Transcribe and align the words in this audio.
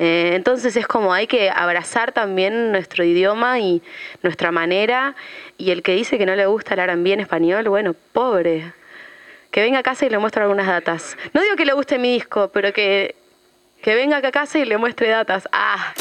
Eh, 0.00 0.30
entonces 0.34 0.76
es 0.76 0.86
como 0.86 1.12
hay 1.12 1.26
que 1.26 1.50
abrazar 1.50 2.12
también 2.12 2.70
nuestro 2.70 3.02
idioma 3.02 3.58
y 3.58 3.82
nuestra 4.22 4.52
manera. 4.52 5.16
Y 5.58 5.72
el 5.72 5.82
que 5.82 5.92
dice 5.92 6.18
que 6.18 6.24
no 6.24 6.36
le 6.36 6.46
gusta 6.46 6.74
el 6.74 6.80
R&B 6.80 7.12
en 7.12 7.20
español, 7.20 7.68
bueno, 7.68 7.94
pobre. 8.12 8.72
Que 9.50 9.60
venga 9.62 9.80
a 9.80 9.82
casa 9.82 10.06
y 10.06 10.10
le 10.10 10.18
muestre 10.18 10.42
algunas 10.42 10.68
datas. 10.68 11.16
No 11.34 11.42
digo 11.42 11.56
que 11.56 11.64
le 11.64 11.72
guste 11.72 11.98
mi 11.98 12.12
disco, 12.12 12.50
pero 12.52 12.72
que, 12.72 13.16
que 13.82 13.94
venga 13.96 14.18
acá 14.18 14.28
a 14.28 14.32
casa 14.32 14.58
y 14.60 14.64
le 14.64 14.78
muestre 14.78 15.08
datas. 15.08 15.48
Ah. 15.50 15.92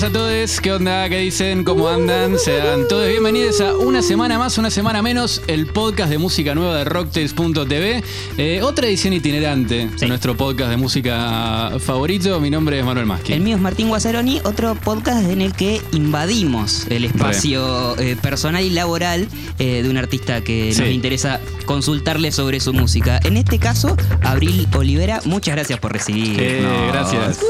Buenas 0.00 0.16
a 0.16 0.18
todos, 0.18 0.60
¿qué 0.60 0.72
onda? 0.72 1.08
¿Qué 1.08 1.18
dicen? 1.18 1.62
¿Cómo 1.64 1.88
andan? 1.88 2.38
Sean 2.38 2.88
todos 2.88 3.06
bienvenidos 3.08 3.60
a 3.60 3.76
una 3.76 4.00
semana 4.02 4.38
más, 4.38 4.56
una 4.56 4.70
semana 4.70 5.02
menos, 5.02 5.42
el 5.46 5.66
podcast 5.66 6.10
de 6.10 6.16
música 6.16 6.54
nueva 6.54 6.76
de 6.78 6.84
rocktails.tv. 6.84 8.02
Eh, 8.38 8.60
otra 8.62 8.86
edición 8.86 9.12
itinerante 9.12 9.88
de 9.88 10.08
nuestro 10.08 10.36
podcast 10.36 10.70
de 10.70 10.76
música 10.78 11.72
favorito. 11.80 12.40
Mi 12.40 12.48
nombre 12.50 12.78
es 12.78 12.84
Manuel 12.84 13.06
Maschi. 13.06 13.34
El 13.34 13.40
mío 13.40 13.56
es 13.56 13.62
Martín 13.62 13.88
Guazzaroni, 13.88 14.40
otro 14.44 14.74
podcast 14.74 15.28
en 15.28 15.42
el 15.42 15.52
que 15.52 15.82
invadimos 15.92 16.86
el 16.88 17.04
espacio 17.04 17.98
eh, 17.98 18.16
personal 18.16 18.62
y 18.64 18.70
laboral 18.70 19.28
eh, 19.58 19.82
de 19.82 19.90
un 19.90 19.98
artista 19.98 20.42
que 20.42 20.72
Sí. 20.72 20.80
nos 20.80 20.90
interesa 20.90 21.40
consultarle 21.66 22.32
sobre 22.32 22.60
su 22.60 22.72
música. 22.72 23.20
En 23.24 23.36
este 23.36 23.58
caso, 23.58 23.96
Abril 24.22 24.66
Olivera, 24.74 25.20
muchas 25.26 25.54
gracias 25.56 25.78
por 25.78 25.92
recibirnos. 25.92 26.38
Eh, 26.40 26.88
gracias. 26.90 27.40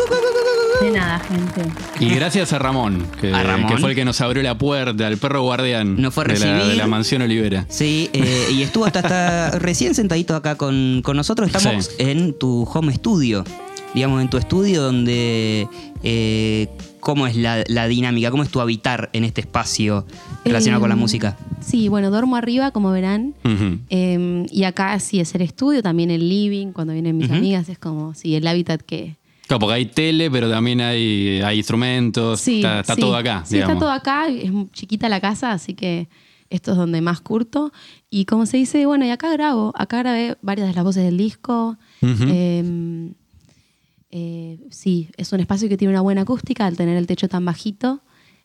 De 0.80 0.90
nada, 0.90 1.18
gente. 1.18 1.62
Y 2.00 2.08
gracias 2.14 2.52
a 2.54 2.58
Ramón, 2.58 3.06
que, 3.20 3.32
A 3.34 3.42
Ramón. 3.42 3.66
que 3.70 3.76
fue 3.78 3.90
el 3.90 3.96
que 3.96 4.04
nos 4.04 4.20
abrió 4.23 4.42
la 4.42 4.56
puerta, 4.56 5.06
el 5.09 5.18
perro 5.18 5.42
guardián 5.42 6.00
Nos 6.00 6.14
fue 6.14 6.24
a 6.24 6.28
de, 6.28 6.38
la, 6.38 6.46
de 6.46 6.54
recibir. 6.54 6.76
la 6.78 6.87
mansión 6.87 7.22
Olivera. 7.22 7.66
Sí, 7.68 8.09
eh, 8.14 8.48
y 8.50 8.62
estuvo 8.62 8.87
hasta, 8.87 9.00
hasta 9.00 9.50
recién 9.59 9.95
sentadito 9.95 10.34
acá 10.34 10.54
con, 10.56 11.02
con 11.04 11.16
nosotros. 11.16 11.48
Estamos 11.54 11.87
Sí. 11.87 11.95
en 11.98 12.32
tu 12.38 12.62
home 12.72 12.95
studio, 12.95 13.45
digamos, 13.95 14.22
en 14.22 14.30
tu 14.30 14.38
estudio 14.38 14.82
donde... 14.82 15.68
eh, 16.02 16.68
¿Cómo 17.00 17.26
es 17.26 17.34
la, 17.34 17.65
la 17.66 17.87
dinámica? 17.88 18.30
¿Cómo 18.30 18.42
es 18.42 18.50
tu 18.50 18.60
habitar 18.60 19.09
en 19.15 19.24
este 19.24 19.40
espacio 19.40 20.06
relacionado 20.44 20.80
con 20.82 20.90
la 20.90 20.94
Em, 20.96 21.00
música? 21.00 21.38
Sí, 21.62 21.88
bueno, 21.88 22.10
duermo 22.10 22.37
arriba, 22.37 22.72
como 22.72 22.90
verán. 22.90 23.34
Em, 23.88 24.44
y 24.50 24.65
acá 24.65 24.98
sí 25.00 25.18
es 25.18 25.34
el 25.34 25.40
estudio, 25.40 25.82
también 25.82 26.10
el 26.10 26.28
living. 26.28 26.72
Cuando 26.72 26.92
vienen 26.92 27.16
mis 27.16 27.30
amigas 27.30 27.70
es 27.70 27.78
como, 27.78 28.12
sí, 28.15 28.34
el 28.37 28.46
hábitat 28.46 28.82
que... 28.82 29.16
Claro, 29.51 29.59
porque 29.59 29.74
hay 29.74 29.87
tele, 29.87 30.30
pero 30.30 30.48
también 30.48 30.80
hay, 30.80 31.40
hay 31.45 31.59
instrumentos. 31.59 32.40
Sí, 32.40 32.59
está 32.59 32.79
está 32.80 32.95
sí. 32.95 33.01
todo 33.01 33.16
acá. 33.16 33.43
Sí, 33.45 33.54
digamos. 33.56 33.74
está 33.74 33.80
todo 33.84 33.90
acá. 33.93 34.29
Es 34.29 34.48
chiquita 34.73 35.09
la 35.09 35.20
casa, 35.20 35.51
así 35.51 35.74
que 35.74 36.09
esto 36.51 36.70
es 36.70 36.76
donde 36.76 37.01
más 37.01 37.20
curto. 37.20 37.73
Y 38.10 38.26
como 38.26 38.46
se 38.46 38.59
dice, 38.59 38.87
bueno, 38.87 39.04
y 39.04 39.10
acá 39.10 39.28
grabo. 39.32 39.73
Acá 39.76 39.98
grabé 39.98 40.37
varias 40.40 40.68
de 40.68 40.74
las 40.74 40.84
voces 40.84 41.02
del 41.04 41.16
disco. 41.16 41.76
Em, 42.01 43.12
eh, 44.12 44.59
sí, 44.71 45.09
es 45.16 45.32
un 45.32 45.40
espacio 45.40 45.68
que 45.68 45.76
tiene 45.76 45.93
una 45.95 46.01
buena 46.01 46.23
acústica 46.23 46.66
al 46.66 46.76
tener 46.76 46.96
el 46.96 47.06
techo 47.09 47.28
tan 47.28 47.45
bajito. 47.45 48.02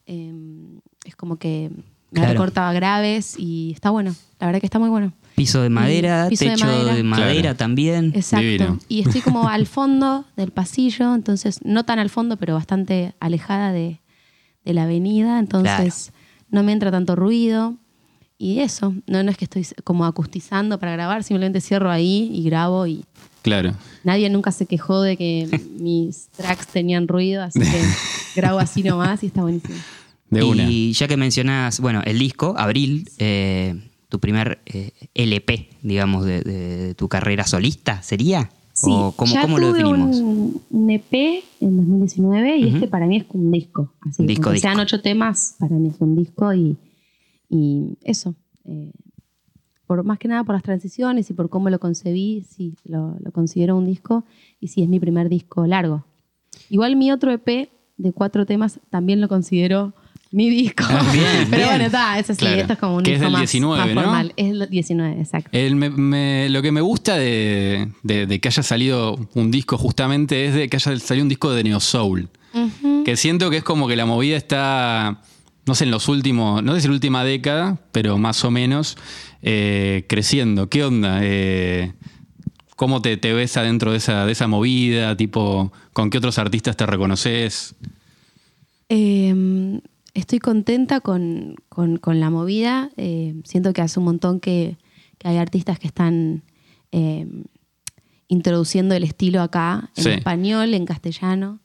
em, 0.07 0.79
es 1.03 1.15
como 1.15 1.37
que 1.37 1.69
me 2.11 2.19
Claro. 2.19 2.31
recortaba 2.33 2.73
graves 2.73 3.35
y 3.39 3.71
está 3.73 3.89
bueno. 3.91 4.15
La 4.39 4.47
verdad 4.47 4.59
que 4.59 4.67
está 4.67 4.77
muy 4.79 4.89
bueno. 4.89 5.13
Piso 5.35 5.61
de 5.61 5.69
madera, 5.69 6.27
piso 6.29 6.45
techo 6.45 6.65
de 6.65 6.73
madera, 6.73 7.03
madera. 7.03 7.41
Claro. 7.41 7.55
también. 7.57 8.11
Exacto. 8.15 8.45
Divino. 8.45 8.79
Y 8.87 9.01
estoy 9.01 9.21
como 9.21 9.47
al 9.49 9.67
fondo 9.67 10.25
del 10.37 10.51
pasillo, 10.51 11.13
entonces 11.13 11.59
no 11.63 11.83
tan 11.83 11.99
al 11.99 12.09
fondo, 12.09 12.37
pero 12.37 12.53
bastante 12.53 13.13
alejada 13.19 13.71
de, 13.73 13.99
de 14.63 14.73
la 14.73 14.83
avenida, 14.83 15.37
entonces 15.39 16.11
no 16.49 16.63
me 16.63 16.71
entra 16.71 16.89
tanto 16.91 17.15
ruido. 17.15 17.75
Y 18.37 18.59
eso, 18.59 18.93
no, 19.07 19.23
no 19.23 19.31
es 19.31 19.37
que 19.37 19.45
estoy 19.45 19.65
como 19.85 20.05
acustizando 20.05 20.77
para 20.79 20.91
grabar, 20.91 21.23
simplemente 21.23 21.61
cierro 21.61 21.89
ahí 21.89 22.29
y 22.33 22.43
grabo 22.43 22.85
y 22.87 23.05
Claro. 23.43 23.73
nadie 24.03 24.29
nunca 24.29 24.51
se 24.51 24.65
quejó 24.65 25.01
de 25.01 25.15
que 25.17 25.47
mis 25.79 26.27
tracks 26.29 26.67
tenían 26.67 27.07
ruido, 27.07 27.43
así 27.43 27.59
que 27.59 27.81
grabo 28.35 28.59
así 28.59 28.83
nomás 28.83 29.23
y 29.23 29.27
está 29.27 29.41
buenísimo. 29.41 29.75
De 30.29 30.43
y 30.43 30.49
una. 30.49 30.67
ya 30.93 31.07
que 31.07 31.15
mencionas, 31.15 31.79
bueno, 31.79 32.01
el 32.05 32.17
disco, 32.19 32.55
Abril, 32.57 33.07
eh, 33.19 33.75
tu 34.15 34.19
primer 34.21 34.59
eh, 34.65 34.91
LP, 35.13 35.67
digamos, 35.83 36.23
de, 36.25 36.41
de 36.41 36.95
tu 36.95 37.07
carrera 37.09 37.45
solista, 37.45 38.01
¿sería? 38.01 38.49
¿O 38.83 39.13
cómo, 39.15 39.33
ya 39.33 39.41
cómo 39.41 39.57
lo 39.57 39.69
tuve 39.69 39.77
definimos? 39.79 40.17
Un, 40.17 40.61
un 40.69 40.89
EP 40.89 41.13
en 41.61 41.77
2019 41.77 42.57
y 42.57 42.67
este 42.69 42.87
para 42.87 43.07
mí 43.07 43.17
es 43.17 43.25
un 43.29 43.51
disco. 43.51 43.93
Así 44.01 44.21
Un 44.21 44.27
que 44.27 44.31
disco, 44.33 44.49
aunque 44.49 44.59
sean 44.61 44.73
disco. 44.73 44.83
ocho 44.83 45.01
temas, 45.01 45.55
para 45.59 45.75
mí 45.75 45.89
es 45.89 45.95
un 45.99 46.15
disco 46.15 46.53
y, 46.53 46.77
y 47.49 47.97
eso. 48.03 48.35
eh, 48.65 48.91
por 49.87 50.03
más 50.03 50.17
que 50.17 50.27
nada 50.27 50.43
por 50.43 50.55
las 50.55 50.63
transiciones 50.63 51.29
y 51.29 51.33
por 51.33 51.49
cómo 51.49 51.69
lo 51.69 51.79
concebí, 51.79 52.43
sí, 52.49 52.73
lo, 52.85 53.15
lo 53.19 53.31
considero 53.31 53.77
un 53.77 53.85
disco 53.85 54.23
y 54.59 54.69
sí, 54.69 54.81
es 54.81 54.89
mi 54.89 54.99
primer 54.99 55.29
disco 55.29 55.67
largo. 55.67 56.05
Igual 56.69 56.95
mi 56.95 57.11
otro 57.11 57.31
EP 57.31 57.69
de 57.97 58.11
cuatro 58.13 58.45
temas 58.45 58.79
también 58.89 59.21
lo 59.21 59.27
considero 59.27 59.93
mi 60.35 60.49
disco. 60.49 60.83
Ah, 60.87 61.01
bien, 61.13 61.25
Pero 61.49 61.57
bien. 61.57 61.69
bueno, 61.69 61.85
está, 61.85 62.19
es 62.19 62.29
así, 62.29 62.39
Claro. 62.39 62.61
esto 62.61 62.73
es 62.73 62.79
como 62.79 62.95
un 62.97 63.03
Que 63.03 63.13
es 63.13 63.19
disco 63.19 63.25
del 63.25 63.31
más, 63.33 63.41
19, 63.41 63.85
más 63.85 63.95
¿no? 63.95 64.01
formal. 64.01 64.33
Es 64.35 64.51
el 64.51 64.69
19, 64.69 65.19
exacto. 65.21 65.49
El 65.51 65.75
me- 65.75 65.89
me- 65.89 66.49
lo 66.49 66.61
que 66.61 66.71
me 66.71 66.81
gusta 66.81 67.15
de, 67.17 67.87
de- 68.03 68.25
de 68.27 68.39
que 68.39 68.47
haya 68.49 68.61
salido 68.63 69.17
un 69.33 69.49
disco 69.51 69.77
justamente 69.77 70.45
es 70.45 70.53
de 70.53 70.67
que 70.69 70.75
haya 70.77 70.97
salido 70.99 71.23
un 71.23 71.29
disco 71.29 71.51
de 71.51 71.63
Neo 71.63 71.79
Soul. 71.79 72.29
Que 73.03 73.17
siento 73.17 73.49
que 73.49 73.57
es 73.57 73.63
como 73.63 73.87
que 73.87 73.95
la 73.97 74.05
movida 74.05 74.37
está, 74.37 75.21
no 75.65 75.75
sé, 75.75 75.83
en 75.83 75.91
los 75.91 76.07
últimos, 76.07 76.63
no 76.63 76.73
sé 76.73 76.81
si 76.81 76.87
la 76.87 76.93
última 76.93 77.23
década, 77.25 77.79
pero 77.91 78.17
más 78.17 78.43
o 78.45 78.51
menos, 78.51 78.97
eh, 79.41 80.05
creciendo. 80.07 80.69
¿Qué 80.69 80.83
onda? 80.85 81.19
Eh, 81.21 81.91
¿Cómo 82.77 83.01
te, 83.01 83.17
te 83.17 83.33
ves 83.33 83.55
adentro 83.57 83.91
de 83.91 83.97
esa, 83.97 84.25
de 84.25 84.31
esa 84.31 84.47
movida? 84.47 85.15
Tipo, 85.17 85.71
¿con 85.93 86.09
qué 86.09 86.17
otros 86.17 86.37
artistas 86.39 86.75
te 86.77 86.85
reconoces? 86.85 87.75
Eh, 88.89 89.79
estoy 90.15 90.39
contenta 90.39 90.99
con, 91.01 91.55
con- 91.69 91.97
con 91.97 92.19
la 92.19 92.31
movida. 92.31 92.89
Eh, 92.97 93.35
siento 93.43 93.71
que 93.73 93.81
hace 93.83 93.99
un 93.99 94.05
montón 94.05 94.39
que, 94.39 94.77
que 95.19 95.27
hay 95.27 95.37
artistas 95.37 95.77
que 95.77 95.85
están 95.87 96.41
eh, 96.91 97.27
introduciendo 98.27 98.95
el 98.95 99.03
estilo 99.03 99.41
acá, 99.41 99.91
en 99.95 100.03
Sí. 100.03 100.09
español, 100.09 100.73
en 100.73 100.85
castellano. 100.85 101.59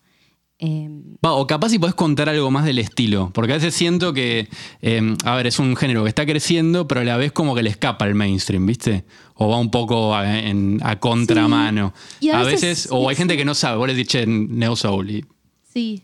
Eh, 0.63 0.91
Va, 1.25 1.33
o 1.33 1.47
capaz 1.47 1.71
si 1.71 1.79
podés 1.79 1.95
contar 1.95 2.29
algo 2.29 2.51
más 2.51 2.67
del 2.67 2.79
estilo, 2.79 3.31
porque 3.33 3.53
a 3.53 3.57
veces 3.57 3.73
siento 3.75 4.13
que, 4.13 4.47
eh, 4.83 5.17
a 5.25 5.35
ver, 5.37 5.47
es 5.47 5.59
un 5.59 5.75
género 5.75 6.03
que 6.03 6.11
está 6.11 6.27
creciendo, 6.27 6.87
pero 6.87 7.01
a 7.01 7.05
la 7.05 7.17
vez 7.17 7.33
como 7.33 7.55
que 7.55 7.63
le 7.63 7.71
escapa 7.71 8.05
al 8.05 8.15
mainstream, 8.15 8.67
¿viste? 8.67 9.05
O 9.35 9.49
va 9.49 9.57
un 9.59 9.71
poco 9.71 10.15
a, 10.15 10.39
en- 10.39 10.79
a 10.83 11.01
contramano. 11.01 11.95
Sí. 12.19 12.27
Y 12.27 12.31
a 12.31 12.41
a 12.41 12.45
veces- 12.45 12.61
veces, 12.61 12.89
o 12.91 13.09
hay 13.09 13.17
gente 13.17 13.39
que 13.39 13.47
no 13.47 13.55
sabe, 13.55 13.79
vos 13.79 13.87
le 13.89 13.95
dices 13.95 14.27
Neo 14.29 14.77
Soul, 14.77 15.11
y 15.11 15.25
sí. 15.73 16.03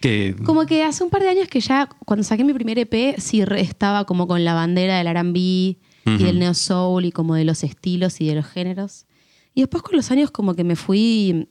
Que... 0.00 0.36
Como 0.44 0.66
que 0.66 0.82
hace 0.84 1.02
un 1.04 1.10
par 1.10 1.22
de 1.22 1.28
años 1.28 1.48
que 1.48 1.60
ya, 1.60 1.88
cuando 2.04 2.22
saqué 2.24 2.44
mi 2.44 2.52
primer 2.54 2.78
EP, 2.78 3.18
sí 3.18 3.42
estaba 3.56 4.04
como 4.04 4.26
con 4.26 4.44
la 4.44 4.54
bandera 4.54 4.98
del 5.02 5.14
RB 5.14 5.36
y 5.36 5.78
Ujú. 6.06 6.24
del 6.24 6.38
neo 6.38 6.54
soul 6.54 7.04
y 7.04 7.12
como 7.12 7.34
de 7.34 7.44
los 7.44 7.62
estilos 7.64 8.20
y 8.20 8.26
de 8.28 8.34
los 8.36 8.46
géneros. 8.46 9.06
Y 9.54 9.60
después 9.62 9.82
con 9.82 9.96
los 9.96 10.10
años 10.10 10.30
como 10.30 10.54
que 10.54 10.64
me 10.64 10.76
fui 10.76 11.48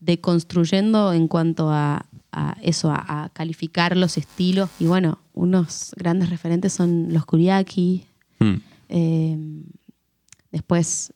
deconstruyendo 0.00 1.12
en 1.12 1.28
cuanto 1.28 1.70
a, 1.70 2.06
a 2.32 2.56
eso, 2.62 2.90
a, 2.90 3.24
a 3.24 3.28
calificar 3.28 3.96
los 3.96 4.16
estilos. 4.18 4.68
Y 4.80 4.86
bueno, 4.86 5.18
unos 5.34 5.92
grandes 5.96 6.30
referentes 6.30 6.72
son 6.72 7.12
los 7.12 7.24
Kuriaki. 7.26 8.04
Mm. 8.40 8.54
eh, 8.88 9.36
después, 10.50 11.12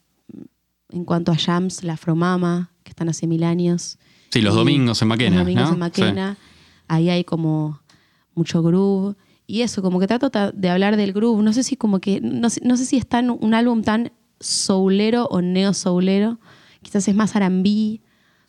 en 0.90 1.04
cuanto 1.04 1.32
a 1.32 1.36
jams, 1.36 1.82
la 1.82 1.94
Afromama, 1.94 2.70
que 2.84 2.90
están 2.90 3.08
hace 3.08 3.26
mil 3.26 3.42
años. 3.42 3.98
Sí, 4.30 4.40
los 4.42 4.54
Y 4.54 4.58
domingos 4.58 5.00
en 5.02 5.08
Maquena, 5.08 5.36
Los 5.36 5.44
domingos 5.44 5.68
¿no? 5.68 5.72
en 5.74 5.78
Maquena. 5.78 6.36
Ahí 6.88 7.10
hay 7.10 7.24
como 7.24 7.80
mucho 8.34 8.62
groove. 8.62 9.16
Y 9.46 9.60
eso, 9.62 9.82
como 9.82 10.00
que 10.00 10.06
trato 10.06 10.30
de 10.54 10.70
hablar 10.70 10.96
del 10.96 11.12
groove. 11.12 11.42
No 11.42 11.52
sé 11.52 11.62
si 11.62 11.76
como 11.76 12.00
que. 12.00 12.20
No 12.20 12.50
sé, 12.50 12.60
no 12.64 12.76
sé 12.76 12.86
si 12.86 12.96
es 12.96 13.06
tan, 13.06 13.30
un 13.30 13.54
álbum 13.54 13.82
tan 13.82 14.12
soulero 14.40 15.26
o 15.26 15.40
neo 15.42 15.74
soulero. 15.74 16.38
Quizás 16.82 17.08
es 17.08 17.14
más 17.14 17.34
R&B, 17.34 18.00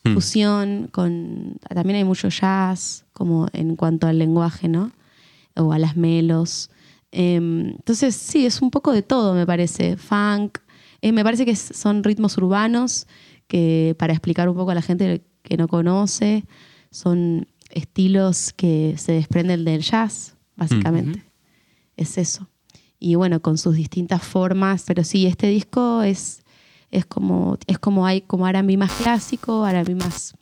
Hmm. 0.06 0.14
fusión, 0.14 0.88
con. 0.92 1.58
También 1.68 1.96
hay 1.96 2.04
mucho 2.04 2.28
jazz, 2.28 3.04
como 3.12 3.48
en 3.52 3.76
cuanto 3.76 4.06
al 4.06 4.18
lenguaje, 4.18 4.68
¿no? 4.68 4.92
O 5.56 5.72
a 5.72 5.78
las 5.78 5.96
melos. 5.96 6.70
Em, 7.12 7.68
entonces, 7.70 8.14
sí, 8.14 8.46
es 8.46 8.62
un 8.62 8.70
poco 8.70 8.92
de 8.92 9.02
todo, 9.02 9.34
me 9.34 9.46
parece. 9.46 9.96
Funk. 9.96 10.58
Eh, 11.02 11.12
me 11.12 11.24
parece 11.24 11.44
que 11.44 11.56
son 11.56 12.04
ritmos 12.04 12.36
urbanos 12.38 13.06
que, 13.48 13.94
para 13.98 14.12
explicar 14.12 14.48
un 14.48 14.56
poco 14.56 14.70
a 14.70 14.74
la 14.74 14.82
gente 14.82 15.24
que 15.42 15.56
no 15.56 15.68
conoce, 15.68 16.44
son 16.90 17.48
estilos 17.70 18.52
que 18.54 18.94
se 18.98 19.12
desprenden 19.12 19.64
del 19.64 19.82
jazz, 19.82 20.36
básicamente. 20.56 21.22
Es 21.96 22.18
eso. 22.18 22.48
Y 22.98 23.14
bueno, 23.14 23.40
con 23.40 23.58
sus 23.58 23.74
distintas 23.76 24.22
formas. 24.22 24.84
Pero 24.86 25.04
sí, 25.04 25.26
este 25.26 25.48
disco 25.48 26.02
es, 26.02 26.42
es 26.90 27.04
como, 27.06 27.58
es 27.66 27.78
como 27.78 28.06
hay 28.06 28.20
como 28.22 28.46
R&B 28.48 28.76
más 28.76 28.92
clásico, 28.92 29.66
R&B 29.66 29.94
más 29.96 30.34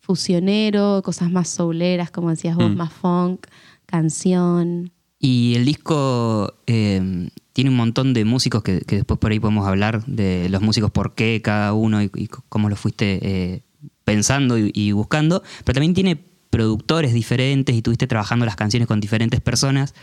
fusionero, 0.00 1.02
cosas 1.04 1.30
más 1.30 1.48
souleras, 1.48 2.10
como 2.10 2.30
decías 2.30 2.56
vos, 2.56 2.70
Mm. 2.70 2.76
más 2.76 2.92
funk, 2.92 3.46
canción. 3.86 4.90
Y 5.18 5.54
el 5.56 5.64
disco 5.64 6.54
eh, 6.66 7.28
tiene 7.52 7.70
un 7.70 7.76
montón 7.76 8.14
de 8.14 8.24
músicos 8.24 8.62
que, 8.62 8.80
que 8.82 8.96
después 8.96 9.18
por 9.18 9.32
ahí 9.32 9.40
podemos 9.40 9.66
hablar 9.66 10.04
de 10.06 10.48
los 10.48 10.62
músicos, 10.62 10.90
por 10.90 11.14
qué 11.14 11.42
cada 11.42 11.72
uno 11.74 12.02
y, 12.02 12.10
y 12.14 12.28
cómo 12.28 12.68
lo 12.68 12.76
fuiste 12.76 13.18
eh, 13.22 13.62
pensando 14.04 14.56
y, 14.58 14.70
y 14.74 14.92
buscando, 14.92 15.42
pero 15.64 15.74
también 15.74 15.92
tiene 15.94 16.16
productores 16.50 17.12
diferentes 17.12 17.74
y 17.76 17.82
tuviste 17.82 18.06
trabajando 18.06 18.46
las 18.46 18.56
canciones 18.56 18.86
con 18.88 19.00
diferentes 19.00 19.40
personas. 19.40 19.94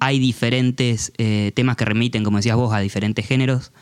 Hay 0.00 0.18
diferentes 0.18 1.12
eh, 1.18 1.52
temas 1.54 1.76
que 1.76 1.84
remiten, 1.84 2.24
como 2.24 2.38
decías 2.38 2.56
vos, 2.56 2.72
a 2.72 2.78
diferentes 2.78 3.26
géneros. 3.26 3.72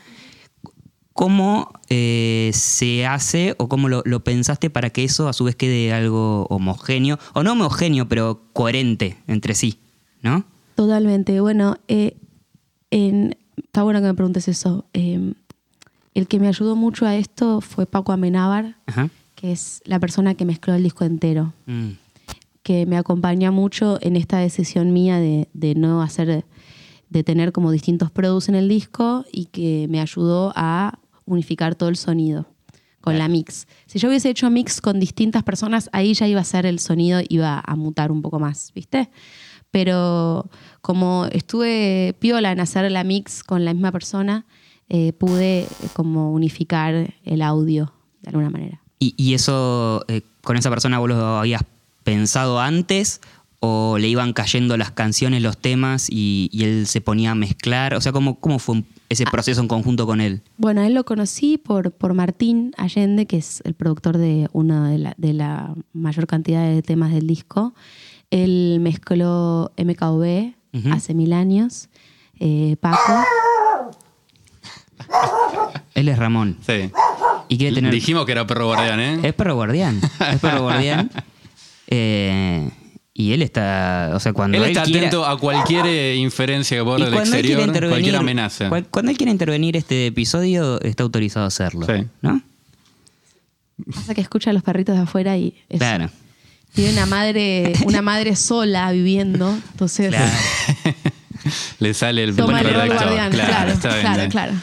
¿Cómo 1.13 1.71
eh, 1.89 2.51
se 2.53 3.05
hace 3.05 3.53
o 3.57 3.67
cómo 3.67 3.89
lo, 3.89 4.03
lo 4.05 4.21
pensaste 4.23 4.69
para 4.69 4.89
que 4.89 5.03
eso 5.03 5.27
a 5.27 5.33
su 5.33 5.43
vez 5.43 5.55
quede 5.55 5.91
algo 5.93 6.45
homogéneo, 6.49 7.19
o 7.33 7.43
no 7.43 7.51
homogéneo, 7.53 8.07
pero 8.07 8.43
coherente 8.53 9.17
entre 9.27 9.53
sí, 9.53 9.79
¿no? 10.21 10.45
Totalmente. 10.75 11.41
Bueno, 11.41 11.75
eh, 11.89 12.15
en- 12.89 13.35
está 13.57 13.83
bueno 13.83 13.99
que 13.99 14.07
me 14.07 14.13
preguntes 14.13 14.47
eso. 14.47 14.85
Eh, 14.93 15.33
el 16.13 16.27
que 16.27 16.39
me 16.39 16.47
ayudó 16.47 16.77
mucho 16.77 17.05
a 17.05 17.15
esto 17.17 17.59
fue 17.59 17.85
Paco 17.85 18.13
Amenábar, 18.13 18.77
Ajá. 18.85 19.09
Que 19.39 19.53
es 19.53 19.81
la 19.85 19.99
persona 19.99 20.35
que 20.35 20.43
mezcló 20.43 20.73
el 20.73 20.83
disco 20.83 21.05
entero. 21.05 21.53
Mm. 21.65 21.91
que 22.61 22.85
me 22.85 22.97
acompaña 22.97 23.51
mucho 23.51 23.97
en 24.01 24.17
esta 24.17 24.37
decisión 24.37 24.91
mía 24.91 25.17
de, 25.17 25.47
de 25.53 25.73
no 25.75 26.03
hacer, 26.03 26.45
de 27.09 27.23
tener 27.23 27.51
como 27.51 27.71
distintos 27.71 28.11
produce 28.11 28.51
en 28.51 28.55
el 28.55 28.67
disco 28.67 29.25
y 29.31 29.45
que 29.45 29.87
me 29.89 30.01
ayudó 30.01 30.51
a 30.55 30.99
unificar 31.25 31.73
todo 31.75 31.87
el 31.89 31.95
sonido 31.95 32.45
con 32.99 33.17
la 33.17 33.29
mix. 33.29 33.65
Si 33.87 33.97
yo 33.97 34.09
hubiese 34.09 34.29
hecho 34.29 34.49
mix 34.51 34.81
con 34.81 34.99
distintas 34.99 35.41
personas, 35.43 35.89
ahí 35.93 36.13
ya 36.13 36.27
iba 36.27 36.41
a 36.41 36.43
ser 36.43 36.65
el 36.65 36.79
sonido, 36.79 37.21
iba 37.29 37.63
a 37.65 37.75
mutar 37.77 38.11
un 38.11 38.21
poco 38.21 38.39
más, 38.39 38.71
¿viste? 38.75 39.09
Pero 39.71 40.49
como 40.81 41.27
estuve 41.31 42.13
piola 42.19 42.51
en 42.51 42.59
hacer 42.59 42.91
la 42.91 43.05
mix 43.05 43.41
con 43.41 43.63
la 43.63 43.73
misma 43.73 43.93
persona, 43.93 44.45
eh, 44.89 45.13
pude 45.13 45.65
como 45.93 46.33
unificar 46.33 47.15
el 47.23 47.41
audio 47.41 47.93
de 48.21 48.29
alguna 48.29 48.49
manera. 48.49 48.81
¿Y, 48.99 49.13
y 49.17 49.33
eso 49.33 50.03
eh, 50.07 50.21
con 50.43 50.57
esa 50.57 50.69
persona 50.69 50.99
vos 50.99 51.09
lo 51.09 51.39
habías 51.39 51.63
pensado 52.03 52.59
antes 52.59 53.21
o 53.61 53.97
le 53.97 54.07
iban 54.07 54.33
cayendo 54.33 54.77
las 54.77 54.91
canciones, 54.91 55.41
los 55.41 55.57
temas 55.57 56.09
y, 56.09 56.49
y 56.51 56.63
él 56.63 56.87
se 56.87 57.01
ponía 57.01 57.31
a 57.31 57.35
mezclar? 57.35 57.93
O 57.93 58.01
sea, 58.01 58.11
¿cómo, 58.11 58.39
cómo 58.39 58.59
fue 58.59 58.83
ese 59.09 59.25
proceso 59.25 59.61
en 59.61 59.67
conjunto 59.67 60.05
con 60.05 60.21
él? 60.21 60.41
Bueno, 60.57 60.81
él 60.83 60.93
lo 60.93 61.03
conocí 61.03 61.57
por, 61.57 61.91
por 61.91 62.13
Martín 62.13 62.73
Allende, 62.77 63.25
que 63.25 63.37
es 63.37 63.61
el 63.65 63.73
productor 63.73 64.17
de 64.17 64.47
una 64.53 64.89
de 64.89 64.97
la, 64.99 65.15
de 65.17 65.33
la 65.33 65.73
mayor 65.93 66.27
cantidad 66.27 66.67
de 66.69 66.81
temas 66.81 67.11
del 67.11 67.27
disco. 67.27 67.73
Él 68.31 68.79
mezcló 68.81 69.71
MKV 69.77 70.53
hace 70.91 71.15
mil 71.15 71.33
años, 71.33 71.89
eh, 72.39 72.75
Paco. 72.79 73.23
Él 75.95 76.09
es 76.09 76.17
Ramón. 76.17 76.57
Sí. 76.65 76.89
Y 77.47 77.57
quiere 77.57 77.75
tener... 77.75 77.91
Dijimos 77.91 78.25
que 78.25 78.31
era 78.33 78.45
perro 78.47 78.67
guardián, 78.67 78.99
¿eh? 78.99 79.19
Es 79.23 79.33
perro 79.33 79.55
guardián. 79.55 79.99
Es 80.31 80.39
perro 80.39 80.61
guardián. 80.63 81.09
Eh, 81.87 82.69
y 83.13 83.33
él 83.33 83.41
está... 83.41 84.11
O 84.13 84.19
sea, 84.19 84.33
cuando 84.33 84.57
Él 84.57 84.63
él, 84.63 84.69
está 84.69 84.83
quiera- 84.83 84.99
atento 85.07 85.25
a 85.25 85.37
cualquier 85.37 85.85
eh, 85.87 86.15
inferencia 86.15 86.77
que 86.77 86.83
por 86.83 86.99
y 86.99 87.03
del 87.05 87.13
exterior, 87.15 87.89
cualquier 87.89 88.15
amenaza. 88.15 88.69
cual- 88.69 88.85
cuando 88.89 89.11
él 89.11 89.17
quiera 89.17 89.31
intervenir 89.31 89.75
este 89.75 90.07
episodio, 90.07 90.79
está 90.81 91.03
autorizado 91.03 91.45
a 91.45 91.47
hacerlo. 91.47 91.85
Sí. 91.85 92.05
¿No? 92.21 92.41
Pasa 93.93 94.13
que 94.13 94.21
escucha 94.21 94.51
a 94.51 94.53
los 94.53 94.63
perritos 94.63 94.95
de 94.95 95.01
afuera 95.03 95.35
y 95.37 95.55
es- 95.69 95.79
Claro. 95.79 96.09
tiene 96.73 96.93
una 96.93 97.05
madre, 97.07 97.73
una 97.85 98.01
madre 98.01 98.35
sola 98.35 98.91
viviendo. 98.91 99.49
Entonces, 99.71 100.09
Claro. 100.09 100.31
Le 101.79 101.93
sale 101.93 102.23
el 102.23 102.29
el 102.29 102.35
protector. 102.35 102.73
guardián. 102.87 103.31
Claro, 103.31 103.73
claro, 103.81 104.17
bien. 104.17 104.29
claro. 104.29 104.53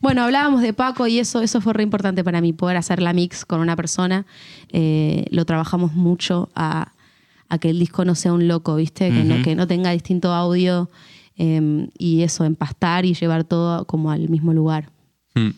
Bueno, 0.00 0.22
hablábamos 0.22 0.62
de 0.62 0.72
Paco 0.72 1.06
y 1.06 1.18
eso, 1.18 1.42
eso 1.42 1.60
fue 1.60 1.74
re 1.74 1.82
importante 1.82 2.24
para 2.24 2.40
mí, 2.40 2.52
poder 2.52 2.76
hacer 2.76 3.02
la 3.02 3.12
mix 3.12 3.44
con 3.44 3.60
una 3.60 3.76
persona. 3.76 4.26
Eh, 4.70 5.26
lo 5.30 5.44
trabajamos 5.44 5.92
mucho 5.92 6.48
a, 6.54 6.92
a 7.48 7.58
que 7.58 7.70
el 7.70 7.78
disco 7.78 8.04
no 8.04 8.14
sea 8.14 8.32
un 8.32 8.48
loco, 8.48 8.76
¿viste? 8.76 9.10
Que, 9.10 9.24
no, 9.24 9.42
que 9.42 9.54
no 9.54 9.66
tenga 9.66 9.90
distinto 9.90 10.32
audio 10.32 10.88
eh, 11.36 11.88
y 11.98 12.22
eso, 12.22 12.44
empastar 12.44 13.04
y 13.04 13.14
llevar 13.14 13.44
todo 13.44 13.84
como 13.84 14.10
al 14.10 14.28
mismo 14.30 14.54
lugar. 14.54 14.90
Mm. 15.34 15.50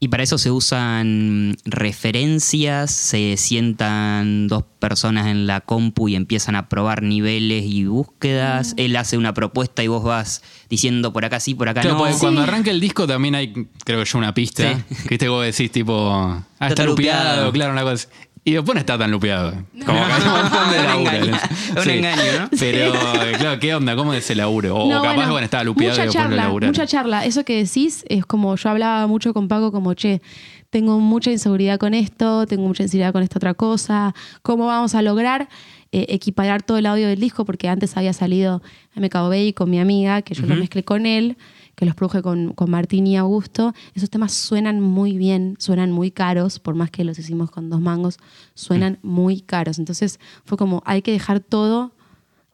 Y 0.00 0.08
para 0.08 0.22
eso 0.22 0.38
se 0.38 0.50
usan 0.52 1.56
referencias, 1.64 2.90
se 2.92 3.36
sientan 3.36 4.46
dos 4.46 4.62
personas 4.78 5.26
en 5.26 5.46
la 5.48 5.60
compu 5.60 6.08
y 6.08 6.14
empiezan 6.14 6.54
a 6.54 6.68
probar 6.68 7.02
niveles 7.02 7.64
y 7.66 7.84
búsquedas. 7.86 8.74
Él 8.76 8.94
hace 8.96 9.18
una 9.18 9.34
propuesta 9.34 9.82
y 9.82 9.88
vos 9.88 10.04
vas 10.04 10.42
diciendo 10.70 11.12
por 11.12 11.24
acá 11.24 11.40
sí, 11.40 11.54
por 11.54 11.68
acá 11.68 11.80
Claro, 11.80 11.96
no. 11.98 12.04
porque 12.04 12.18
cuando 12.18 12.42
arranca 12.42 12.70
el 12.70 12.78
disco 12.80 13.06
también 13.08 13.34
hay, 13.34 13.52
creo 13.84 14.04
yo, 14.04 14.18
una 14.18 14.32
pista. 14.34 14.84
Sí. 15.08 15.18
Que 15.18 15.28
vos 15.28 15.44
decís, 15.44 15.72
tipo, 15.72 16.10
ah, 16.12 16.44
está, 16.54 16.66
Está 16.68 16.84
lupeado, 16.84 17.24
lupeado. 17.46 17.52
claro, 17.52 17.72
una 17.72 17.82
cosa. 17.82 18.08
Y 18.48 18.52
después 18.52 18.74
no 18.74 18.80
está 18.80 18.96
tan 18.96 19.10
lupeado. 19.10 19.52
Como 19.84 19.98
que 20.06 20.12
hay 20.12 20.22
un 20.22 20.30
montón 20.30 20.70
de 20.72 20.78
un 20.78 20.84
laburo. 20.86 21.10
engaño, 21.10 21.36
es 21.76 21.84
un 21.84 21.90
engaño, 21.90 22.22
¿no? 22.40 22.48
Pero, 22.58 22.92
claro, 23.38 23.60
¿qué 23.60 23.74
onda? 23.74 23.94
¿Cómo 23.94 24.14
es 24.14 24.24
ese 24.24 24.34
laburo? 24.34 24.74
O, 24.74 24.90
No, 24.90 25.00
o 25.00 25.02
capaz, 25.02 25.14
bueno, 25.16 25.32
bueno, 25.32 25.44
estaba 25.44 25.64
lupeado 25.64 25.94
y 25.94 25.98
mucha 25.98 26.02
después 26.04 26.24
lo 26.24 26.30
charla, 26.30 26.42
laburaron. 26.44 26.70
mucha 26.70 26.86
charla. 26.86 27.24
Eso 27.26 27.44
que 27.44 27.56
decís 27.62 28.04
es 28.08 28.24
como 28.24 28.56
yo 28.56 28.70
hablaba 28.70 29.06
mucho 29.06 29.34
con 29.34 29.48
Paco, 29.48 29.70
como 29.70 29.92
che, 29.92 30.22
tengo 30.70 30.98
mucha 30.98 31.30
inseguridad 31.30 31.78
con 31.78 31.92
esto, 31.92 32.46
tengo 32.46 32.66
mucha 32.66 32.82
inseguridad 32.84 33.12
con 33.12 33.22
esta 33.22 33.38
otra 33.38 33.52
cosa. 33.54 34.14
¿Cómo 34.42 34.66
vamos 34.66 34.94
a 34.94 35.02
lograr 35.02 35.48
eh, 35.92 36.06
equiparar 36.08 36.62
todo 36.62 36.78
el 36.78 36.86
audio 36.86 37.06
del 37.08 37.20
disco? 37.20 37.44
Porque 37.44 37.68
antes 37.68 37.96
había 37.98 38.12
salido 38.14 38.62
MKB 38.94 39.52
con 39.54 39.68
mi 39.70 39.78
amiga, 39.78 40.22
que 40.22 40.34
yo 40.34 40.46
lo 40.46 40.54
mezclé 40.56 40.82
con 40.84 41.04
él, 41.06 41.36
que 41.78 41.86
los 41.86 41.94
produje 41.94 42.22
con, 42.22 42.54
con 42.54 42.70
Martín 42.70 43.06
y 43.06 43.16
Augusto. 43.16 43.72
Esos 43.94 44.10
temas 44.10 44.32
suenan 44.32 44.80
muy 44.80 45.16
bien, 45.16 45.54
suenan 45.60 45.92
muy 45.92 46.10
caros, 46.10 46.58
por 46.58 46.74
más 46.74 46.90
que 46.90 47.04
los 47.04 47.20
hicimos 47.20 47.52
con 47.52 47.70
dos 47.70 47.80
mangos, 47.80 48.18
suenan 48.54 48.98
muy 49.02 49.40
caros. 49.42 49.78
Entonces 49.78 50.18
fue 50.44 50.58
como, 50.58 50.82
hay 50.84 51.02
que 51.02 51.12
dejar 51.12 51.38
todo 51.38 51.92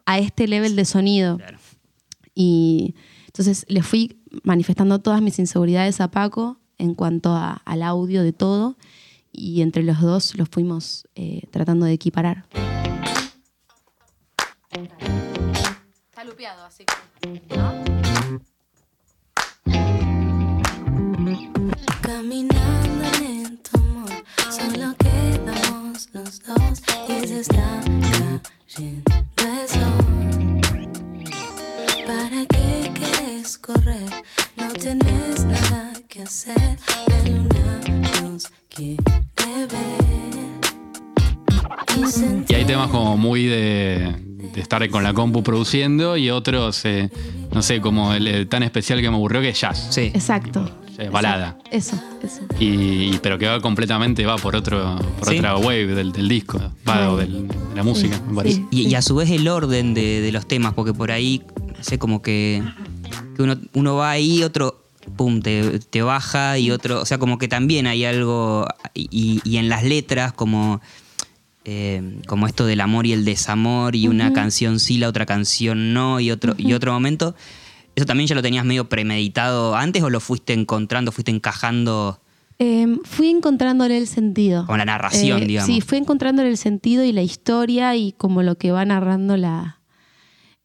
a 0.04 0.18
este 0.18 0.46
level 0.46 0.76
de 0.76 0.84
sonido. 0.84 1.38
Claro. 1.38 1.56
Y 2.34 2.94
entonces 3.28 3.64
le 3.66 3.82
fui 3.82 4.20
manifestando 4.42 4.98
todas 4.98 5.22
mis 5.22 5.38
inseguridades 5.38 6.02
a 6.02 6.10
Paco 6.10 6.58
en 6.76 6.94
cuanto 6.94 7.30
a- 7.32 7.62
al 7.64 7.82
audio 7.82 8.22
de 8.22 8.34
todo 8.34 8.76
y 9.32 9.62
entre 9.62 9.84
los 9.84 10.02
dos 10.02 10.34
los 10.36 10.50
fuimos 10.50 11.08
eh, 11.14 11.48
tratando 11.50 11.86
de 11.86 11.94
equiparar. 11.94 12.44
Está 16.10 16.24
lupeado, 16.24 16.62
así 16.66 16.84
que... 16.84 17.40
Caminando 22.04 23.08
lento, 23.18 23.70
amor, 23.78 24.10
solo 24.50 24.94
quedamos 24.98 26.06
los 26.12 26.42
dos 26.42 26.82
y 27.08 27.26
se 27.26 27.40
está 27.40 27.80
cayendo 27.80 29.10
el 29.38 29.68
sol. 29.68 30.60
¿Para 32.06 32.44
qué 32.44 32.92
quieres 32.92 33.56
correr? 33.56 34.10
No 34.54 34.68
tienes 34.74 35.46
nada 35.46 35.94
que 36.06 36.22
hacer. 36.24 36.78
La 37.06 37.18
luna 37.30 37.80
nos 38.22 38.52
quiere 38.68 39.02
ver. 39.48 40.44
Y 42.46 42.54
hay 42.54 42.64
temas 42.66 42.90
como 42.90 43.16
muy 43.16 43.46
de, 43.46 44.14
de 44.52 44.60
estar 44.60 44.86
con 44.90 45.02
la 45.02 45.14
compu 45.14 45.42
produciendo 45.42 46.18
y 46.18 46.28
otros, 46.28 46.84
eh, 46.84 47.08
no 47.50 47.62
sé, 47.62 47.80
como 47.80 48.12
el, 48.12 48.26
el 48.26 48.46
tan 48.46 48.62
especial 48.62 49.00
que 49.00 49.08
me 49.08 49.16
aburrió 49.16 49.40
que 49.40 49.48
es 49.48 49.58
jazz. 49.58 49.86
Sí. 49.88 50.12
Exacto. 50.14 50.83
Es 50.98 51.10
balada. 51.10 51.58
Eso, 51.70 52.00
eso. 52.22 52.40
Y, 52.60 53.14
y- 53.14 53.18
pero 53.22 53.38
que 53.38 53.46
va 53.46 53.60
completamente, 53.60 54.24
va 54.26 54.36
por 54.36 54.54
otro, 54.56 54.96
por 55.18 55.28
Sí. 55.28 55.38
otra 55.38 55.56
wave 55.56 55.86
del, 55.94 56.12
del 56.12 56.28
disco, 56.28 56.60
va, 56.88 57.10
o 57.10 57.16
del- 57.16 57.48
de 57.48 57.74
la 57.74 57.82
música, 57.82 58.20
me 58.28 58.34
parece. 58.36 58.56
sí. 58.56 58.66
Y, 58.70 58.88
y 58.88 58.94
a 58.94 59.02
su 59.02 59.14
vez 59.16 59.30
el 59.30 59.48
orden 59.48 59.94
de, 59.94 60.20
de 60.20 60.32
los 60.32 60.46
temas, 60.46 60.72
porque 60.74 60.92
por 60.94 61.10
ahí, 61.10 61.42
no 61.76 61.82
sé, 61.82 61.98
como 61.98 62.22
que, 62.22 62.62
que 63.36 63.42
uno, 63.42 63.56
uno 63.72 63.96
va 63.96 64.10
ahí, 64.10 64.42
otro, 64.44 64.80
pum, 65.16 65.40
te, 65.42 65.80
te 65.80 66.02
baja 66.02 66.58
y 66.58 66.70
otro, 66.70 67.00
o 67.00 67.04
sea, 67.06 67.18
como 67.18 67.38
que 67.38 67.48
también 67.48 67.86
hay 67.86 68.04
algo, 68.04 68.66
y, 68.94 69.40
y 69.44 69.56
en 69.56 69.68
las 69.68 69.82
letras 69.84 70.32
como, 70.32 70.80
eh, 71.64 72.20
como 72.26 72.46
esto 72.46 72.66
del 72.66 72.80
amor 72.80 73.06
y 73.06 73.12
el 73.12 73.24
desamor, 73.24 73.96
y 73.96 74.06
una 74.08 74.32
canción 74.32 74.78
sí, 74.80 74.98
la 74.98 75.08
otra 75.08 75.26
canción 75.26 75.92
no, 75.94 76.20
y 76.20 76.30
otro, 76.30 76.54
y 76.58 76.72
otro 76.74 76.92
momento, 76.92 77.34
¿eso 77.94 78.06
también 78.06 78.26
ya 78.26 78.34
lo 78.34 78.42
tenías 78.42 78.64
medio 78.64 78.88
premeditado 78.88 79.74
antes 79.76 80.02
o 80.02 80.10
lo 80.10 80.20
fuiste 80.20 80.52
encontrando, 80.52 81.12
fuiste 81.12 81.30
encajando 81.30 82.20
Eh, 82.58 82.86
fui 83.04 83.28
encontrándole 83.30 83.98
el 83.98 84.06
sentido. 84.06 84.64
con 84.66 84.78
la 84.78 84.84
narración, 84.84 85.42
Eh, 85.42 85.46
digamos? 85.46 85.66
Sí, 85.66 85.80
fui 85.80 85.98
encontrándole 85.98 86.48
el 86.48 86.56
sentido 86.56 87.02
y 87.04 87.12
la 87.12 87.22
historia 87.22 87.96
y 87.96 88.12
como 88.12 88.42
lo 88.42 88.56
que 88.58 88.70
va 88.72 88.84
narrando 88.84 89.36
la 89.36 89.80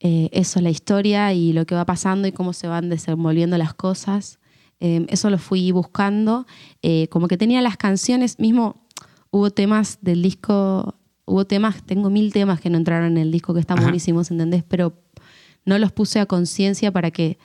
eh, 0.02 0.30
eso, 0.32 0.62
la 0.62 0.70
historia 0.70 1.34
y 1.34 1.52
lo 1.52 1.66
que 1.66 1.76
va 1.76 1.86
pasando 1.86 2.28
y 2.28 2.32
cómo 2.32 2.54
se 2.54 2.68
van 2.68 2.90
desenvolviendo 2.90 3.58
las 3.58 3.74
cosas. 3.74 4.40
Eh, 4.80 5.06
eso 5.10 5.30
lo 5.30 5.38
fui 5.38 5.72
buscando. 5.74 6.46
Eh, 6.82 7.08
como 7.10 7.28
que 7.28 7.36
tenía 7.38 7.62
las 7.62 7.76
canciones, 7.76 8.40
mismo 8.40 8.86
hubo 9.30 9.50
temas 9.52 9.98
del 10.02 10.22
disco, 10.22 10.96
hubo 11.26 11.46
temas, 11.46 11.84
tengo 11.86 12.10
mil 12.10 12.32
temas 12.32 12.62
que 12.62 12.70
no 12.70 12.78
entraron 12.78 13.08
en 13.12 13.18
el 13.18 13.32
disco 13.32 13.54
que 13.54 13.60
están 13.60 13.78
Ajá. 13.80 13.88
buenísimos, 13.88 14.32
¿entendés? 14.32 14.64
Pero 14.66 14.94
no 15.66 15.78
los 15.78 15.92
puse 15.92 16.20
a 16.20 16.26
conciencia 16.26 16.92
para 16.92 17.12
que, 17.12 17.38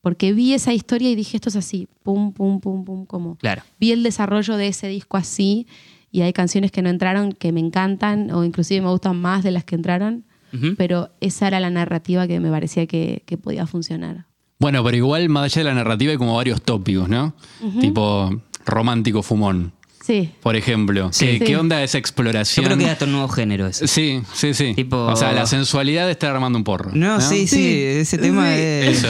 porque 0.00 0.32
vi 0.32 0.54
esa 0.54 0.72
historia 0.72 1.10
y 1.10 1.14
dije, 1.14 1.36
esto 1.36 1.48
es 1.50 1.56
así, 1.56 1.88
pum, 2.02 2.32
pum, 2.32 2.60
pum, 2.60 2.84
pum, 2.84 3.04
como 3.06 3.36
Claro. 3.36 3.62
vi 3.78 3.92
el 3.92 4.02
desarrollo 4.02 4.56
de 4.56 4.68
ese 4.68 4.88
disco 4.88 5.16
así 5.16 5.66
y 6.10 6.22
hay 6.22 6.32
canciones 6.32 6.70
que 6.72 6.82
no 6.82 6.88
entraron 6.88 7.32
que 7.32 7.52
me 7.52 7.60
encantan 7.60 8.30
o 8.32 8.44
inclusive 8.44 8.80
me 8.80 8.88
gustan 8.90 9.20
más 9.20 9.42
de 9.44 9.50
las 9.50 9.64
que 9.64 9.74
entraron, 9.76 10.24
pero 10.76 11.10
esa 11.20 11.46
era 11.46 11.60
la 11.60 11.70
narrativa 11.70 12.26
que 12.26 12.40
me 12.40 12.50
parecía 12.50 12.86
que, 12.86 13.22
que 13.26 13.36
podía 13.36 13.66
funcionar. 13.68 14.26
Bueno, 14.58 14.82
pero 14.82 14.96
igual, 14.96 15.28
más 15.28 15.44
allá 15.44 15.60
de 15.60 15.64
la 15.70 15.74
narrativa, 15.74 16.10
hay 16.10 16.18
como 16.18 16.34
varios 16.34 16.60
tópicos, 16.60 17.08
¿no? 17.08 17.34
Tipo 17.80 18.42
romántico 18.66 19.22
fumón, 19.22 19.72
Sí, 20.02 20.30
por 20.42 20.56
ejemplo. 20.56 21.10
Sí. 21.12 21.26
¿Qué, 21.26 21.38
Sí. 21.38 21.44
qué 21.44 21.56
onda 21.56 21.82
esa 21.82 21.98
Yo 21.98 22.00
exploración? 22.00 22.64
creo 22.66 22.78
que 22.78 22.84
es 22.84 22.90
hasta 22.90 23.04
un 23.04 23.12
nuevo 23.12 23.28
género 23.28 23.66
eso. 23.66 23.86
Sí, 23.86 24.22
sí, 24.32 24.54
sí. 24.54 24.72
Tipo- 24.74 24.96
O 25.06 25.16
sea, 25.16 25.32
la 25.32 25.46
sensualidad 25.46 26.06
de 26.06 26.12
estar 26.12 26.34
armando 26.34 26.58
un 26.58 26.64
porro. 26.64 26.90
No, 26.94 27.20
sí, 27.20 27.46
sí, 27.46 27.56
Sí. 27.56 27.82
ese 27.84 28.18
tema 28.18 28.54
es... 28.56 28.98
Eso. 29.04 29.08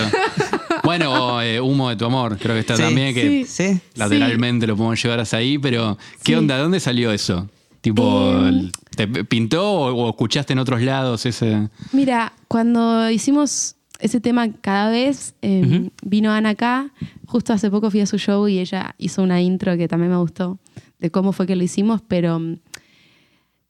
bueno, 0.85 1.37
o, 1.37 1.41
eh, 1.43 1.61
Humo 1.61 1.89
de 1.91 1.97
tu 1.97 2.05
amor, 2.07 2.37
creo 2.39 2.55
que 2.55 2.61
está 2.61 2.77
Sí. 2.77 2.83
también, 2.83 3.15
que 3.15 3.45
Sí. 3.47 3.81
lateralmente 3.95 4.67
lo 4.67 4.77
podemos 4.77 5.03
llevar 5.03 5.21
hasta 5.21 5.37
ahí, 5.37 5.59
pero 5.59 5.97
¿qué 6.23 6.33
Sí. 6.33 6.35
onda? 6.35 6.57
¿De 6.57 6.63
dónde 6.63 6.81
salió 6.81 7.13
eso? 7.13 7.49
Tipo, 7.81 8.33
Eh, 8.49 8.71
¿te 8.97 9.07
pintó 9.07 9.71
o, 9.73 9.95
o 9.95 10.11
escuchaste 10.11 10.53
en 10.53 10.59
otros 10.59 10.83
lados 10.83 11.25
ese...? 11.25 11.69
Mira, 11.93 12.33
cuando 12.49 13.09
hicimos 13.11 13.77
ese 14.01 14.21
tema 14.21 14.49
cada 14.61 14.91
vez, 14.91 15.35
eh, 15.43 15.89
vino 16.03 16.33
Ana 16.33 16.51
acá, 16.51 16.91
justo 17.27 17.53
hace 17.53 17.71
poco 17.71 17.91
fui 17.91 18.01
a 18.01 18.07
su 18.07 18.19
show 18.19 18.49
y 18.49 18.59
ella 18.59 18.95
hizo 18.99 19.23
una 19.23 19.41
intro 19.41 19.77
que 19.77 19.89
también 19.89 20.11
me 20.11 20.19
gustó 20.19 20.59
de 21.01 21.11
cómo 21.11 21.33
fue 21.33 21.47
que 21.47 21.57
lo 21.57 21.63
hicimos, 21.65 22.01
pero 22.07 22.39
mm, 22.39 22.57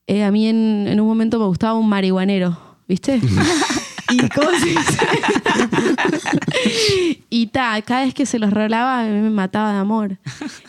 eh, 0.08 0.25
a 0.25 0.30
mí 0.30 0.46
en, 0.49 0.87
en 0.88 1.00
un 1.00 1.06
momento 1.06 1.38
me 1.38 1.46
gustaba 1.46 1.75
un 1.75 1.88
marihuanero, 1.88 2.58
¿viste? 2.88 3.20
y 4.10 4.28
cómo 4.30 4.50
se 4.58 4.66
dice? 4.66 4.99
y 7.30 7.46
ta, 7.46 7.80
cada 7.82 8.04
vez 8.04 8.14
que 8.14 8.26
se 8.26 8.38
los 8.38 8.50
rolaba 8.52 9.00
a 9.00 9.04
mí 9.04 9.20
me 9.20 9.30
mataba 9.30 9.72
de 9.72 9.78
amor. 9.78 10.18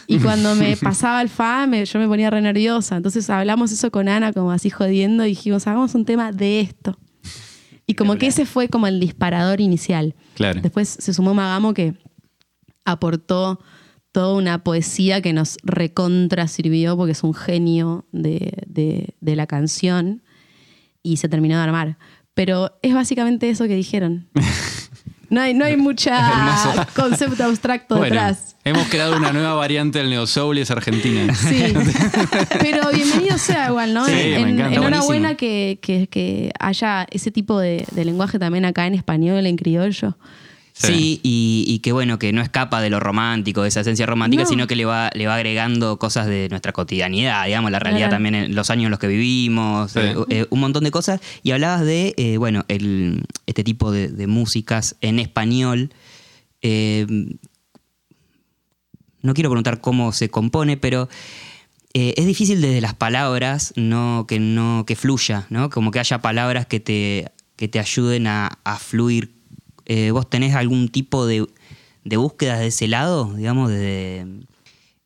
Y 0.08 0.20
cuando 0.20 0.56
me 0.56 0.77
pasaba 0.82 1.22
el 1.22 1.30
fa, 1.30 1.65
me- 1.68 1.86
yo 1.86 2.00
me 2.00 2.08
ponía 2.08 2.30
re 2.30 2.41
nerviosa. 2.41 2.98
Entonces 2.98 3.30
hablamos 3.30 3.72
eso 3.72 3.89
con 3.91 4.08
Ana 4.10 4.34
como 4.34 4.51
así 4.51 4.70
jodiendo 4.70 5.25
y 5.25 5.30
dijimos, 5.30 5.65
hagamos 5.68 5.96
un 5.96 6.06
tema 6.06 6.32
de 6.32 6.62
esto. 6.62 6.98
Y 7.88 7.96
como 7.96 8.15
que 8.15 8.27
ese 8.27 8.46
fue 8.46 8.70
como 8.70 8.88
el 8.88 9.00
disparador 9.00 9.60
inicial. 9.60 10.15
Claro. 10.36 10.62
Después 10.62 10.88
se 10.88 11.13
sumó 11.13 11.34
Magamo 11.34 11.74
que 11.74 11.96
aportó 12.86 13.60
toda 14.12 14.34
una 14.36 14.63
poesía 14.63 15.22
que 15.22 15.34
nos 15.34 15.58
recontra 15.63 16.48
sirvió 16.48 16.98
porque 16.98 17.13
es 17.13 17.24
un 17.24 17.34
genio 17.34 18.06
de, 18.12 18.63
de- 18.68 19.15
de 19.22 19.36
la 19.36 19.48
canción 19.48 20.22
y 21.03 21.18
se 21.18 21.30
terminó 21.30 21.56
de 21.58 21.63
armar. 21.63 21.98
Pero 22.34 22.77
es 22.82 22.94
básicamente 22.94 23.50
eso 23.50 23.65
que 23.65 23.75
dijeron. 23.75 24.27
No 25.30 25.39
hay, 25.39 25.53
no 25.53 25.63
hay 25.63 25.77
mucha 25.77 26.86
concepto 26.94 27.46
abstracto 27.46 27.96
Bueno, 27.96 28.13
detrás. 28.15 28.58
hemos 28.65 28.86
creado 28.89 29.15
una 29.15 29.32
nueva 29.32 29.53
variante 29.53 30.00
del 30.00 30.10
neo 30.10 30.27
soul 30.27 30.58
y 30.58 30.62
es 30.62 30.72
argentina. 30.72 31.34
Sí. 31.36 31.74
Pero 32.60 32.89
bienvenido 32.94 33.38
sea 33.38 33.70
igual, 33.70 33.94
¿no? 33.94 34.06
Sí, 34.06 34.12
me 34.12 34.36
En- 34.41 34.48
encanta, 34.50 34.75
enhorabuena 34.77 35.36
que, 35.36 35.80
que- 35.82 36.08
que 36.08 36.51
haya 36.60 37.08
ese 37.12 37.32
tipo 37.32 37.58
de, 37.62 37.86
de 37.94 38.03
lenguaje 38.03 38.39
también 38.39 38.65
acá 38.65 38.86
en 38.88 38.94
español, 38.94 39.46
en 39.46 39.56
criollo. 39.56 40.18
Sí, 40.74 41.20
y, 41.22 41.66
y 41.68 41.80
que 41.80 41.92
bueno, 41.92 42.18
que 42.18 42.32
no 42.34 42.42
escapa 42.42 42.82
de 42.82 42.90
lo 42.90 43.00
romántico, 43.00 43.62
de 43.62 43.68
esa 43.68 43.82
esencia 43.82 44.06
romántica, 44.06 44.44
No. 44.44 44.50
sino 44.50 44.68
que 44.68 44.75
le 44.75 44.86
va, 44.86 45.10
le 45.13 45.28
va 45.28 45.36
agregando 45.36 46.00
cosas 46.00 46.25
de 46.28 46.48
nuestra 46.50 46.72
cotidianidad, 46.72 47.46
digamos, 47.46 47.72
la 47.72 47.80
realidad 47.80 48.08
Claro. 48.08 48.16
también 48.16 48.36
en 48.36 48.56
los 48.56 48.70
años 48.70 48.86
en 48.86 48.92
los 48.92 49.00
que 49.00 49.08
vivimos, 49.08 49.92
Sí. 49.92 50.00
eh, 50.00 50.16
eh, 50.30 50.46
un 50.50 50.60
montón 50.60 50.84
de 50.84 50.92
cosas. 50.92 51.20
Y 51.44 51.51
hablabas 51.51 51.82
de, 51.86 52.13
eh, 52.18 52.38
bueno, 52.38 52.66
el, 52.68 53.24
este 53.46 53.63
tipo 53.63 53.92
de, 53.92 54.08
de 54.08 54.28
músicas 54.28 54.96
en 55.01 55.20
español. 55.20 55.94
eh, 56.63 57.06
no 59.24 59.34
quiero 59.34 59.50
preguntar 59.50 59.82
cómo 59.82 60.12
se 60.13 60.30
compone, 60.30 60.78
pero 60.78 61.08
eh, 61.94 62.13
es 62.18 62.25
difícil 62.25 62.62
desde 62.62 62.82
las 62.82 62.96
palabras 62.96 63.74
no, 63.75 64.25
que, 64.28 64.40
no, 64.40 64.84
que 64.88 64.96
fluya, 64.96 65.46
¿no? 65.50 65.70
Como 65.70 65.92
que 65.92 66.00
haya 66.00 66.22
palabras 66.22 66.66
que 66.66 66.80
te, 66.80 67.32
que 67.56 67.68
te 67.68 67.80
ayuden 67.80 68.28
a, 68.28 68.60
a 68.63 68.78
fluir. 68.80 69.32
Eh, 69.94 70.12
¿Vos 70.12 70.30
tenés 70.30 70.56
algún 70.56 70.88
tipo 70.90 71.26
de, 71.26 71.46
de 72.04 72.18
búsquedas 72.18 72.60
de 72.60 72.68
ese 72.68 72.88
lado, 72.88 73.34
digamos, 73.36 73.70
de... 73.70 74.26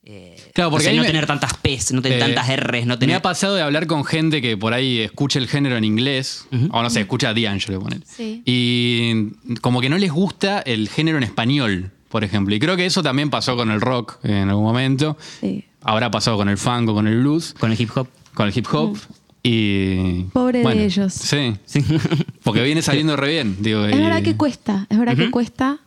eh, 0.03 0.35
Claro, 0.53 0.69
porque 0.69 0.83
no, 0.83 0.85
sé, 0.85 0.89
ahí 0.91 0.95
no 0.97 1.01
me- 1.03 1.07
tener 1.07 1.25
tantas 1.25 1.53
P's, 1.57 1.91
no 1.91 2.01
tener 2.01 2.17
Eh, 2.19 2.21
tantas 2.21 2.47
R's, 2.55 2.85
no 2.85 2.93
Me 2.93 2.97
tener... 2.97 3.15
ha 3.15 3.21
pasado 3.21 3.55
de 3.55 3.61
hablar 3.63 3.87
con 3.87 4.03
gente 4.05 4.41
que 4.41 4.57
por 4.57 4.73
ahí 4.73 4.99
escucha 4.99 5.39
el 5.39 5.47
género 5.47 5.75
en 5.77 5.83
inglés, 5.83 6.47
o 6.71 6.81
no 6.83 6.89
sé, 6.89 7.01
escucha 7.01 7.29
a 7.29 7.33
D'Angelo, 7.33 7.79
poner. 7.79 8.01
Sí. 8.05 8.43
Y 8.45 9.31
como 9.61 9.81
que 9.81 9.89
no 9.89 9.97
les 9.97 10.11
gusta 10.11 10.59
el 10.59 10.87
género 10.89 11.17
en 11.17 11.23
español, 11.23 11.91
por 12.09 12.23
ejemplo. 12.23 12.53
Y 12.55 12.59
creo 12.59 12.77
que 12.77 12.85
eso 12.85 13.01
también 13.01 13.29
pasó 13.31 13.55
con 13.55 13.71
el 13.71 13.81
rock 13.81 14.17
en 14.23 14.49
algún 14.49 14.63
momento. 14.65 15.17
Sí. 15.41 15.65
Habrá 15.81 16.11
pasado 16.11 16.37
con 16.37 16.49
el 16.49 16.57
funk 16.57 16.89
o 16.89 16.93
con 16.93 17.07
el 17.07 17.19
blues, 17.19 17.53
Con 17.59 17.71
el 17.71 17.79
hip 17.81 17.89
hop. 17.95 18.07
con 18.33 18.47
el 18.47 18.57
hip 18.57 18.67
hop. 18.71 18.97
Y. 19.47 20.23
Pobre 20.33 20.63
de 20.63 20.85
ellos. 20.85 21.13
Sí. 21.13 21.53
Porque 22.43 22.63
viene 22.63 22.81
saliendo 22.81 23.15
re 23.15 23.29
bien. 23.31 23.57
Digo, 23.61 23.85
Es 23.85 23.95
y- 23.95 23.99
verdad 23.99 24.23
que 24.23 24.35
cuesta, 24.35 24.87
es 24.89 24.97
verdad 24.97 25.15
que 25.15 25.31
cuesta, 25.31 25.79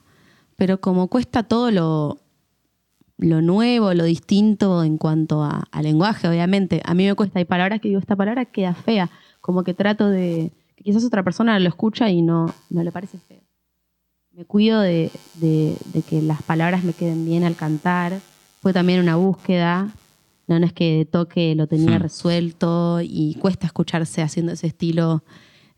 pero 0.57 0.81
como 0.81 1.09
cuesta 1.09 1.43
todo 1.43 1.71
lo, 1.71 2.19
lo 3.19 3.43
nuevo, 3.43 3.95
lo 3.95 4.05
distinto 4.05 4.83
en 4.85 4.97
cuanto 4.99 5.43
a, 5.43 5.65
a 5.71 5.83
lenguaje, 5.83 6.29
obviamente. 6.29 6.81
A 6.85 6.95
mí 6.95 7.05
me 7.07 7.15
cuesta, 7.15 7.39
hay 7.41 7.45
palabras 7.45 7.81
que 7.81 7.89
digo, 7.89 8.01
esta 8.01 8.17
palabra 8.17 8.45
queda 8.45 8.75
fea, 8.75 9.11
como 9.41 9.65
que 9.65 9.75
trato 9.75 10.09
de, 10.09 10.53
que 10.77 10.85
quizás 10.85 11.05
otra 11.05 11.23
persona 11.23 11.59
lo 11.59 11.69
escucha 11.69 12.11
y 12.11 12.23
no, 12.23 12.55
no 12.71 12.83
le 12.83 12.93
parece 12.93 13.19
feo. 13.19 13.41
Me 14.33 14.45
cuido 14.45 14.81
de, 14.81 15.11
de- 15.35 15.77
de 15.93 16.03
que 16.03 16.23
las 16.23 16.43
palabras 16.43 16.85
me 16.85 16.93
queden 16.93 17.25
bien 17.25 17.43
al 17.43 17.57
cantar. 17.57 18.21
Fue 18.63 18.73
también 18.73 19.01
una 19.01 19.17
búsqueda. 19.17 19.89
No, 20.49 20.59
no 20.59 20.67
es 20.67 20.73
que 20.73 20.99
de 20.99 21.05
toque 21.05 21.55
lo 21.55 21.67
tenía 21.69 21.99
Hmm. 21.99 22.03
resuelto 22.03 23.01
y 23.03 23.37
cuesta 23.41 23.67
escucharse 23.67 24.23
haciendo 24.23 24.53
ese 24.53 24.67
estilo 24.67 25.23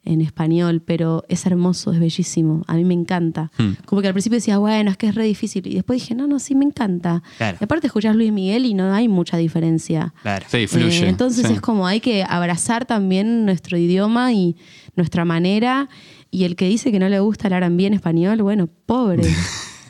en 0.02 0.22
español, 0.22 0.80
pero 0.80 1.24
es 1.28 1.44
hermoso, 1.44 1.92
es 1.92 2.00
bellísimo. 2.00 2.62
A 2.68 2.74
mí 2.74 2.84
me 2.86 2.94
encanta. 2.94 3.50
Hmm. 3.58 3.72
Como 3.84 4.00
que 4.00 4.08
al 4.08 4.14
principio 4.14 4.36
decía, 4.38 4.56
bueno, 4.56 4.90
es 4.90 4.96
que 4.96 5.08
es 5.08 5.14
re 5.14 5.24
difícil. 5.24 5.66
Y 5.66 5.74
después 5.74 6.00
dije, 6.00 6.14
no, 6.14 6.26
no, 6.26 6.38
sí 6.38 6.54
me 6.54 6.64
encanta. 6.64 7.22
Claro. 7.36 7.58
Y 7.60 7.64
aparte 7.64 7.88
escuchás 7.88 8.16
Luis 8.16 8.32
Miguel 8.32 8.64
y 8.64 8.72
no 8.72 8.94
hay 8.94 9.08
mucha 9.08 9.36
diferencia. 9.36 10.14
Claro. 10.22 10.46
Sí, 10.48 10.66
fluye. 10.66 11.04
Eh, 11.04 11.08
entonces 11.10 11.46
sí. 11.46 11.52
es 11.52 11.60
como 11.60 11.86
hay 11.86 12.00
que 12.00 12.24
abrazar 12.26 12.86
también 12.86 13.44
nuestro 13.44 13.76
idioma 13.76 14.32
y 14.32 14.56
nuestra 14.96 15.26
manera. 15.26 15.90
Y 16.30 16.44
el 16.44 16.56
que 16.56 16.66
dice 16.66 16.90
que 16.92 16.98
no 16.98 17.08
le 17.10 17.20
gusta 17.20 17.48
el 17.48 17.54
R&B 17.54 17.86
en 17.86 17.94
español, 17.94 18.40
bueno, 18.42 18.68
pobre. 18.86 19.24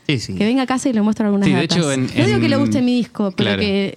Sí, 0.06 0.18
sí. 0.18 0.34
que 0.34 0.44
venga 0.44 0.62
a 0.62 0.66
casa 0.66 0.88
y 0.88 0.92
le 0.92 1.02
muestre 1.02 1.24
algunas 1.26 1.46
Sí, 1.46 1.54
de 1.54 1.60
datas. 1.60 1.76
hecho, 1.78 1.92
en- 1.92 2.06
no 2.16 2.26
digo 2.26 2.40
que 2.40 2.48
le 2.48 2.56
guste 2.56 2.82
mi 2.82 2.96
disco, 2.96 3.32
pero 3.36 3.50
Claro. 3.50 3.60
que, 3.60 3.96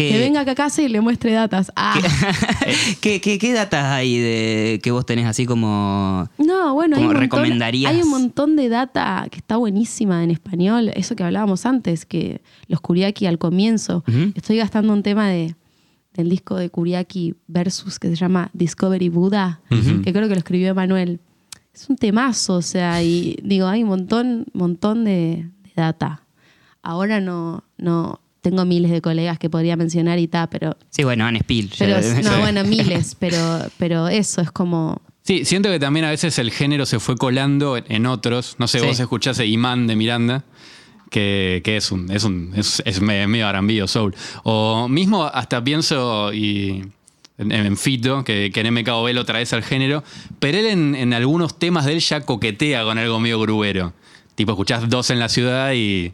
Que- 0.00 0.08
que 0.12 0.18
venga 0.18 0.40
acá 0.40 0.52
a 0.52 0.54
casa 0.54 0.82
y 0.82 0.88
le 0.88 1.00
muestre 1.00 1.32
datas. 1.32 1.70
Ah, 1.76 1.94
¿Qué, 3.00 3.20
qué, 3.20 3.38
qué 3.38 3.52
datas 3.52 3.84
hay 3.84 4.18
de, 4.18 4.80
que 4.82 4.90
vos 4.90 5.04
tenés 5.06 5.26
así 5.26 5.46
como... 5.46 6.28
no, 6.38 6.74
bueno, 6.74 6.96
hay 6.96 7.02
¿Cómo 7.02 7.10
un, 7.10 7.20
montón, 7.20 7.20
recomendarías? 7.20 7.92
hay 7.92 8.02
un 8.02 8.08
montón 8.10 8.56
de 8.56 8.68
data 8.68 9.26
que 9.30 9.38
está 9.38 9.56
buenísima 9.56 10.22
en 10.24 10.30
español. 10.30 10.90
Eso 10.94 11.16
que 11.16 11.24
hablábamos 11.24 11.66
antes, 11.66 12.04
que 12.06 12.40
los 12.68 12.80
Kuriaki 12.80 13.26
al 13.26 13.38
comienzo. 13.38 14.04
Estoy 14.34 14.56
gastando 14.56 14.92
un 14.92 15.02
tema 15.02 15.28
de, 15.28 15.54
del 16.14 16.28
disco 16.28 16.56
de 16.56 16.70
Kuriaki 16.70 17.34
versus 17.46 17.98
que 17.98 18.08
se 18.08 18.16
llama 18.16 18.50
Discovery 18.52 19.08
Buddha, 19.08 19.60
que 19.68 20.12
creo 20.12 20.28
que 20.28 20.34
lo 20.34 20.38
escribió 20.38 20.68
Emanuel. 20.70 21.20
Es 21.72 21.88
un 21.88 21.96
temazo, 21.96 22.54
o 22.56 22.62
sea, 22.62 23.02
y 23.02 23.38
digo, 23.44 23.66
hay 23.68 23.82
un 23.84 23.90
montón, 23.90 24.46
montón 24.52 25.04
de, 25.04 25.48
de 25.62 25.70
data. 25.76 26.22
Ahora 26.82 27.20
no, 27.20 27.62
no 27.78 28.20
tengo 28.40 28.64
miles 28.64 28.90
de 28.90 29.00
colegas 29.00 29.38
que 29.38 29.50
podría 29.50 29.76
mencionar 29.76 30.18
y 30.18 30.26
tal, 30.28 30.48
pero, 30.48 30.76
Sí, 30.90 31.04
bueno, 31.04 31.24
Anne 31.26 31.40
Spill. 31.40 31.70
pero 31.78 31.96
no, 32.22 32.38
bueno, 32.40 32.64
miles, 32.64 33.14
pero, 33.20 33.38
pero 33.78 34.08
eso 34.08 34.40
es 34.40 34.50
como 34.50 35.00
Sí, 35.22 35.44
siento 35.44 35.68
que 35.70 35.78
también 35.78 36.06
a 36.06 36.10
veces 36.10 36.38
el 36.38 36.50
género 36.50 36.86
se 36.86 36.98
fue 36.98 37.16
colando 37.16 37.76
en, 37.76 38.06
otros. 38.06 38.56
No 38.58 38.66
sé, 38.66 38.80
Sí. 38.80 38.86
vos 38.86 38.98
escuchás 38.98 39.38
a 39.38 39.44
Imán 39.44 39.86
de 39.86 39.94
Miranda, 39.94 40.44
que, 41.10 41.60
que 41.64 41.76
es 41.76 41.92
un, 41.92 42.10
es 42.10 42.24
un, 42.24 42.52
es, 42.56 42.82
es 42.86 43.00
me- 43.00 43.26
medio 43.26 43.46
arambío 43.46 43.86
soul. 43.86 44.14
O 44.44 44.88
mismo 44.88 45.24
hasta 45.24 45.62
pienso 45.62 46.32
y 46.32 46.84
en, 47.38 47.52
en 47.52 47.76
Fito, 47.76 48.24
que, 48.24 48.50
que 48.52 48.60
en 48.60 48.72
MKOB 48.74 49.12
lo 49.12 49.24
traes 49.24 49.52
al 49.52 49.62
género, 49.62 50.02
pero 50.38 50.58
él 50.58 50.66
en, 50.66 50.94
en 50.94 51.12
algunos 51.12 51.58
temas 51.58 51.84
de 51.84 51.92
él 51.92 52.00
ya 52.00 52.22
coquetea 52.22 52.82
con 52.84 52.96
algo 52.98 53.20
medio 53.20 53.38
gruero. 53.40 53.92
Tipo, 54.34 54.52
escuchás 54.52 54.88
dos 54.88 55.10
en 55.10 55.18
la 55.18 55.28
ciudad 55.28 55.72
y 55.74 56.12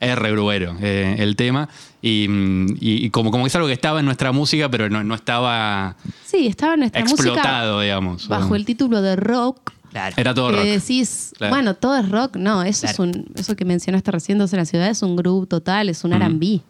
es 0.00 0.16
re 0.16 0.30
gruero 0.32 0.76
eh, 0.80 1.16
el 1.18 1.36
tema. 1.36 1.68
Y, 2.02 2.26
mm, 2.28 2.66
y- 2.80 3.06
y 3.06 3.10
como, 3.10 3.30
como 3.30 3.44
que 3.44 3.48
es 3.48 3.56
algo 3.56 3.66
que 3.66 3.74
estaba 3.74 3.98
en 4.00 4.06
nuestra 4.06 4.30
música, 4.32 4.68
pero 4.70 4.88
no, 4.88 5.02
no 5.04 5.14
estaba 5.14 5.96
Sí, 6.24 6.46
estaba 6.46 6.74
en 6.74 6.80
nuestra 6.80 7.00
música 7.02 7.22
explotado, 7.22 7.80
digamos. 7.80 8.28
bajo 8.28 8.54
el 8.54 8.64
título 8.64 9.02
de 9.02 9.16
rock. 9.16 9.72
Claro. 9.90 10.14
Era 10.18 10.34
todo 10.34 10.50
que 10.50 10.56
rock. 10.56 10.64
decís, 10.66 11.32
Claro. 11.38 11.54
bueno, 11.54 11.74
todo 11.74 11.96
es 11.96 12.08
rock. 12.10 12.36
No, 12.36 12.62
eso 12.62 12.86
es 12.86 12.98
un, 12.98 13.26
eso 13.34 13.56
que 13.56 13.64
mencionaste 13.64 14.10
recién, 14.10 14.38
Dos 14.38 14.52
en 14.52 14.58
la 14.58 14.64
ciudad, 14.66 14.88
es 14.90 15.02
un 15.02 15.16
groove 15.16 15.46
total, 15.46 15.88
es 15.88 16.04
un. 16.04 16.12
R&B. 16.12 16.60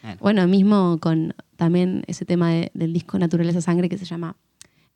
Claro. 0.00 0.18
Bueno, 0.20 0.46
mismo 0.48 0.98
con, 1.00 1.34
también 1.56 2.02
ese 2.08 2.24
tema 2.24 2.50
de- 2.50 2.70
del 2.74 2.92
disco 2.92 3.18
Naturaleza 3.18 3.60
Sangre 3.60 3.88
que 3.88 3.96
se 3.96 4.04
llama 4.04 4.36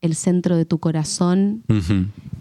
El 0.03 0.15
centro 0.15 0.57
de 0.57 0.65
tu 0.67 0.79
corazón, 0.79 1.63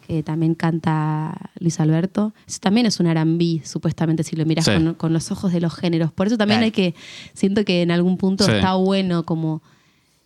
que 0.08 0.24
también 0.24 0.56
canta 0.56 1.52
Luis 1.60 1.80
Alberto. 1.80 2.34
Eso 2.48 2.60
también 2.60 2.86
es 2.88 3.00
un 3.00 3.06
R&B, 3.08 3.62
supuestamente, 3.64 4.24
si 4.24 4.36
lo 4.36 4.46
miras 4.46 4.66
Sí. 4.66 4.72
con, 4.74 4.96
con 4.96 5.14
los 5.14 5.32
ojos 5.32 5.54
de 5.54 5.62
los 5.62 5.74
géneros. 5.74 6.12
Por 6.12 6.28
eso 6.28 6.38
también 6.38 6.62
hay 6.62 6.72
que, 6.72 6.96
siento 7.34 7.64
que 7.64 7.82
en 7.84 7.92
algún 7.92 8.18
punto 8.18 8.44
Sí. 8.46 8.52
está 8.52 8.74
bueno 8.76 9.24
como 9.26 9.62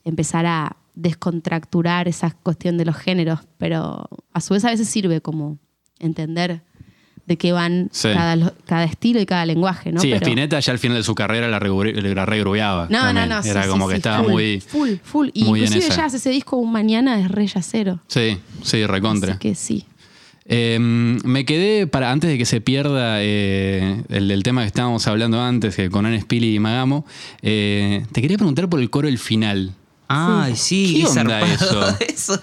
empezar 0.06 0.46
a 0.48 0.78
descontracturar 0.96 2.08
esa 2.08 2.32
cuestión 2.32 2.78
de 2.78 2.86
los 2.86 2.96
géneros, 2.96 3.40
pero 3.58 4.08
a 4.34 4.42
su 4.42 4.54
vez 4.54 4.64
a 4.66 4.70
veces 4.72 4.88
sirve 4.88 5.20
como 5.22 5.58
entender 6.00 6.62
de 7.28 7.38
qué 7.38 7.52
van 7.52 7.90
Sí. 7.92 8.10
cada, 8.14 8.36
lo- 8.36 8.54
cada 8.66 8.84
estilo 8.84 9.20
y 9.20 9.26
cada 9.26 9.46
lenguaje, 9.46 9.92
¿no? 9.92 10.00
sí, 10.00 10.10
Pero- 10.12 10.26
Spinetta 10.26 10.60
ya 10.60 10.72
al 10.74 10.80
final 10.80 10.98
de 10.98 11.04
su 11.04 11.16
carrera 11.16 11.48
la, 11.48 11.60
la 11.60 12.26
regrubeaba. 12.26 12.88
No, 12.90 13.00
también. 13.00 13.30
no, 13.30 13.42
no. 13.42 13.44
Era 13.50 13.64
sí, 13.64 13.70
como 13.70 13.88
que 13.88 13.94
sí, 13.96 13.98
estaba 13.98 14.24
full, 14.24 14.32
muy. 14.32 14.60
Full, 14.62 14.90
full. 15.04 15.30
Y 15.34 15.44
muy 15.46 15.60
en 15.62 15.66
inclusive 15.68 15.96
ya 15.96 16.06
hace 16.06 16.18
ese 16.18 16.30
disco 16.30 16.58
un 16.58 16.72
mañana 16.72 17.20
es 17.20 17.30
re 17.32 17.48
yacero. 17.48 18.00
Sí, 18.08 18.38
sí, 18.64 18.86
recontra. 18.86 19.32
Así 19.34 19.40
que 19.40 19.56
sí. 19.56 19.86
Eh, 20.48 20.78
me 20.80 21.44
quedé 21.44 21.88
para 21.88 22.12
antes 22.12 22.30
de 22.30 22.38
que 22.38 22.46
se 22.46 22.62
pierda 22.62 23.16
eh, 23.24 24.04
el 24.10 24.44
tema 24.44 24.62
que 24.62 24.68
estábamos 24.68 25.08
hablando 25.08 25.42
antes, 25.42 25.76
que 25.76 25.90
con 25.90 26.06
Anne 26.06 26.22
Spilly 26.22 26.54
y 26.56 26.60
Magamo. 26.60 27.04
eh, 27.42 28.06
te 28.12 28.22
quería 28.22 28.38
preguntar 28.38 28.70
por 28.70 28.80
el 28.80 28.92
coro 28.92 29.08
el 29.08 29.18
final. 29.18 29.74
Ay, 30.08 30.56
sí, 30.56 30.94
¿Qué 30.98 31.12
qué 31.12 31.20
onda 31.20 31.42
eso. 32.08 32.40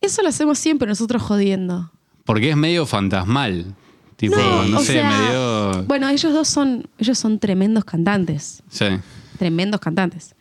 Eso 0.00 0.22
lo 0.22 0.28
hacemos 0.28 0.58
siempre 0.58 0.86
nosotros 0.86 1.22
jodiendo. 1.22 1.90
Porque 2.24 2.50
es 2.50 2.56
medio 2.56 2.86
fantasmal. 2.86 3.74
Tipo, 4.16 4.36
No, 4.36 4.80
sé, 4.80 4.92
sea, 4.94 5.10
medio. 5.10 5.82
Bueno, 5.84 6.08
ellos 6.08 6.32
dos 6.32 6.48
son, 6.48 6.88
ellos 6.98 7.18
son 7.18 7.38
tremendos 7.38 7.84
cantantes. 7.84 8.62
Sí. 8.70 8.86
Tremendos 9.38 9.80
cantantes. 9.80 10.34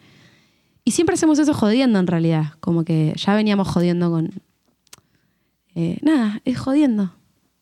Y 0.85 0.91
siempre 0.91 1.15
hacemos 1.15 1.39
eso 1.39 1.53
jodiendo 1.53 1.99
en 1.99 2.07
realidad. 2.07 2.53
Como 2.59 2.83
que 2.83 3.13
ya 3.17 3.35
veníamos 3.35 3.67
jodiendo 3.67 4.09
con. 4.11 4.31
eh, 5.75 5.97
nada, 6.01 6.41
es 6.45 6.59
jodiendo. 6.59 7.13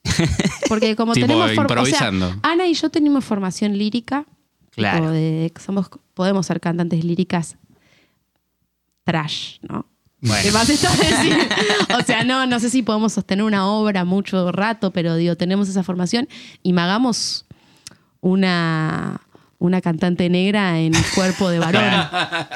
Porque 0.70 0.96
como 0.96 1.14
Tipo, 1.14 1.28
tenemos 1.28 1.54
improvisando. 1.54 2.28
O 2.28 2.30
sea, 2.32 2.40
Ana 2.44 2.68
y 2.68 2.74
yo 2.74 2.90
tenemos 2.90 3.24
formación 3.24 3.78
lírica. 3.78 4.26
Claro. 4.72 5.12
de- 5.12 5.52
somos, 5.64 5.90
podemos 6.14 6.46
ser 6.46 6.60
cantantes 6.62 7.04
líricas 7.04 7.58
trash, 9.04 9.58
¿no? 9.68 9.86
Bueno. 10.22 10.44
¿Qué 10.44 10.52
más 10.52 10.70
está 10.70 10.90
decir? 10.96 11.36
O 12.00 12.04
sea, 12.04 12.24
no, 12.24 12.46
no 12.46 12.60
sé 12.60 12.70
si 12.70 12.84
podemos 12.84 13.14
sostener 13.14 13.44
una 13.44 13.68
obra 13.68 14.06
mucho 14.06 14.52
rato, 14.52 14.92
pero 14.92 15.16
digo, 15.16 15.36
tenemos 15.36 15.68
esa 15.68 15.84
formación 15.84 16.28
y 16.62 16.74
magamos 16.74 17.46
una, 18.22 19.20
una 19.58 19.82
cantante 19.82 20.30
negra 20.30 20.80
en 20.80 20.94
cuerpo 21.16 21.50
de 21.50 21.60
varón. 21.60 21.82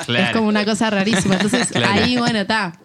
Claro. 0.05 0.25
Es 0.25 0.31
como 0.31 0.47
una 0.47 0.63
cosa 0.63 0.89
rarísima. 0.91 1.35
Entonces, 1.35 1.67
Claro. 1.69 2.03
ahí, 2.03 2.17
bueno, 2.17 2.39
está. 2.39 2.79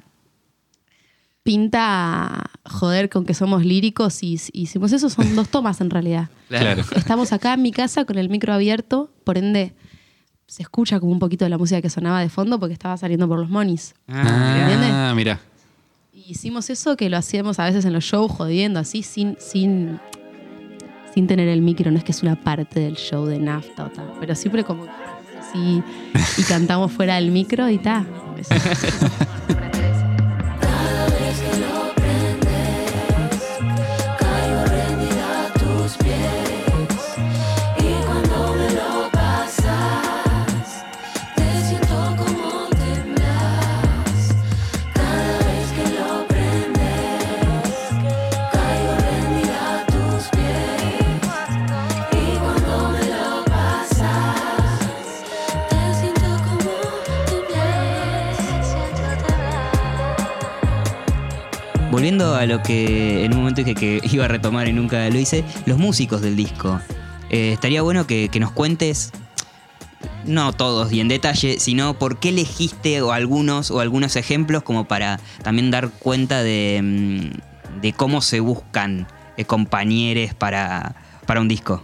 Pinta 1.42 2.50
joder 2.64 3.08
con 3.08 3.24
que 3.24 3.32
somos 3.34 3.64
líricos 3.64 4.22
y 4.22 4.38
y 4.52 4.62
hicimos 4.62 4.92
eso. 4.92 5.08
Son 5.08 5.34
dos 5.34 5.48
tomas 5.48 5.80
en 5.80 5.90
realidad. 5.90 6.28
Claro. 6.48 6.82
Estamos 6.94 7.32
acá 7.32 7.54
en 7.54 7.62
mi 7.62 7.72
casa 7.72 8.04
con 8.04 8.18
el 8.18 8.28
micro 8.28 8.52
abierto, 8.52 9.10
por 9.24 9.38
ende 9.38 9.74
se 10.50 10.62
escucha 10.62 10.98
como 10.98 11.12
un 11.12 11.20
poquito 11.20 11.44
de 11.44 11.48
la 11.48 11.58
música 11.58 11.80
que 11.80 11.88
sonaba 11.88 12.20
de 12.20 12.28
fondo 12.28 12.58
porque 12.58 12.72
estaba 12.72 12.96
saliendo 12.96 13.28
por 13.28 13.38
los 13.38 13.48
monis. 13.48 13.94
Ah, 14.08 15.12
mira. 15.14 15.38
Hicimos 16.12 16.68
eso 16.70 16.96
que 16.96 17.08
lo 17.08 17.16
hacíamos 17.18 17.60
a 17.60 17.66
veces 17.66 17.84
en 17.84 17.92
los 17.92 18.02
shows 18.02 18.32
jodiendo 18.32 18.80
así 18.80 19.04
sin 19.04 19.36
sin 19.38 20.00
sin 21.14 21.28
tener 21.28 21.48
el 21.48 21.62
micro, 21.62 21.92
no 21.92 21.98
es 21.98 22.04
que 22.04 22.10
es 22.10 22.22
una 22.24 22.34
parte 22.34 22.80
del 22.80 22.96
show 22.96 23.26
de 23.26 23.38
nafta 23.38 23.84
o 23.84 23.90
tal, 23.90 24.12
pero 24.18 24.34
siempre 24.34 24.64
como 24.64 24.86
así 25.38 25.84
y 26.36 26.42
cantamos 26.42 26.90
fuera 26.90 27.14
del 27.14 27.30
micro 27.30 27.68
y 27.68 27.78
ta. 27.78 28.04
Eso. 28.36 28.54
Volviendo 62.10 62.34
a 62.34 62.44
lo 62.46 62.60
que 62.60 63.24
en 63.24 63.32
un 63.34 63.38
momento 63.38 63.62
dije 63.62 63.76
que 63.76 64.00
iba 64.10 64.24
a 64.24 64.28
retomar 64.28 64.66
y 64.66 64.72
nunca 64.72 65.08
lo 65.10 65.16
hice, 65.16 65.44
los 65.64 65.78
músicos 65.78 66.20
del 66.20 66.34
disco. 66.34 66.80
Eh, 67.30 67.52
estaría 67.52 67.82
bueno 67.82 68.04
que, 68.08 68.28
que 68.30 68.40
nos 68.40 68.50
cuentes, 68.50 69.12
no 70.24 70.52
todos 70.52 70.92
y 70.92 70.98
en 70.98 71.06
detalle, 71.06 71.60
sino 71.60 71.94
por 72.00 72.18
qué 72.18 72.30
elegiste 72.30 73.00
o 73.00 73.12
algunos 73.12 73.70
o 73.70 73.78
algunos 73.78 74.16
ejemplos 74.16 74.64
como 74.64 74.86
para 74.88 75.20
también 75.44 75.70
dar 75.70 75.88
cuenta 75.90 76.42
de, 76.42 76.80
mm, 76.82 77.80
de 77.80 77.92
cómo 77.92 78.22
se 78.22 78.40
buscan 78.40 79.06
eh, 79.36 79.44
compañeros 79.44 80.34
para, 80.34 80.96
para 81.26 81.40
un 81.40 81.46
disco. 81.46 81.80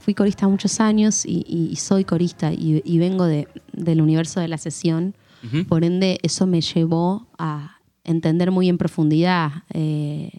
Fui 0.00 0.14
corista 0.14 0.48
muchos 0.48 0.80
años 0.80 1.26
y, 1.26 1.44
y- 1.46 1.68
y 1.70 1.76
soy 1.76 2.04
corista 2.06 2.50
y, 2.50 2.80
y 2.82 2.96
vengo 2.96 3.26
de- 3.26 3.46
del 3.74 4.00
universo 4.00 4.40
de 4.40 4.48
la 4.48 4.56
sesión. 4.56 5.14
Por 5.68 5.84
ende, 5.84 6.18
eso 6.22 6.46
me 6.46 6.60
llevó 6.62 7.26
a 7.38 7.75
entender 8.06 8.50
muy 8.50 8.68
en 8.68 8.78
profundidad 8.78 9.50
eh, 9.74 10.30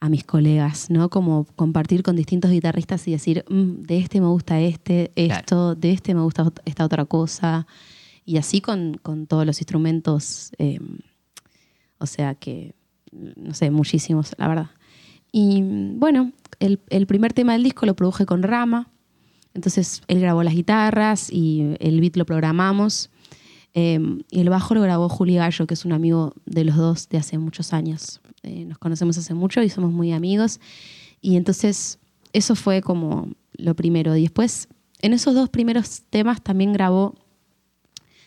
a 0.00 0.08
mis 0.08 0.24
colegas, 0.24 0.90
¿no? 0.90 1.10
Como 1.10 1.44
compartir 1.54 2.02
con 2.02 2.16
distintos 2.16 2.50
guitarristas 2.50 3.06
y 3.06 3.12
decir, 3.12 3.44
"Mm, 3.48 3.82
de 3.82 3.98
este 3.98 4.20
me 4.20 4.26
gusta 4.26 4.60
este, 4.60 5.12
esto, 5.14 5.76
de 5.76 5.92
este 5.92 6.14
me 6.14 6.22
gusta 6.22 6.52
esta 6.64 6.84
otra 6.84 7.04
cosa. 7.04 7.66
Y 8.24 8.38
así 8.38 8.60
con, 8.60 8.98
con 9.02 9.26
todos 9.26 9.46
los 9.46 9.60
instrumentos, 9.60 10.50
eh, 10.58 10.80
o 11.98 12.06
sea 12.06 12.34
que, 12.34 12.74
no 13.12 13.54
sé, 13.54 13.70
muchísimos, 13.70 14.34
la 14.38 14.48
verdad. 14.48 14.70
Y 15.30 15.62
bueno, 15.96 16.32
el, 16.60 16.80
el 16.90 17.06
primer 17.06 17.32
tema 17.32 17.52
del 17.52 17.62
disco 17.62 17.86
lo 17.86 17.94
produje 17.94 18.26
con 18.26 18.42
Rama. 18.42 18.88
Entonces 19.54 20.02
él 20.08 20.20
grabó 20.20 20.42
las 20.42 20.54
guitarras 20.54 21.30
y 21.30 21.76
el 21.78 22.00
beat 22.00 22.16
lo 22.16 22.26
programamos. 22.26 23.10
Eh, 23.74 23.98
y 24.30 24.40
el 24.40 24.50
bajo 24.50 24.74
lo 24.74 24.82
grabó 24.82 25.08
Juli 25.08 25.36
Gallo, 25.36 25.66
que 25.66 25.74
es 25.74 25.84
un 25.84 25.92
amigo 25.92 26.34
de 26.44 26.64
los 26.64 26.76
dos 26.76 27.08
de 27.08 27.18
hace 27.18 27.38
muchos 27.38 27.72
años. 27.72 28.20
Eh, 28.42 28.64
nos 28.64 28.78
conocemos 28.78 29.16
hace 29.18 29.34
mucho 29.34 29.62
y 29.62 29.68
somos 29.68 29.92
muy 29.92 30.12
amigos. 30.12 30.60
Y 31.20 31.36
entonces 31.36 31.98
eso 32.32 32.54
fue 32.54 32.82
como 32.82 33.28
lo 33.52 33.74
primero. 33.74 34.16
Y 34.16 34.22
después, 34.22 34.68
en 35.00 35.12
esos 35.12 35.34
dos 35.34 35.48
primeros 35.48 36.02
temas 36.10 36.42
también 36.42 36.72
grabó, 36.72 37.14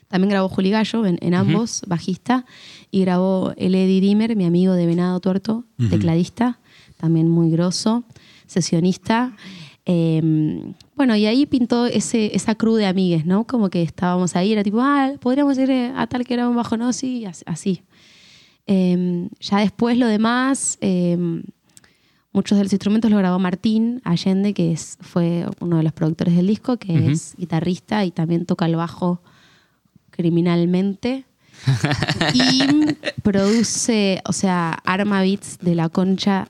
también 0.08 0.30
grabó 0.30 0.50
Juli 0.50 0.72
Gallo 0.72 1.06
en, 1.06 1.18
en 1.22 1.34
ambos, 1.34 1.82
bajista, 1.88 2.46
y 2.92 3.02
grabó 3.02 3.54
el 3.58 3.76
Eddie 3.76 4.02
Dimmer, 4.02 4.36
mi 4.36 4.46
amigo 4.46 4.74
de 4.74 4.86
Venado 4.86 5.20
Tuerto, 5.20 5.66
tecladista, 5.90 6.60
también 6.98 7.30
muy 7.30 7.50
grosso, 7.50 8.06
sesionista. 8.48 9.36
Eh, 9.86 10.74
bueno, 10.96 11.16
y 11.16 11.26
ahí 11.28 11.46
pintó 11.46 11.86
ese, 11.86 12.36
esa 12.36 12.56
crew 12.56 12.76
de 12.76 12.88
amigues, 12.88 13.26
¿no? 13.26 13.46
Como 13.46 13.70
que 13.70 13.84
estábamos 13.84 14.36
ahí, 14.36 14.52
era 14.54 14.64
tipo, 14.64 14.82
ah, 14.82 15.12
podríamos 15.20 15.58
ir 15.60 15.72
a 15.96 16.08
tal 16.08 16.26
que 16.26 16.34
era 16.34 16.50
un 16.50 16.56
bajo, 16.56 16.76
¿no? 16.78 16.92
Sí, 16.94 17.26
as- 17.26 17.44
así. 17.46 17.82
Eh, 18.68 19.30
ya 19.40 19.60
después 19.60 19.98
lo 20.00 20.08
demás, 20.08 20.80
eh, 20.82 21.18
muchos 22.32 22.58
de 22.58 22.64
los 22.64 22.74
instrumentos 22.74 23.12
los 23.12 23.20
grabó 23.20 23.38
Martín 23.38 24.02
Allende, 24.04 24.54
que 24.56 24.72
es, 24.72 24.98
fue 25.02 25.46
uno 25.60 25.78
de 25.78 25.84
los 25.84 25.94
productores 25.94 26.36
del 26.36 26.48
disco, 26.48 26.78
que 26.78 26.94
Ujú. 26.94 27.12
es 27.12 27.36
guitarrista 27.38 28.04
y 28.06 28.12
también 28.12 28.46
toca 28.48 28.66
el 28.66 28.76
bajo 28.76 29.22
criminalmente. 30.10 31.26
y 32.34 32.96
produce, 33.22 34.22
o 34.26 34.34
sea, 34.34 34.74
arma 34.84 35.22
beats 35.22 35.58
de 35.62 35.76
la 35.76 35.90
concha 35.90 36.48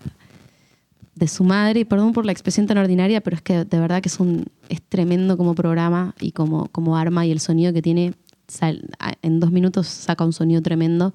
de 1.15 1.27
su 1.27 1.43
madre. 1.43 1.81
Y 1.81 1.85
perdón 1.85 2.13
por 2.13 2.25
la 2.25 2.31
expresión 2.31 2.67
tan 2.67 2.77
ordinaria, 2.77 3.21
pero 3.21 3.35
es 3.35 3.41
que 3.41 3.65
de 3.65 3.79
verdad 3.79 4.01
que 4.01 4.09
es 4.09 4.19
un 4.19 4.45
es 4.69 4.81
tremendo 4.81 5.37
como 5.37 5.55
programa 5.55 6.13
y 6.19 6.31
como, 6.31 6.67
como 6.69 6.97
arma 6.97 7.25
y 7.25 7.31
el 7.31 7.39
sonido 7.39 7.73
que 7.73 7.81
tiene. 7.81 8.13
en 9.21 9.39
dos 9.39 9.51
minutos 9.51 9.87
saca 9.87 10.25
un 10.25 10.33
sonido 10.33 10.61
tremendo. 10.61 11.13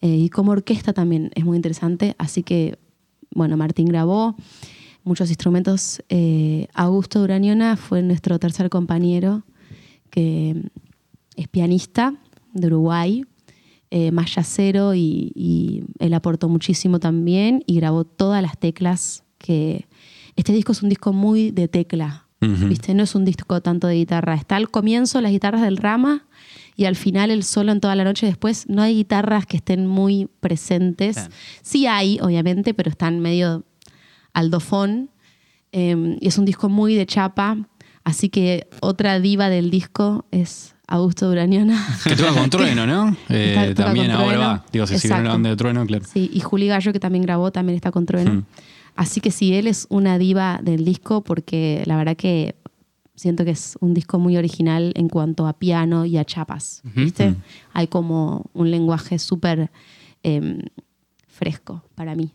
Eh, 0.00 0.16
y 0.16 0.28
como 0.28 0.52
orquesta 0.52 0.92
también 0.92 1.30
es 1.34 1.44
muy 1.44 1.56
interesante. 1.56 2.14
Así 2.18 2.42
que, 2.42 2.78
bueno, 3.30 3.56
Martín 3.56 3.86
grabó 3.86 4.36
muchos 5.02 5.30
instrumentos. 5.30 6.02
Eh, 6.08 6.68
Augusto 6.74 7.20
Durañona 7.20 7.76
fue 7.76 8.02
nuestro 8.02 8.38
tercer 8.38 8.68
compañero, 8.70 9.44
que 10.10 10.70
es 11.36 11.48
pianista 11.48 12.14
de 12.52 12.66
Uruguay, 12.66 13.24
eh, 13.96 14.10
más 14.10 14.34
yacero 14.34 14.92
y, 14.92 15.30
y 15.36 15.84
él 16.00 16.14
aportó 16.14 16.48
muchísimo 16.48 16.98
también 16.98 17.62
y 17.64 17.76
grabó 17.76 18.02
todas 18.02 18.42
las 18.42 18.58
teclas 18.58 19.22
que... 19.38 19.86
Este 20.34 20.52
disco 20.52 20.72
es 20.72 20.82
un 20.82 20.88
disco 20.88 21.12
muy 21.12 21.52
de 21.52 21.68
tecla. 21.68 22.26
¿Viste? 22.40 22.92
No 22.92 23.04
es 23.04 23.14
un 23.14 23.24
disco 23.24 23.62
tanto 23.62 23.86
de 23.86 23.94
guitarra. 23.94 24.34
Está 24.34 24.56
al 24.56 24.68
comienzo 24.68 25.20
las 25.20 25.30
guitarras 25.30 25.62
del 25.62 25.76
Rama 25.76 26.26
y 26.74 26.86
al 26.86 26.96
final 26.96 27.30
el 27.30 27.44
solo 27.44 27.70
en 27.70 27.78
toda 27.78 27.94
la 27.94 28.02
noche. 28.02 28.26
Después 28.26 28.68
no 28.68 28.82
hay 28.82 28.96
guitarras 28.96 29.46
que 29.46 29.58
estén 29.58 29.86
muy 29.86 30.28
presentes. 30.40 31.14
Claro. 31.14 31.30
Sí 31.62 31.86
hay, 31.86 32.18
obviamente, 32.20 32.74
pero 32.74 32.90
están 32.90 33.20
medio 33.20 33.62
al 34.32 34.50
dofón. 34.50 35.08
Eh, 35.70 36.18
y 36.20 36.26
es 36.26 36.36
un 36.36 36.46
disco 36.46 36.68
muy 36.68 36.96
de 36.96 37.06
chapa. 37.06 37.68
Así 38.02 38.28
que 38.28 38.66
otra 38.80 39.20
diva 39.20 39.48
del 39.48 39.70
disco 39.70 40.26
es 40.32 40.73
Augusto 40.86 41.28
Durañona. 41.28 41.82
Que 42.04 42.14
toca 42.16 42.32
con 42.34 42.50
trueno, 42.50 42.86
¿no? 42.86 43.16
Eh, 43.28 43.72
también 43.76 44.10
ahora 44.10 44.26
Trueno. 44.26 44.40
va. 44.40 44.64
Digo, 44.72 44.86
si 44.86 44.98
siguieron 44.98 45.24
la 45.24 45.30
Exacto. 45.30 45.34
banda 45.34 45.50
de 45.50 45.56
trueno, 45.56 45.86
claro. 45.86 46.04
Sí, 46.04 46.30
y 46.32 46.40
Juli 46.40 46.66
Gallo, 46.66 46.92
que 46.92 47.00
también 47.00 47.22
grabó, 47.22 47.50
también 47.50 47.76
está 47.76 47.90
con 47.90 48.06
Trueno. 48.06 48.32
Hmm. 48.32 48.44
Así 48.96 49.20
que 49.20 49.30
sí, 49.30 49.54
él 49.54 49.66
es 49.66 49.86
una 49.90 50.18
diva 50.18 50.60
del 50.62 50.84
disco 50.84 51.24
porque 51.24 51.82
la 51.86 51.96
verdad 51.96 52.16
que 52.16 52.54
siento 53.16 53.44
que 53.44 53.50
es 53.52 53.76
un 53.80 53.94
disco 53.94 54.18
muy 54.18 54.36
original 54.36 54.92
en 54.96 55.08
cuanto 55.08 55.46
a 55.46 55.54
piano 55.54 56.04
y 56.04 56.16
a 56.16 56.24
chapas. 56.24 56.82
¿Viste? 56.84 57.30
Hmm. 57.30 57.36
Hay 57.72 57.86
como 57.88 58.50
un 58.52 58.70
lenguaje 58.70 59.18
súper 59.18 59.70
em, 60.22 60.58
fresco 61.26 61.82
para 61.94 62.14
mí. 62.14 62.32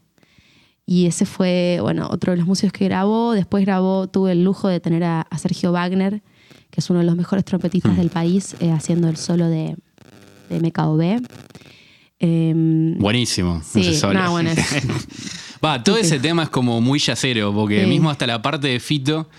Y 0.86 1.06
ese 1.06 1.26
fue, 1.26 1.78
bueno, 1.82 2.08
otro 2.12 2.32
de 2.32 2.38
los 2.38 2.48
músicos 2.48 2.74
que 2.74 2.86
grabó. 2.86 3.34
Después 3.34 3.64
grabó, 3.64 4.08
tuve 4.08 4.32
el 4.32 4.44
lujo 4.44 4.68
de 4.68 4.80
tener 4.80 5.04
a, 5.04 5.22
a 5.22 5.38
Sergio 5.38 5.72
Wagner, 5.72 6.24
que 6.72 6.80
es 6.82 6.90
uno 6.90 7.00
de 7.00 7.06
los 7.06 7.16
mejores 7.16 7.44
trompetistas 7.46 7.98
del 7.98 8.10
país, 8.10 8.56
eh, 8.60 8.72
haciendo 8.72 9.10
el 9.10 9.18
solo 9.18 9.48
de, 9.48 9.76
de 10.50 10.60
MKOB. 10.60 11.22
Em, 12.20 12.98
Buenísimo. 12.98 13.62
Sí, 13.64 13.98
bueno, 14.04 14.52
Va, 15.64 15.84
todo 15.84 15.98
ese 15.98 16.20
tema 16.20 16.44
es 16.44 16.50
como 16.50 16.80
muy 16.82 17.00
yacero, 17.00 17.54
porque 17.54 17.84
Sí. 17.84 17.90
mismo 17.90 18.10
hasta 18.10 18.26
la 18.28 18.42
parte 18.42 18.68
de 18.68 18.80
Fito 18.80 19.30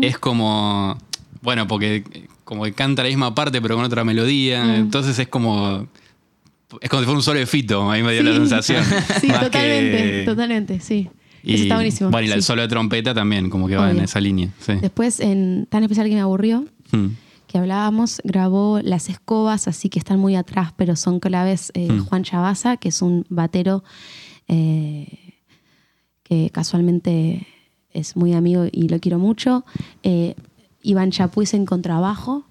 es 0.00 0.18
como. 0.18 0.96
Bueno, 1.40 1.66
porque 1.66 2.04
como 2.44 2.64
que 2.64 2.72
canta 2.72 3.02
la 3.02 3.08
misma 3.08 3.34
parte, 3.34 3.60
pero 3.60 3.76
con 3.76 3.84
otra 3.84 4.02
melodía. 4.04 4.64
Mm. 4.64 4.70
Entonces 4.74 5.18
es 5.18 5.28
como. 5.28 5.86
Es 6.80 6.88
como 6.88 7.00
si 7.02 7.04
fuera 7.04 7.16
un 7.18 7.22
solo 7.22 7.38
de 7.38 7.46
Fito, 7.46 7.90
ahí 7.90 8.02
me 8.02 8.12
dio 8.12 8.22
la 8.22 8.32
sensación. 8.34 8.82
Sí, 9.20 9.28
totalmente, 9.28 9.50
que- 9.52 10.22
totalmente, 10.24 10.80
sí. 10.80 11.08
Y, 11.42 11.54
Eso 11.54 11.62
está 11.64 11.74
buenísimo. 11.76 12.10
Bueno, 12.10 12.28
y 12.28 12.30
el 12.32 12.42
sí. 12.42 12.46
solo 12.46 12.62
de 12.62 12.68
trompeta 12.68 13.12
también, 13.14 13.50
como 13.50 13.66
que 13.68 13.76
va 13.76 13.90
en 13.90 13.98
esa 14.00 14.20
línea. 14.20 14.50
Sí. 14.60 14.74
Después, 14.80 15.18
en 15.20 15.66
Tan 15.68 15.82
Especial 15.82 16.08
que 16.08 16.14
me 16.14 16.20
aburrió, 16.20 16.66
Mm. 16.92 17.06
que 17.46 17.58
hablábamos, 17.58 18.20
grabó 18.24 18.80
Las 18.82 19.08
Escobas, 19.08 19.66
así 19.68 19.88
que 19.88 19.98
están 19.98 20.18
muy 20.20 20.36
atrás, 20.36 20.72
pero 20.76 20.94
son 20.96 21.20
claves 21.20 21.70
eh, 21.74 21.90
Mm. 21.90 22.04
Juan 22.06 22.22
Chabaza, 22.22 22.76
que 22.76 22.88
es 22.90 23.02
un 23.02 23.24
batero 23.28 23.82
eh, 24.48 25.34
que 26.22 26.50
casualmente 26.50 27.46
es 27.92 28.16
muy 28.16 28.32
amigo 28.34 28.66
y 28.70 28.88
lo 28.88 28.98
quiero 29.00 29.18
mucho. 29.18 29.64
Eh, 30.02 30.34
Iván 30.82 31.10
Chapuis 31.10 31.54
en 31.54 31.64
contrabajo 31.66 32.44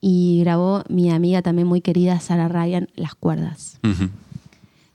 y 0.00 0.40
grabó 0.40 0.82
mi 0.88 1.10
amiga 1.10 1.40
también 1.42 1.66
muy 1.68 1.80
querida 1.80 2.20
Sara 2.20 2.48
Ryan 2.48 2.88
Las 2.94 3.14
Cuerdas. 3.14 3.78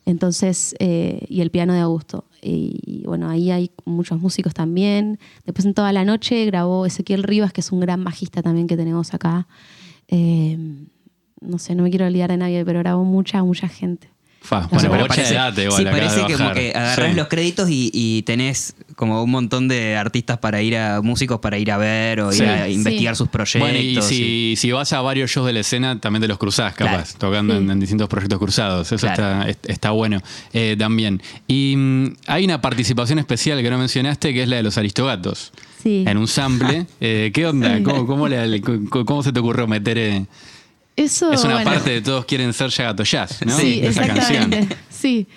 Entonces, 0.05 0.75
eh, 0.79 1.25
y 1.29 1.41
el 1.41 1.51
piano 1.51 1.73
de 1.73 1.79
Augusto. 1.79 2.25
Y 2.41 3.03
bueno, 3.05 3.29
ahí 3.29 3.51
hay 3.51 3.71
muchos 3.85 4.19
músicos 4.19 4.53
también. 4.53 5.19
Después 5.45 5.65
en 5.65 5.73
toda 5.73 5.91
la 5.91 6.05
noche 6.05 6.45
grabó 6.45 6.85
Ezequiel 6.85 7.23
Rivas, 7.23 7.53
que 7.53 7.61
es 7.61 7.71
un 7.71 7.79
gran 7.79 8.03
bajista 8.03 8.41
también 8.41 8.67
que 8.67 8.77
tenemos 8.77 9.13
acá. 9.13 9.47
Eh, 10.07 10.57
no 11.41 11.57
sé, 11.57 11.75
no 11.75 11.83
me 11.83 11.89
quiero 11.89 12.05
olvidar 12.05 12.29
de 12.29 12.37
nadie, 12.37 12.65
pero 12.65 12.79
grabó 12.79 13.03
mucha, 13.03 13.43
mucha 13.43 13.67
gente. 13.67 14.09
Fa, 14.41 14.61
No, 14.71 14.79
bueno, 14.89 15.05
parece, 15.07 15.29
de 15.33 15.35
data 15.35 15.61
igual. 15.63 15.77
sí, 15.77 15.83
parece 15.85 16.25
que 16.25 16.33
como 16.33 16.53
que 16.53 16.71
agarrás 16.73 17.09
Sí. 17.11 17.15
los 17.15 17.27
créditos 17.27 17.69
y, 17.69 17.91
y 17.93 18.21
tenés 18.23 18.73
como 18.95 19.21
un 19.23 19.29
montón 19.29 19.67
de 19.67 19.95
artistas 19.97 20.37
para 20.39 20.61
ir 20.61 20.75
a, 20.77 21.01
músicos 21.01 21.39
para 21.39 21.57
ir 21.59 21.71
a 21.71 21.77
ver 21.77 22.21
o 22.21 22.33
ir 22.33 22.43
a 22.45 22.65
Sí. 22.65 22.71
investigar 22.73 23.15
sus 23.15 23.27
proyectos. 23.27 23.61
Bueno, 23.61 23.77
y 23.77 24.01
si, 24.01 24.51
y- 24.51 24.55
si 24.55 24.71
vas 24.71 24.91
a 24.93 25.01
varios 25.01 25.29
shows 25.29 25.45
de 25.45 25.53
la 25.53 25.59
escena, 25.59 25.99
también 25.99 26.21
te 26.21 26.27
los 26.27 26.37
cruzás, 26.37 26.73
capaz, 26.73 27.13
Claro. 27.13 27.19
tocando 27.19 27.55
en, 27.55 27.65
Sí. 27.65 27.71
en 27.71 27.79
distintos 27.79 28.07
proyectos 28.09 28.39
cruzados. 28.39 28.91
Eso 28.91 29.05
Claro. 29.05 29.23
está, 29.41 29.49
est- 29.49 29.69
está 29.69 29.91
bueno 29.91 30.21
eh, 30.53 30.75
también. 30.79 31.21
Y 31.47 31.75
mm, 31.77 32.15
hay 32.27 32.45
una 32.45 32.59
participación 32.61 33.19
especial 33.19 33.61
que 33.61 33.69
no 33.69 33.77
mencionaste, 33.77 34.33
que 34.33 34.43
es 34.43 34.49
la 34.49 34.55
de 34.55 34.63
los 34.63 34.77
Aristogatos. 34.77 35.51
Sí. 35.83 36.03
En 36.07 36.17
un 36.17 36.27
sample. 36.27 36.85
Eh, 37.01 37.31
¿Qué 37.33 37.45
onda? 37.45 37.77
Sí. 37.77 37.83
¿Cómo, 37.83 38.07
cómo 38.07 38.27
le- 38.27 38.61
cómo- 38.61 39.05
cómo 39.05 39.21
se 39.21 39.31
te 39.31 39.39
ocurrió 39.39 39.67
meter? 39.67 39.97
eh? 39.97 40.25
Eso, 40.99 41.31
es 41.31 41.43
una 41.45 41.55
bueno, 41.55 41.71
parte 41.71 41.89
de 41.91 42.01
Todos 42.01 42.25
quieren 42.25 42.51
ser 42.51 42.69
Yagato 42.69 43.03
Jazz, 43.03 43.39
¿no? 43.45 43.57
Sí, 43.57 43.79
esa 43.81 44.01
exactamente. 44.01 44.57
canción. 44.57 44.79
Sí. 44.89 45.27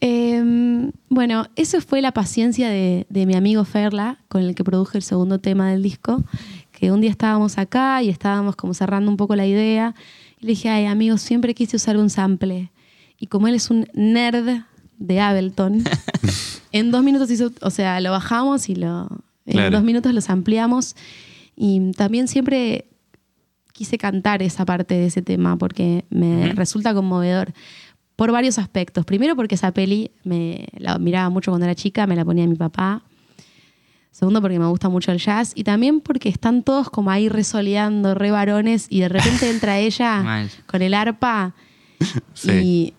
Eh, 0.00 0.90
bueno, 1.10 1.46
eso 1.54 1.80
fue 1.82 2.00
la 2.00 2.12
paciencia 2.12 2.70
de, 2.70 3.06
de 3.10 3.26
mi 3.26 3.34
amigo 3.34 3.64
Ferla, 3.64 4.18
con 4.28 4.42
el 4.42 4.54
que 4.54 4.64
produje 4.64 4.96
el 4.98 5.02
segundo 5.02 5.38
tema 5.38 5.70
del 5.70 5.82
disco, 5.82 6.24
que 6.72 6.90
un 6.90 7.02
día 7.02 7.10
estábamos 7.10 7.58
acá 7.58 8.02
y 8.02 8.08
estábamos 8.08 8.56
como 8.56 8.72
cerrando 8.72 9.10
un 9.10 9.18
poco 9.18 9.36
la 9.36 9.46
idea. 9.46 9.94
Y 10.40 10.46
le 10.46 10.52
dije, 10.52 10.70
ay, 10.70 10.86
amigo, 10.86 11.18
siempre 11.18 11.54
quise 11.54 11.76
usar 11.76 11.98
un 11.98 12.08
sample. 12.08 12.72
Y 13.18 13.26
como 13.26 13.48
él 13.48 13.54
es 13.54 13.70
un 13.70 13.86
nerd 13.92 14.62
de 14.98 15.20
Ableton, 15.20 15.84
en 16.72 16.90
dos 16.90 17.04
minutos 17.04 17.30
hizo, 17.30 17.52
o 17.60 17.70
sea, 17.70 18.00
lo 18.00 18.10
bajamos 18.10 18.70
y 18.70 18.76
lo, 18.76 19.08
en 19.44 19.70
dos 19.70 19.84
minutos 19.84 20.14
los 20.14 20.30
ampliamos. 20.30 20.96
Y 21.54 21.92
también 21.92 22.28
siempre 22.28 22.86
quise 23.82 23.98
cantar 23.98 24.44
esa 24.44 24.64
parte 24.64 24.94
de 24.94 25.06
ese 25.06 25.22
tema 25.22 25.58
porque 25.58 26.04
me 26.08 26.52
resulta 26.52 26.94
conmovedor 26.94 27.52
por 28.14 28.30
varios 28.30 28.60
aspectos. 28.60 29.04
Primero 29.04 29.34
porque 29.34 29.56
esa 29.56 29.72
peli 29.72 30.12
me 30.22 30.68
la 30.78 30.98
miraba 30.98 31.30
mucho 31.30 31.50
cuando 31.50 31.64
era 31.64 31.74
chica, 31.74 32.06
me 32.06 32.14
la 32.14 32.24
ponía 32.24 32.46
mi 32.46 32.54
papá. 32.54 33.02
Segundo 34.12 34.40
porque 34.40 34.60
me 34.60 34.66
gusta 34.66 34.88
mucho 34.88 35.10
el 35.10 35.18
jazz 35.18 35.50
y 35.56 35.64
también 35.64 36.00
porque 36.00 36.28
están 36.28 36.62
todos 36.62 36.90
como 36.90 37.10
ahí 37.10 37.28
resoleando, 37.28 38.14
re 38.14 38.30
varones 38.30 38.86
y 38.88 39.00
de 39.00 39.08
repente 39.08 39.50
entra 39.50 39.80
ella 39.80 40.46
con 40.66 40.80
el 40.80 40.94
arpa 40.94 41.54
Sí. 42.34 42.50
y 42.52 42.94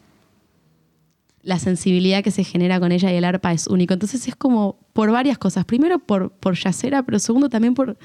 la 1.44 1.60
sensibilidad 1.60 2.26
que 2.26 2.32
se 2.32 2.44
genera 2.44 2.82
con 2.82 2.92
ella 2.92 3.10
y 3.10 3.16
el 3.16 3.24
arpa 3.24 3.54
es 3.54 3.68
único. 3.68 3.94
Entonces 3.94 4.28
es 4.28 4.36
como 4.36 4.78
por 4.92 5.12
varias 5.12 5.38
cosas. 5.38 5.64
Primero 5.64 6.00
por, 6.00 6.32
por 6.32 6.56
yacera, 6.56 7.04
pero 7.04 7.20
segundo 7.20 7.48
también 7.48 7.74
por, 7.74 7.98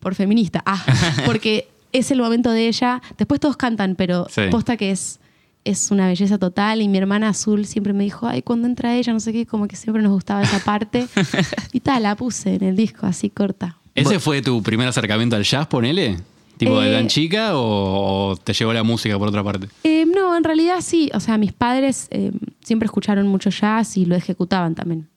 por 0.00 0.16
feminista. 0.16 0.64
Ah, 0.66 0.84
porque 1.26 1.68
es 1.94 2.10
el 2.10 2.20
momento 2.20 2.50
de 2.50 2.68
ella. 2.68 3.00
Después 3.16 3.40
todos 3.40 3.56
cantan, 3.56 3.94
pero 3.96 4.26
Sí. 4.28 4.42
posta 4.50 4.76
que 4.76 4.90
es, 4.90 5.20
es 5.64 5.90
una 5.90 6.06
belleza 6.08 6.36
total. 6.38 6.82
Y 6.82 6.88
mi 6.88 6.98
hermana 6.98 7.28
Azul 7.30 7.64
siempre 7.64 7.92
me 7.94 8.04
dijo, 8.04 8.26
ay, 8.26 8.42
cuando 8.42 8.66
entra 8.68 8.94
ella, 8.94 9.12
no 9.14 9.20
sé 9.20 9.32
qué, 9.32 9.46
como 9.46 9.66
que 9.68 9.76
siempre 9.76 10.02
nos 10.02 10.12
gustaba 10.12 10.42
esa 10.42 10.58
parte. 10.58 11.06
y 11.72 11.80
tal, 11.80 12.02
la 12.02 12.14
puse 12.16 12.56
en 12.56 12.64
el 12.64 12.76
disco 12.76 13.06
así 13.06 13.30
corta. 13.30 13.78
¿Ese 13.94 14.18
fue 14.18 14.42
tu 14.42 14.62
primer 14.62 14.88
acercamiento 14.88 15.36
al 15.36 15.44
jazz, 15.44 15.66
ponele? 15.68 16.16
¿Tipo 16.58 16.80
de 16.80 16.90
Eh, 16.90 16.94
tan 16.94 17.08
chica 17.08 17.56
o, 17.56 18.30
o 18.32 18.36
te 18.36 18.52
llevó 18.52 18.72
la 18.72 18.82
música 18.84 19.18
por 19.18 19.26
otra 19.28 19.42
parte? 19.42 19.68
Eh, 19.84 20.04
no, 20.06 20.36
en 20.36 20.44
realidad 20.44 20.76
sí. 20.80 21.10
O 21.14 21.20
sea, 21.20 21.38
mis 21.38 21.52
padres 21.52 22.08
eh, 22.10 22.30
siempre 22.62 22.86
escucharon 22.86 23.26
mucho 23.26 23.50
jazz 23.50 23.96
y 23.96 24.04
lo 24.04 24.14
ejecutaban 24.14 24.74
también. 24.74 25.08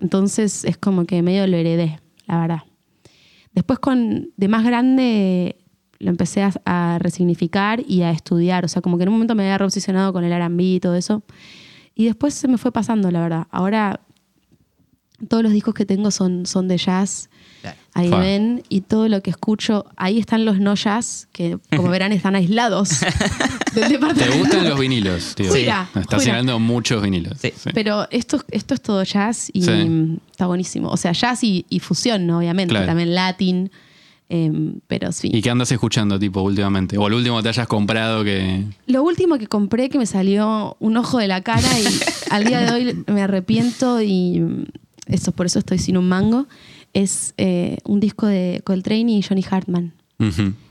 Entonces 0.00 0.64
es 0.64 0.78
como 0.78 1.04
que 1.06 1.20
medio 1.22 1.46
lo 1.46 1.56
heredé, 1.56 2.00
la 2.26 2.40
verdad. 2.40 2.62
Después 3.52 3.78
con 3.80 4.30
de 4.36 4.48
más 4.48 4.64
grande 4.64 5.56
lo 6.00 6.10
empecé 6.10 6.42
a, 6.42 6.52
a 6.64 6.98
resignificar 6.98 7.82
y 7.86 8.02
a 8.02 8.10
estudiar. 8.10 8.64
O 8.64 8.68
sea, 8.68 8.82
como 8.82 8.96
que 8.98 9.02
en 9.04 9.08
un 9.08 9.14
momento 9.14 9.34
me 9.34 9.42
había 9.44 9.58
reobsesionado 9.58 10.12
con 10.12 10.24
el 10.24 10.32
R&B 10.32 10.62
y 10.62 10.80
todo 10.80 10.94
eso. 10.94 11.22
Y 11.94 12.04
después 12.04 12.34
se 12.34 12.46
me 12.48 12.58
fue 12.58 12.70
pasando, 12.72 13.10
la 13.10 13.20
verdad. 13.20 13.46
Ahora 13.50 14.00
todos 15.28 15.42
los 15.42 15.52
discos 15.52 15.74
que 15.74 15.84
tengo 15.84 16.10
son, 16.12 16.46
son 16.46 16.68
de 16.68 16.78
jazz. 16.78 17.28
Claro. 17.60 17.76
Ahí 17.94 18.08
ven, 18.08 18.62
y 18.68 18.82
todo 18.82 19.08
lo 19.08 19.20
que 19.20 19.30
escucho, 19.30 19.86
ahí 19.96 20.20
están 20.20 20.44
los 20.44 20.60
no 20.60 20.76
jazz, 20.76 21.26
que 21.32 21.58
como 21.74 21.88
verán 21.90 22.12
están 22.12 22.36
aislados 22.36 23.00
del 23.74 23.88
departamento. 23.88 24.32
¿Te 24.32 24.38
gustan 24.38 24.68
los 24.68 24.78
vinilos, 24.78 25.34
tío? 25.34 25.52
Sí. 25.52 25.62
Jura, 25.62 25.88
Estás 26.00 26.24
llenando 26.24 26.60
muchos 26.60 27.02
vinilos. 27.02 27.36
Sí. 27.40 27.52
Pero 27.74 28.06
esto, 28.12 28.40
esto 28.52 28.74
es 28.74 28.80
todo 28.80 29.02
jazz 29.02 29.50
y 29.52 29.62
Sí. 29.62 30.18
está 30.30 30.46
buenísimo. 30.46 30.88
O 30.90 30.96
sea, 30.96 31.10
jazz 31.10 31.42
y, 31.42 31.66
y 31.68 31.80
fusión, 31.80 32.28
¿no? 32.28 32.38
Obviamente. 32.38 32.70
Claro. 32.70 32.86
También 32.86 33.12
latín. 33.16 33.72
Em, 34.28 34.80
pero 34.86 35.12
sí. 35.12 35.30
¿Y 35.32 35.40
qué 35.42 35.50
andas 35.50 35.70
escuchando, 35.72 36.18
tipo, 36.18 36.40
últimamente? 36.42 36.98
O 36.98 37.06
el 37.06 37.14
último 37.14 37.42
te 37.42 37.48
hayas 37.48 37.66
comprado 37.66 38.24
que. 38.24 38.64
Lo 38.86 39.02
último 39.02 39.38
que 39.38 39.46
compré 39.46 39.88
que 39.88 39.98
me 39.98 40.06
salió 40.06 40.76
un 40.80 40.96
ojo 40.96 41.18
de 41.18 41.28
la 41.28 41.42
cara 41.42 41.68
y 41.80 41.84
al 42.30 42.44
día 42.44 42.60
de 42.60 42.72
hoy 42.72 43.04
me 43.06 43.22
arrepiento 43.22 44.00
y 44.02 44.40
mm, 44.40 44.64
eso, 45.06 45.32
por 45.32 45.46
eso 45.46 45.58
estoy 45.58 45.78
sin 45.78 45.96
un 45.96 46.08
mango, 46.08 46.46
es 46.94 47.34
eh, 47.38 47.78
un 47.84 48.00
disco 48.00 48.26
de 48.26 48.60
Coltrane 48.64 49.12
y 49.12 49.22
Johnny 49.22 49.44
Hartman. 49.48 49.92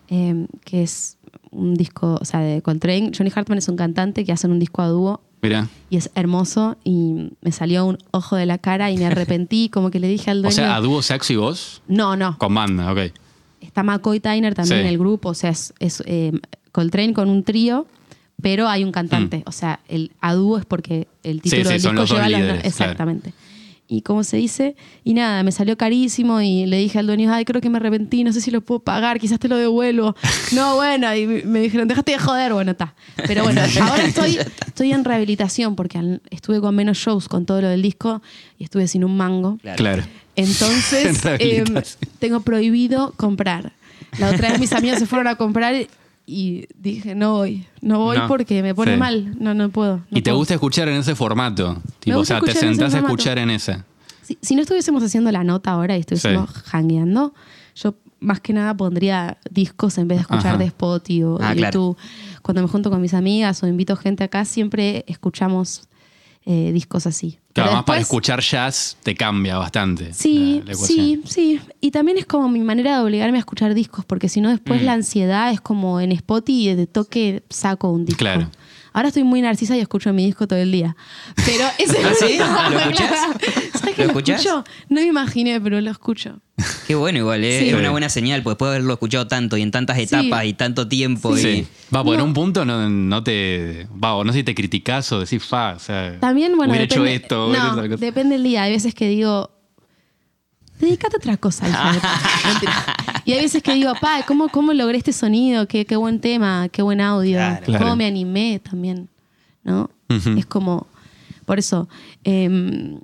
Eh, 0.10 0.46
que 0.66 0.84
es 0.84 1.18
un 1.52 1.74
disco, 1.76 2.18
o 2.22 2.26
sea, 2.26 2.40
de 2.42 2.62
Coltrane. 2.62 3.12
Johnny 3.18 3.32
Hartman 3.34 3.58
es 3.58 3.68
un 3.70 3.76
cantante 3.76 4.26
que 4.26 4.32
hacen 4.32 4.52
un 4.52 4.60
disco 4.60 4.82
a 4.82 4.88
dúo 4.88 5.22
Mirá. 5.42 5.68
y 5.90 5.98
es 5.98 6.10
hermoso 6.16 6.78
y 6.84 7.32
me 7.42 7.52
salió 7.52 7.86
un 7.86 7.98
ojo 8.12 8.36
de 8.36 8.46
la 8.46 8.58
cara 8.58 8.92
y 8.92 8.98
me 8.98 9.06
arrepentí, 9.06 9.70
como 9.70 9.90
que 9.92 10.00
le 10.00 10.08
dije 10.08 10.32
al 10.32 10.40
O 10.40 10.42
dueño... 10.44 10.56
sea, 10.56 10.76
a 10.76 10.82
dúo 10.82 11.02
saxo 11.02 11.34
y 11.34 11.36
voz 11.38 11.82
no, 11.88 12.16
no, 12.16 12.38
con 12.38 12.54
banda, 12.54 12.92
ok. 12.92 13.00
Está 13.78 13.84
McCoy 13.84 14.20
Tyner 14.20 14.56
también 14.56 14.80
Sí. 14.80 14.82
en 14.88 14.88
el 14.92 14.98
grupo, 14.98 15.30
o 15.30 15.34
sea, 15.36 15.52
es, 15.52 15.72
es, 15.80 16.02
eh, 16.08 16.32
Coltrane 16.72 17.14
con 17.14 17.30
un 17.30 17.44
trío, 17.44 17.86
pero 18.42 18.68
hay 18.68 18.84
un 18.84 18.92
cantante, 18.92 19.44
o 19.46 19.52
sea, 19.52 19.80
el 19.88 20.12
a 20.20 20.34
dúo 20.34 20.58
es 20.58 20.66
porque 20.66 21.08
el 21.24 21.42
título 21.42 21.62
Mm. 21.62 21.66
sí, 21.66 21.70
del 21.70 21.82
disco 21.82 21.94
los 21.94 22.10
lleva 22.10 22.30
los 22.30 22.40
líderes, 22.40 22.66
Exactamente. 22.66 23.34
Y 23.88 24.02
cómo 24.02 24.24
se 24.24 24.38
dice, 24.38 24.76
y 25.04 25.14
nada, 25.14 25.44
me 25.44 25.52
salió 25.52 25.78
carísimo 25.78 26.42
y 26.42 26.66
le 26.66 26.78
dije 26.78 27.00
al 27.00 27.08
dueño, 27.08 27.34
ay, 27.34 27.46
creo 27.46 27.62
que 27.62 27.70
me 27.70 27.78
arrepentí, 27.78 28.24
no 28.24 28.34
sé 28.34 28.42
si 28.42 28.52
lo 28.52 28.62
puedo 28.62 28.80
pagar, 28.80 29.20
quizás 29.20 29.40
te 29.40 29.48
lo 29.48 29.56
devuelvo. 29.56 30.16
no, 30.52 30.76
bueno, 30.76 31.16
y 31.16 31.26
me 31.26 31.62
dijeron, 31.62 31.88
déjate 31.88 32.12
de 32.12 32.20
joder, 32.20 32.54
bueno, 32.54 32.72
está. 32.72 32.94
Pero 33.28 33.44
bueno, 33.44 33.62
ahora 33.82 34.04
estoy, 34.04 34.40
estoy 34.66 34.92
en 34.92 35.06
rehabilitación 35.06 35.76
porque 35.76 36.20
estuve 36.30 36.60
con 36.60 36.76
menos 36.76 36.98
shows 36.98 37.30
con 37.30 37.46
todo 37.46 37.62
lo 37.62 37.70
del 37.70 37.82
disco 37.82 38.22
y 38.60 38.66
estuve 38.66 38.88
sin 38.88 39.06
un 39.06 39.16
mango. 39.16 39.58
Claro. 39.78 40.04
Entonces, 40.36 41.26
En 41.40 41.76
em, 41.76 41.84
tengo 42.20 42.42
prohibido 42.42 43.14
comprar. 43.18 43.74
La 44.20 44.30
otra 44.30 44.50
vez 44.50 44.60
mis 44.60 44.74
amigos 44.74 45.00
se 45.00 45.06
fueron 45.06 45.28
a 45.28 45.36
comprar 45.36 45.74
y 46.30 46.66
dije, 46.78 47.16
no 47.16 47.32
voy, 47.34 47.66
no 47.82 48.00
voy 48.00 48.18
No. 48.18 48.28
porque 48.28 48.62
me 48.62 48.76
pone 48.76 48.94
Sí. 48.94 49.00
mal, 49.00 49.36
no, 49.40 49.54
no 49.54 49.70
puedo. 49.70 49.98
no 49.98 50.04
¿Y 50.12 50.22
te 50.22 50.30
puedo. 50.30 50.38
gusta 50.38 50.54
escuchar 50.56 50.90
en 50.90 50.98
ese 50.98 51.16
formato? 51.16 51.82
Tipo, 52.00 52.20
o 52.20 52.26
sea, 52.26 52.42
te 52.42 52.52
ese 52.52 52.60
sentás 52.60 52.94
a 52.94 53.00
escuchar 53.00 53.40
en 53.40 53.50
esa. 53.50 53.86
Si, 54.24 54.38
si 54.42 54.56
no 54.56 54.62
estuviésemos 54.62 55.02
haciendo 55.02 55.32
la 55.32 55.44
nota 55.46 55.72
ahora 55.72 55.96
y 55.96 56.02
estuviésemos 56.02 56.50
Sí. 56.54 56.62
hangueando, 56.74 57.34
yo 57.76 57.96
más 58.20 58.42
que 58.42 58.52
nada 58.52 58.76
pondría 58.76 59.38
discos 59.50 59.98
en 59.98 60.08
vez 60.10 60.18
de 60.18 60.22
escuchar 60.24 60.48
Ajá. 60.48 60.58
de 60.58 60.66
Spotify 60.66 61.24
o 61.24 61.38
Ah, 61.42 61.52
de 61.52 61.58
claro. 61.62 61.80
YouTube. 61.96 61.98
Cuando 62.42 62.62
me 62.62 62.68
junto 62.68 62.90
con 62.90 63.00
mis 63.02 63.14
amigas 63.14 63.64
o 63.64 63.68
invito 63.68 63.96
gente 63.96 64.24
acá, 64.26 64.44
siempre 64.44 65.06
escuchamos 65.08 65.88
eh, 66.46 66.72
discos 66.74 67.06
así. 67.08 67.40
Claro, 67.64 67.76
más 67.78 67.84
para 67.86 68.00
escuchar 68.02 68.40
jazz 68.42 68.98
te 69.04 69.16
cambia 69.16 69.58
bastante. 69.58 70.14
Sí, 70.14 70.60
la- 70.60 70.66
la 70.66 70.72
ecuación. 70.74 70.98
sí, 70.98 71.22
sí. 71.26 71.62
Y 71.82 71.92
también 71.92 72.18
es 72.18 72.26
como 72.26 72.50
mi 72.50 72.60
manera 72.60 72.98
de 72.98 73.04
obligarme 73.04 73.38
a 73.38 73.40
escuchar 73.40 73.74
discos, 73.74 74.06
porque 74.06 74.30
si 74.30 74.42
no 74.42 74.50
Mm. 74.50 74.52
después 74.54 74.82
la 74.82 74.94
ansiedad 74.94 75.52
es 75.52 75.62
como 75.62 76.00
en 76.00 76.12
Spotify 76.12 76.70
y 76.70 76.76
de 76.76 76.88
toque 76.88 77.44
saco 77.50 77.90
un 77.92 78.06
disco. 78.06 78.20
Claro. 78.20 78.50
Ahora 78.98 79.10
estoy 79.10 79.24
muy 79.24 79.44
narcisa 79.44 79.78
y 79.78 79.80
escucho 79.80 80.12
mi 80.12 80.26
disco 80.26 80.48
todo 80.48 80.58
el 80.58 80.72
día. 80.72 80.96
Pero 81.46 81.66
ese 81.78 81.98
¿Ah, 82.04 82.14
sí? 82.20 82.38
¿Lo 82.74 82.80
escuchás? 82.80 83.10
¿Sabes 83.80 83.96
que 83.96 84.02
¿Lo 84.02 84.08
escucho? 84.08 84.64
No 84.90 85.02
me 85.02 85.06
imaginé, 85.06 85.62
pero 85.62 85.80
lo 85.80 85.92
escucho. 85.92 86.40
Qué 86.88 86.96
bueno 86.96 87.20
igual, 87.20 87.44
¿eh? 87.44 87.60
Sí. 87.60 87.70
es 87.70 87.76
una 87.76 87.92
buena 87.92 88.10
señal, 88.10 88.42
pues 88.42 88.54
después 88.56 88.72
de 88.72 88.78
haberlo 88.78 88.94
escuchado 88.94 89.28
tanto 89.28 89.56
y 89.56 89.62
en 89.62 89.70
tantas 89.70 89.98
Sí. 89.98 90.04
etapas 90.06 90.46
y 90.46 90.54
tanto 90.54 90.88
tiempo. 90.88 91.38
Sí. 91.38 91.48
Y, 91.48 91.96
Va, 91.96 92.02
en 92.02 92.18
No. 92.18 92.24
un 92.24 92.34
punto 92.34 92.66
no, 92.66 92.90
no 92.90 93.24
te. 93.24 93.88
Va, 94.04 94.16
o 94.16 94.24
no 94.24 94.34
sé 94.34 94.40
si 94.40 94.44
te 94.44 94.56
criticás 94.56 95.12
o 95.12 95.20
decís, 95.20 95.46
fa, 95.46 95.74
o 95.76 95.80
sea. 95.80 96.20
También, 96.20 96.58
bueno, 96.58 96.72
hubiera 96.74 96.88
depende, 96.88 97.14
hecho 97.14 97.24
esto, 97.24 97.48
hubiera 97.50 97.74
no, 97.74 97.84
hecho 97.84 97.98
depende 97.98 98.34
del 98.38 98.44
día. 98.46 98.64
Hay 98.64 98.72
veces 98.72 98.96
que 98.96 99.08
digo, 99.10 99.52
dedícate 100.80 101.18
a 101.18 101.20
otra 101.20 101.38
cosa. 101.38 101.70
hija 101.70 101.92
de 101.92 102.00
puta". 102.00 102.20
Mentira. 102.48 103.17
Y 103.28 103.34
hay 103.34 103.42
veces 103.42 103.62
que 103.62 103.74
digo, 103.74 103.94
pa, 104.02 104.24
¿cómo, 104.28 104.48
cómo 104.50 104.74
logré 104.74 104.98
este 104.98 105.14
sonido? 105.14 105.68
Qué, 105.68 105.86
qué 105.86 105.96
buen 105.96 106.20
tema, 106.20 106.70
qué 106.70 106.82
buen 106.82 107.02
audio. 107.02 107.38
Claro. 107.38 107.66
¿Cómo 107.66 107.78
Claro. 107.78 107.96
me 107.96 108.06
animé 108.06 108.60
también? 108.60 109.08
¿No? 109.64 109.90
Es 110.38 110.46
como, 110.46 110.88
por 111.46 111.60
eso, 111.60 111.88
em, 112.24 113.00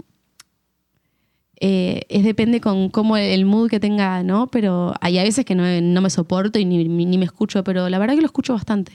eh, 1.60 2.02
es 2.10 2.24
depende 2.24 2.60
con 2.62 2.90
cómo 2.90 3.16
el 3.18 3.46
mood 3.46 3.70
que 3.70 3.80
tenga, 3.80 4.24
¿no? 4.24 4.48
Pero 4.48 4.94
hay 5.02 5.18
a 5.20 5.24
veces 5.24 5.46
que 5.46 5.56
no, 5.56 5.64
no 5.82 6.02
me 6.02 6.10
soporto 6.10 6.60
y 6.60 6.66
ni, 6.66 6.84
ni 6.88 7.18
me 7.18 7.26
escucho, 7.26 7.64
pero 7.64 7.90
la 7.90 8.00
verdad 8.00 8.16
que 8.16 8.22
lo 8.22 8.26
escucho 8.28 8.54
bastante. 8.54 8.92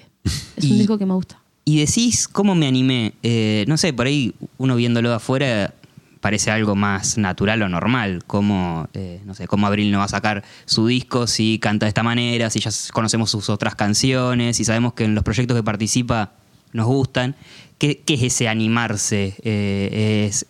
Es 0.57 0.65
un 0.65 0.79
disco 0.79 0.99
que 0.99 1.07
me 1.07 1.15
gusta. 1.15 1.41
y 1.65 1.79
decís, 1.79 2.27
¿cómo 2.29 2.55
me 2.55 2.67
animé? 2.67 3.13
Eh, 3.23 3.65
no 3.69 3.77
sé, 3.77 3.93
por 3.93 4.07
ahí 4.07 4.35
uno 4.59 4.77
viéndolo 4.77 5.11
de 5.11 5.15
afuera 5.17 5.75
parece 6.21 6.51
algo 6.51 6.75
más 6.75 7.19
natural 7.19 7.63
o 7.63 7.69
normal. 7.69 8.23
Como, 8.27 8.89
eh, 8.95 9.21
no 9.25 9.35
sé, 9.35 9.47
cómo 9.47 9.67
Abril 9.67 9.91
no 9.91 9.99
va 9.99 10.05
a 10.05 10.09
sacar 10.09 10.45
su 10.67 10.87
disco 10.87 11.27
si 11.27 11.59
canta 11.59 11.87
de 11.87 11.89
esta 11.89 12.03
manera, 12.03 12.51
si 12.51 12.61
ya 12.61 12.71
conocemos 12.93 13.31
sus 13.31 13.49
otras 13.51 13.75
canciones, 13.75 14.57
si 14.57 14.65
sabemos 14.65 14.93
que 14.95 15.05
en 15.05 15.15
los 15.15 15.25
proyectos 15.25 15.57
que 15.57 15.63
participa 15.63 16.33
nos 16.73 16.87
gustan. 16.87 17.35
¿Qué, 17.79 18.01
qué 18.05 18.15
es 18.15 18.23
ese 18.25 18.49
animarse? 18.49 19.35
Eh, 19.43 20.27
¿Es 20.29 20.47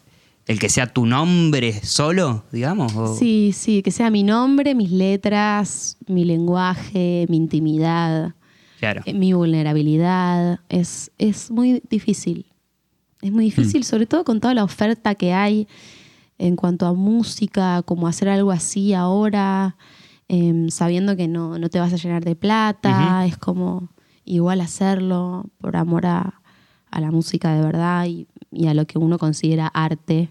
el 0.47 0.59
que 0.59 0.71
sea 0.71 0.87
tu 0.87 1.05
nombre 1.05 1.75
solo, 1.85 2.45
digamos? 2.53 2.95
o- 2.97 3.15
Sí, 3.17 3.53
sí, 3.55 3.83
que 3.83 3.91
sea 3.91 4.09
mi 4.11 4.23
nombre, 4.23 4.75
mis 4.75 4.91
letras, 4.91 5.99
mi 6.07 6.25
lenguaje, 6.25 7.27
mi 7.29 7.37
intimidad, 7.37 8.33
Claro. 8.81 9.03
eh, 9.05 9.13
mi 9.13 9.35
vulnerabilidad. 9.35 10.61
Es, 10.71 11.11
es 11.19 11.51
muy 11.51 11.83
difícil. 11.91 12.47
Es 13.21 13.33
muy 13.33 13.45
difícil, 13.45 13.85
sobre 13.85 14.07
todo 14.07 14.25
con 14.25 14.41
toda 14.41 14.55
la 14.55 14.65
oferta 14.65 15.15
que 15.15 15.33
hay 15.33 15.67
en 16.39 16.55
cuanto 16.55 16.87
a 16.87 16.93
música, 16.93 17.83
como 17.83 18.07
hacer 18.07 18.29
algo 18.29 18.53
así 18.53 18.95
ahora, 18.95 19.77
em, 20.29 20.71
sabiendo 20.71 21.17
que 21.17 21.27
no, 21.27 21.59
no 21.59 21.69
te 21.69 21.81
vas 21.81 21.93
a 21.93 21.97
llenar 21.97 22.25
de 22.25 22.37
plata, 22.37 23.27
es 23.27 23.37
como 23.37 23.89
igual 24.25 24.61
hacerlo 24.61 25.47
por 25.59 25.77
amor 25.77 26.07
a, 26.07 26.41
a 26.91 27.01
la 27.01 27.11
música 27.11 27.55
de 27.55 27.63
verdad 27.63 28.07
y, 28.07 28.29
y 28.53 28.69
a 28.69 28.75
lo 28.75 28.87
que 28.87 28.99
uno 28.99 29.19
considera 29.19 29.67
arte. 29.67 30.29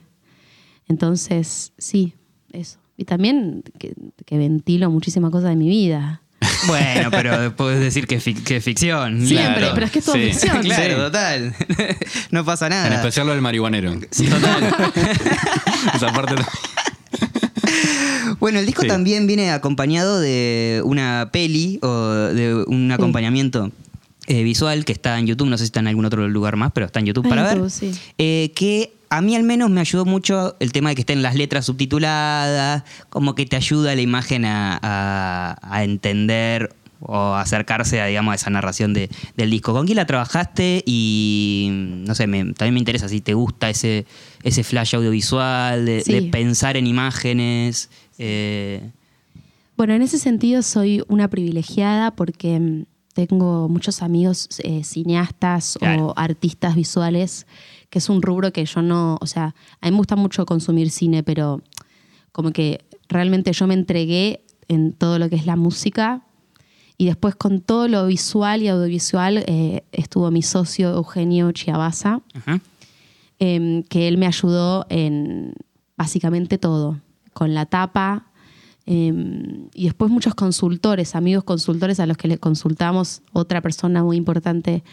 Entonces, 0.88 1.74
sí, 1.78 2.14
eso. 2.54 2.80
Y 2.96 3.06
también 3.06 3.64
que, 3.78 3.94
que 4.26 4.38
ventilo 4.38 4.90
muchísimas 4.90 5.32
cosas 5.32 5.50
de 5.50 5.56
mi 5.56 5.68
vida. 5.68 6.22
Bueno, 6.66 7.12
pero 7.12 7.56
puedes 7.56 7.80
decir 7.80 8.08
que 8.08 8.20
fic- 8.20 8.44
que 8.44 8.56
es 8.58 8.64
ficción. 8.64 9.26
Siempre, 9.28 9.58
Claro, 9.60 9.72
pero 9.76 9.86
es 9.86 9.92
que 9.92 10.00
es 10.00 10.06
todo 10.06 10.16
sí. 10.16 10.22
ficción. 10.32 10.62
Claro, 10.64 10.84
Sí. 10.84 10.96
total. 10.96 11.56
no 12.32 12.44
pasa 12.46 12.70
nada. 12.70 12.88
En 12.88 12.94
especial 12.94 13.28
lo 13.28 13.34
del 13.34 13.42
marihuanero. 13.42 13.94
Esa 15.96 16.12
parte. 16.14 16.36
no- 16.36 16.46
Bueno, 18.40 18.60
el 18.60 18.66
disco 18.66 18.82
Sí. 18.84 18.88
también 18.88 19.28
viene 19.28 19.52
acompañado 19.52 20.20
de 20.20 20.82
una 20.84 21.30
peli 21.32 21.80
o 21.82 22.10
de 22.12 22.64
un 22.68 22.92
acompañamiento 22.92 23.72
eh, 24.28 24.44
visual 24.44 24.84
que 24.86 24.92
está 24.92 25.18
en 25.20 25.26
YouTube. 25.28 25.48
No 25.48 25.58
sé 25.58 25.64
si 25.64 25.68
está 25.70 25.80
en 25.80 25.88
algún 25.88 26.06
otro 26.06 26.28
lugar 26.28 26.56
más, 26.58 26.72
pero 26.74 26.86
está 26.86 27.00
en 27.00 27.06
YouTube 27.06 27.28
para 27.30 27.50
YouTube, 27.50 27.62
ver. 27.64 27.72
sí. 27.72 27.92
Eh, 28.18 28.52
que 28.56 28.94
a 29.10 29.22
mí 29.22 29.36
al 29.36 29.44
menos 29.44 29.70
me 29.70 29.82
ayudó 29.82 30.06
mucho 30.06 30.56
el 30.60 30.72
tema 30.72 30.90
de 30.90 30.96
que 30.96 31.02
estén 31.02 31.22
las 31.22 31.36
letras 31.36 31.66
subtituladas, 31.66 32.84
como 33.10 33.36
que 33.36 33.46
te 33.46 33.56
ayuda 33.56 33.96
la 33.96 34.02
imagen 34.02 34.46
a, 34.46 34.80
a- 34.82 35.58
a 35.62 35.84
entender 35.84 36.76
o 37.00 37.36
acercarse 37.36 38.02
a, 38.02 38.08
digamos, 38.08 38.32
a 38.32 38.36
esa 38.36 38.50
narración 38.50 38.94
de- 38.94 39.10
del 39.36 39.52
disco. 39.52 39.72
¿Con 39.72 39.86
quién 39.86 39.98
la 39.98 40.08
trabajaste? 40.08 40.84
Y 40.86 41.68
no 41.72 42.16
sé, 42.16 42.26
me- 42.28 42.54
también 42.54 42.74
me 42.74 42.80
interesa 42.80 43.08
si 43.08 43.22
te 43.22 43.34
gusta 43.36 43.70
ese, 43.70 44.06
ese 44.44 44.64
flash 44.64 44.96
audiovisual, 44.96 45.86
de, 45.86 46.02
Sí. 46.02 46.14
de 46.14 46.22
pensar 46.24 46.76
en 46.76 46.88
imágenes. 46.88 47.90
eh, 48.18 48.90
Bueno, 49.78 49.94
en 49.94 50.02
ese 50.02 50.18
sentido 50.18 50.64
soy 50.64 51.04
una 51.08 51.28
privilegiada 51.28 52.10
porque 52.16 52.60
mm, 52.60 52.86
tengo 53.14 53.70
muchos 53.70 54.02
amigos 54.02 54.48
eh, 54.64 54.84
cineastas 54.84 55.78
Claro. 55.80 56.08
o 56.08 56.14
artistas 56.18 56.76
visuales, 56.76 57.46
que 57.90 58.00
es 58.00 58.10
un 58.10 58.22
rubro 58.22 58.52
que 58.52 58.66
yo 58.66 58.82
no, 58.82 59.18
o 59.22 59.26
sea, 59.26 59.56
a 59.82 59.86
mí 59.88 59.92
me 59.92 59.98
gusta 59.98 60.16
mucho 60.16 60.46
consumir 60.46 60.90
cine, 60.90 61.24
pero 61.24 61.62
como 62.32 62.52
que 62.52 62.86
realmente 63.08 63.54
yo 63.54 63.68
me 63.68 63.74
entregué 63.74 64.44
en 64.68 64.94
todo 64.94 65.20
lo 65.20 65.30
que 65.30 65.36
es 65.36 65.46
la 65.46 65.56
música 65.56 66.24
y 66.98 67.06
después 67.06 67.36
con 67.36 67.62
todo 67.62 67.88
lo 67.88 68.08
visual 68.08 68.64
y 68.64 68.68
audiovisual 68.68 69.44
eh, 69.48 69.84
estuvo 69.92 70.30
mi 70.32 70.42
socio 70.42 70.90
Eugenio 70.94 71.52
Chiabaza 71.52 72.22
ajá. 72.34 72.60
em, 73.40 73.84
que 73.84 74.08
él 74.08 74.18
me 74.18 74.26
ayudó 74.26 74.86
en 74.90 75.54
básicamente 75.96 76.58
todo, 76.58 77.00
con 77.34 77.54
la 77.54 77.66
tapa. 77.66 78.26
em, 78.86 79.68
y 79.74 79.86
después 79.86 80.12
muchos 80.12 80.34
consultores, 80.34 81.16
amigos 81.16 81.44
consultores 81.44 82.00
a 82.00 82.06
los 82.06 82.18
que 82.18 82.28
le 82.28 82.38
consultamos, 82.38 83.22
otra 83.34 83.62
persona 83.62 84.04
muy 84.04 84.16
importante 84.18 84.84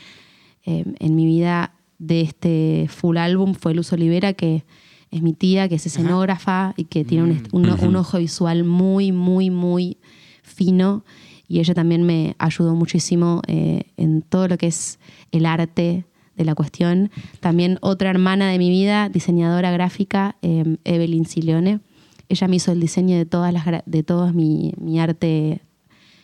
em, 0.65 0.95
en 0.99 1.15
mi 1.15 1.27
vida 1.27 1.75
de 1.99 2.21
este 2.23 2.87
full 2.89 3.17
álbum 3.17 3.55
fue 3.55 3.75
Luz 3.75 3.93
Olivera, 3.93 4.33
que 4.33 4.65
es 5.11 5.23
mi 5.23 5.33
tía, 5.33 5.69
que 5.69 5.77
es 5.77 5.87
escenógrafa 5.87 6.75
y 6.77 6.85
que 6.85 7.05
tiene 7.05 7.25
un, 7.25 7.31
est- 7.31 7.49
un- 7.53 7.65
un 7.87 7.97
ojo 7.97 8.19
visual 8.19 8.65
muy, 8.65 9.13
muy, 9.13 9.51
muy 9.51 9.99
fino. 10.43 11.05
Y 11.47 11.61
ella 11.61 11.75
también 11.75 12.03
me 12.05 12.35
ayudó 12.39 12.75
muchísimo 12.75 13.43
eh, 13.47 13.85
en 13.97 14.23
todo 14.23 14.49
lo 14.49 14.57
que 14.59 14.67
es 14.67 14.99
el 15.31 15.47
arte 15.47 16.05
de 16.37 16.45
la 16.45 16.55
cuestión. 16.55 17.11
También 17.41 17.79
otra 17.81 18.11
hermana 18.11 18.49
de 18.51 18.59
mi 18.59 18.71
vida, 18.71 19.09
diseñadora 19.09 19.71
gráfica, 19.71 20.37
eh, 20.43 20.77
Evelyn 20.85 21.27
Sileone. 21.27 21.81
Ella 22.29 22.49
me 22.49 22.57
hizo 22.57 22.73
el 22.73 22.81
diseño 22.81 23.17
de 23.17 23.27
todas 23.27 23.53
las 23.53 23.65
de 23.87 24.03
todo 24.03 24.33
mi, 24.33 24.73
mi 24.81 24.99
arte 24.99 25.61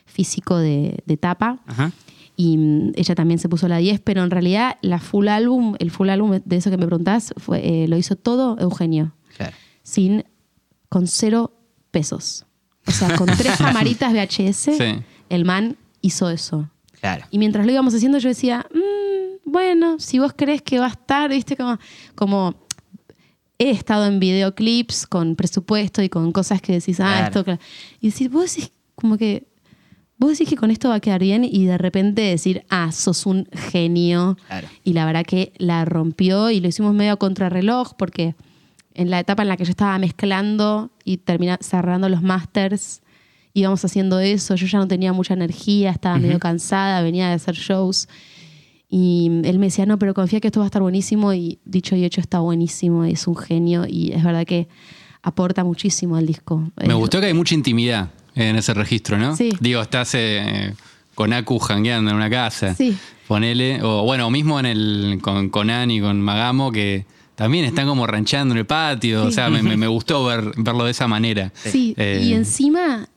físico 0.05 0.57
de, 0.57 0.97
de 1.05 1.17
tapa. 1.17 1.59
Ajá. 1.67 1.91
Y 2.43 2.57
mm, 2.57 2.91
ella 2.95 3.13
también 3.13 3.39
se 3.39 3.49
puso 3.49 3.67
la 3.67 3.77
10, 3.77 3.99
pero 3.99 4.23
en 4.23 4.31
realidad 4.31 4.77
la 4.81 4.99
full 4.99 5.27
álbum, 5.27 5.75
el 5.79 5.91
full 5.91 6.09
álbum 6.09 6.39
de 6.43 6.55
eso 6.55 6.69
que 6.71 6.77
me 6.77 6.87
preguntás, 6.87 7.33
fue, 7.37 7.59
eh, 7.83 7.87
lo 7.87 7.97
hizo 7.97 8.15
todo 8.15 8.57
Eugenio, 8.59 9.13
Claro. 9.37 9.55
sin, 9.83 10.23
con 10.89 11.05
cero 11.07 11.51
pesos. 11.91 12.45
O 12.87 12.91
sea, 12.91 13.15
con 13.15 13.27
tres 13.27 13.55
camaritas 13.59 14.11
VHS, 14.13 14.75
Sí. 14.77 15.03
el 15.29 15.45
man 15.45 15.77
hizo 16.01 16.29
eso. 16.31 16.69
Claro. 16.99 17.25
Y 17.31 17.37
mientras 17.37 17.65
lo 17.65 17.71
íbamos 17.71 17.93
haciendo, 17.93 18.17
yo 18.17 18.29
decía, 18.29 18.65
"Mm, 18.73 19.49
bueno, 19.51 19.99
si 19.99 20.17
vos 20.19 20.33
crees 20.35 20.61
que 20.63 20.79
va 20.79 20.85
a 20.87 20.89
estar, 20.89 21.29
viste, 21.29 21.55
como, 21.55 21.77
como 22.15 22.55
he 23.59 23.69
estado 23.69 24.07
en 24.07 24.19
videoclips 24.19 25.05
con 25.05 25.35
presupuesto 25.35 26.01
y 26.01 26.09
con 26.09 26.31
cosas 26.31 26.59
que 26.61 26.73
decís, 26.73 26.99
ah, 26.99 27.03
Claro. 27.03 27.25
esto, 27.27 27.43
claro. 27.43 27.59
Y 27.99 28.09
decís, 28.09 28.31
vos 28.31 28.55
decís, 28.55 28.71
como 28.95 29.17
que, 29.17 29.47
vos 30.21 30.37
decís 30.37 30.47
que 30.47 30.55
con 30.55 30.69
esto 30.69 30.89
va 30.89 30.95
a 30.95 30.99
quedar 30.99 31.19
bien 31.19 31.43
y 31.43 31.65
de 31.65 31.79
repente 31.79 32.21
decir, 32.21 32.63
ah, 32.69 32.91
sos 32.91 33.25
un 33.25 33.47
genio. 33.51 34.37
Claro. 34.45 34.67
Y 34.83 34.93
la 34.93 35.05
verdad 35.05 35.25
que 35.25 35.51
la 35.57 35.83
rompió 35.83 36.51
y 36.51 36.59
lo 36.59 36.67
hicimos 36.67 36.93
medio 36.93 37.13
a 37.13 37.15
contrarreloj 37.17 37.95
porque 37.97 38.35
en 38.93 39.09
la 39.09 39.19
etapa 39.19 39.41
en 39.41 39.49
la 39.49 39.57
que 39.57 39.65
yo 39.65 39.71
estaba 39.71 39.97
mezclando 39.97 40.91
y 41.03 41.17
termina, 41.17 41.57
cerrando 41.59 42.07
los 42.07 42.21
masters, 42.21 43.01
íbamos 43.53 43.83
haciendo 43.83 44.19
eso, 44.19 44.53
yo 44.53 44.67
ya 44.67 44.77
no 44.77 44.87
tenía 44.87 45.11
mucha 45.11 45.33
energía, 45.33 45.89
estaba 45.89 46.19
medio 46.19 46.37
cansada, 46.37 47.01
venía 47.01 47.27
de 47.27 47.33
hacer 47.33 47.55
shows. 47.55 48.07
Y 48.89 49.31
él 49.43 49.57
me 49.57 49.67
decía, 49.67 49.87
no, 49.87 49.97
pero 49.97 50.13
confía 50.13 50.39
que 50.39 50.49
esto 50.49 50.59
va 50.59 50.65
a 50.65 50.67
estar 50.67 50.83
buenísimo. 50.83 51.33
Y 51.33 51.57
dicho 51.65 51.95
y 51.95 52.03
hecho, 52.03 52.21
está 52.21 52.39
buenísimo. 52.41 53.05
Es 53.05 53.25
un 53.25 53.37
genio. 53.37 53.85
Y 53.87 54.11
es 54.11 54.23
verdad 54.23 54.45
que 54.45 54.67
aporta 55.23 55.63
muchísimo 55.63 56.17
al 56.17 56.27
disco. 56.27 56.69
Me 56.75 56.93
gustó 56.93 57.21
que 57.21 57.27
hay 57.27 57.33
mucha 57.33 57.55
intimidad 57.55 58.11
en 58.35 58.55
ese 58.55 58.73
registro, 58.73 59.17
¿no? 59.17 59.35
Sí. 59.35 59.51
Digo, 59.59 59.81
estás 59.81 60.13
eh, 60.15 60.73
con 61.15 61.33
Aku 61.33 61.59
jangueando 61.59 62.11
en 62.11 62.17
una 62.17 62.29
casa. 62.29 62.73
Sí. 62.75 62.97
Ponele. 63.27 63.81
O 63.83 64.03
bueno, 64.03 64.29
mismo 64.29 64.59
en 64.59 64.65
el, 64.65 65.19
con, 65.21 65.49
con 65.49 65.69
Ani, 65.69 66.01
con 66.01 66.21
Magamo, 66.21 66.71
que 66.71 67.05
también 67.35 67.65
están 67.65 67.87
como 67.87 68.05
ranchando 68.07 68.53
en 68.53 68.59
el 68.59 68.65
patio. 68.65 69.23
O 69.25 69.31
sea, 69.31 69.49
me, 69.49 69.61
me- 69.63 69.77
me 69.77 69.87
gustó 69.87 70.25
ver, 70.25 70.51
verlo 70.57 70.85
de 70.85 70.91
esa 70.91 71.07
manera. 71.07 71.51
Sí, 71.55 71.93
Eh, 71.97 72.21
y 72.23 72.33
encima, 72.33 73.07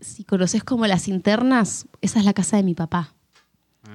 si 0.00 0.24
conoces 0.24 0.64
como 0.64 0.86
las 0.86 1.08
internas, 1.08 1.86
esa 2.00 2.18
es 2.18 2.24
la 2.24 2.32
casa 2.32 2.56
de 2.56 2.62
mi 2.62 2.74
papá, 2.74 3.12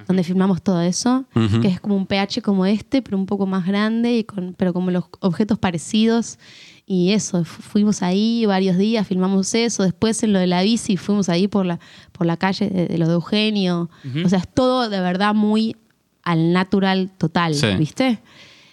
donde 0.08 0.24
filmamos 0.24 0.60
todo 0.62 0.80
eso, 0.82 1.24
que 1.62 1.68
es 1.68 1.80
como 1.80 1.96
un 1.96 2.06
PH 2.06 2.42
como 2.42 2.66
este, 2.66 3.00
pero 3.02 3.16
un 3.16 3.26
poco 3.26 3.46
más 3.46 3.64
grande, 3.66 4.16
y 4.18 4.24
con, 4.24 4.54
pero 4.56 4.72
como 4.72 4.90
los 4.90 5.04
objetos 5.20 5.58
parecidos. 5.58 6.38
Y 6.86 7.12
eso, 7.12 7.44
fu- 7.44 7.62
fuimos 7.62 8.02
ahí 8.02 8.44
varios 8.46 8.76
días, 8.76 9.06
filmamos 9.06 9.54
eso. 9.54 9.82
Después 9.84 10.22
en 10.22 10.32
lo 10.34 10.38
de 10.38 10.46
la 10.46 10.62
bici, 10.62 10.96
fuimos 10.98 11.28
ahí 11.28 11.48
por 11.48 11.64
la, 11.64 11.80
por 12.12 12.26
la 12.26 12.36
calle 12.36 12.68
de, 12.68 12.86
de 12.88 12.98
lo 12.98 13.06
de 13.08 13.14
Eugenio. 13.14 13.88
O 14.24 14.28
sea, 14.28 14.38
es 14.40 14.48
todo 14.52 14.88
de 14.90 15.00
verdad 15.00 15.34
muy 15.34 15.76
al 16.22 16.52
natural 16.52 17.10
total, 17.16 17.54
Sí. 17.54 17.66
¿viste? 17.78 18.20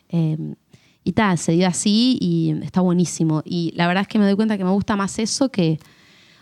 Eh, 0.10 0.38
y 1.04 1.14
tal, 1.14 1.38
se 1.38 1.54
dio 1.54 1.68
así 1.68 2.18
y 2.22 2.54
está 2.64 2.82
buenísimo. 2.82 3.42
Y 3.46 3.72
la 3.76 3.88
verdad 3.88 4.02
es 4.02 4.08
que 4.08 4.20
me 4.20 4.26
doy 4.26 4.36
cuenta 4.36 4.58
que 4.58 4.64
me 4.66 4.72
gusta 4.72 4.96
más 4.96 5.18
eso 5.20 5.50
que. 5.50 5.80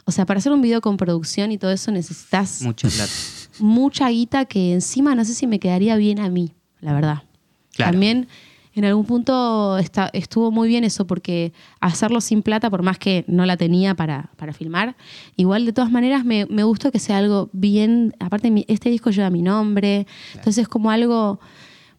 O 0.05 0.12
sea, 0.12 0.25
para 0.25 0.39
hacer 0.39 0.51
un 0.51 0.62
video 0.62 0.82
con 0.82 0.97
producción 0.97 1.51
y 1.51 1.60
todo 1.60 1.69
eso 1.71 1.91
necesitas 1.91 2.63
Mucha 2.63 2.88
plata. 2.89 3.12
mucha 3.60 4.10
guita 4.10 4.45
que 4.45 4.73
encima 4.73 5.13
no 5.13 5.23
sé 5.23 5.36
si 5.36 5.45
me 5.45 5.60
quedaría 5.60 5.95
bien 5.97 6.19
a 6.19 6.29
mí, 6.29 6.55
la 6.82 6.93
verdad. 6.93 7.23
Claro. 7.75 7.91
También 7.91 8.27
en 8.75 8.86
algún 8.86 9.05
punto 9.05 9.77
está- 9.77 10.10
estuvo 10.13 10.51
muy 10.51 10.67
bien 10.67 10.84
eso, 10.84 11.05
porque 11.08 11.51
hacerlo 11.82 12.21
sin 12.21 12.41
plata, 12.43 12.69
por 12.69 12.82
más 12.84 12.97
que 12.99 13.25
no 13.27 13.45
la 13.45 13.58
tenía 13.58 13.95
para, 13.95 14.29
para 14.38 14.53
filmar, 14.53 14.95
igual 15.36 15.65
de 15.65 15.73
todas 15.73 15.91
maneras 15.91 16.23
me, 16.23 16.45
me 16.45 16.63
gustó 16.63 16.91
que 16.91 16.99
sea 16.99 17.17
algo 17.17 17.49
bien. 17.51 18.13
Aparte, 18.19 18.51
mi- 18.51 18.65
este 18.67 18.89
disco 18.89 19.10
lleva 19.10 19.29
mi 19.29 19.41
nombre, 19.41 20.05
entonces 20.36 20.60
es 20.60 20.67
como 20.67 20.91
algo 20.91 21.39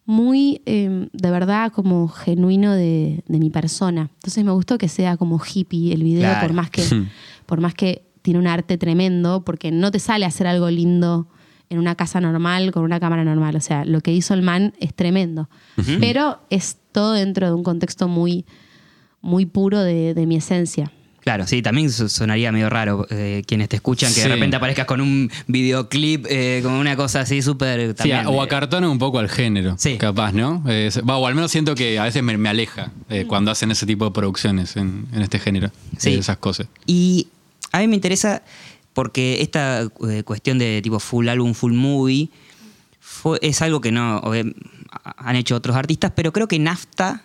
muy 0.05 0.61
eh, 0.65 1.07
de 1.13 1.31
verdad 1.31 1.71
como 1.71 2.07
genuino 2.07 2.73
de, 2.73 3.23
de 3.27 3.39
mi 3.39 3.49
persona. 3.49 4.09
Entonces 4.15 4.43
me 4.43 4.51
gustó 4.51 4.77
que 4.77 4.87
sea 4.87 5.17
como 5.17 5.39
hippie 5.43 5.93
el 5.93 6.03
video, 6.03 6.21
Claro. 6.21 6.47
por 6.47 6.55
más 6.55 6.69
que, 6.71 6.83
por 7.45 7.61
más 7.61 7.73
que 7.75 8.05
tiene 8.21 8.39
un 8.39 8.47
arte 8.47 8.77
tremendo, 8.77 9.43
porque 9.43 9.71
no 9.71 9.91
te 9.91 9.99
sale 9.99 10.25
hacer 10.25 10.47
algo 10.47 10.69
lindo 10.69 11.27
en 11.71 11.79
una 11.79 11.95
casa 11.95 12.21
normal 12.21 12.71
con 12.71 12.83
una 12.83 12.99
cámara 12.99 13.23
normal. 13.23 13.55
O 13.55 13.61
sea, 13.61 13.85
lo 13.85 14.01
que 14.01 14.11
hizo 14.13 14.33
el 14.35 14.41
man 14.43 14.73
es 14.79 14.93
tremendo. 14.93 15.49
Pero 15.99 16.39
es 16.51 16.77
todo 16.91 17.13
dentro 17.13 17.47
de 17.47 17.53
un 17.53 17.63
contexto 17.63 18.07
muy, 18.07 18.45
muy 19.21 19.45
puro 19.45 19.79
de, 19.81 20.13
de 20.13 20.25
mi 20.27 20.35
esencia. 20.35 20.91
Claro, 21.21 21.45
sí, 21.45 21.61
también 21.61 21.91
so- 21.91 22.09
sonaría 22.09 22.51
medio 22.51 22.67
raro 22.69 23.05
eh, 23.11 23.43
quienes 23.45 23.69
te 23.69 23.75
escuchan 23.75 24.09
que 24.09 24.15
Sí. 24.15 24.21
de 24.27 24.33
repente 24.33 24.55
aparezcas 24.57 24.87
con 24.87 25.01
un 25.01 25.29
videoclip, 25.45 26.25
eh, 26.27 26.61
con 26.63 26.73
una 26.73 26.95
cosa 26.95 27.21
así 27.21 27.43
súper. 27.43 27.89
Sí, 27.89 27.93
también, 27.93 28.25
o 28.25 28.41
acartona 28.41 28.89
un 28.89 28.97
poco 28.97 29.19
al 29.19 29.29
género, 29.29 29.75
Sí. 29.77 29.97
capaz, 29.97 30.31
¿no? 30.33 30.63
Eh, 30.67 30.89
va, 31.07 31.17
o 31.17 31.27
al 31.27 31.35
menos 31.35 31.51
siento 31.51 31.75
que 31.75 31.99
a 31.99 32.05
veces 32.05 32.23
me, 32.23 32.35
me 32.39 32.49
aleja 32.49 32.91
eh, 33.09 33.25
cuando 33.27 33.51
hacen 33.51 33.69
ese 33.69 33.85
tipo 33.85 34.05
de 34.05 34.11
producciones 34.11 34.75
en, 34.77 35.05
en 35.13 35.21
este 35.21 35.37
género, 35.37 35.69
Sí. 35.97 36.09
eh, 36.15 36.17
esas 36.17 36.37
cosas. 36.37 36.67
Y 36.87 37.27
a 37.71 37.77
mí 37.79 37.87
me 37.87 37.95
interesa 37.95 38.41
porque 38.93 39.41
esta 39.41 39.87
eh, 40.09 40.23
cuestión 40.23 40.57
de 40.57 40.81
tipo 40.81 40.99
full 40.99 41.27
álbum, 41.29 41.53
full 41.53 41.73
movie, 41.73 42.29
fue, 42.99 43.39
es 43.41 43.61
algo 43.61 43.81
que 43.81 43.91
no 43.91 44.19
obvia- 44.19 44.53
han 45.17 45.35
hecho 45.35 45.55
otros 45.55 45.75
artistas, 45.75 46.11
pero 46.15 46.31
creo 46.33 46.47
que 46.47 46.59
Nafta 46.59 47.23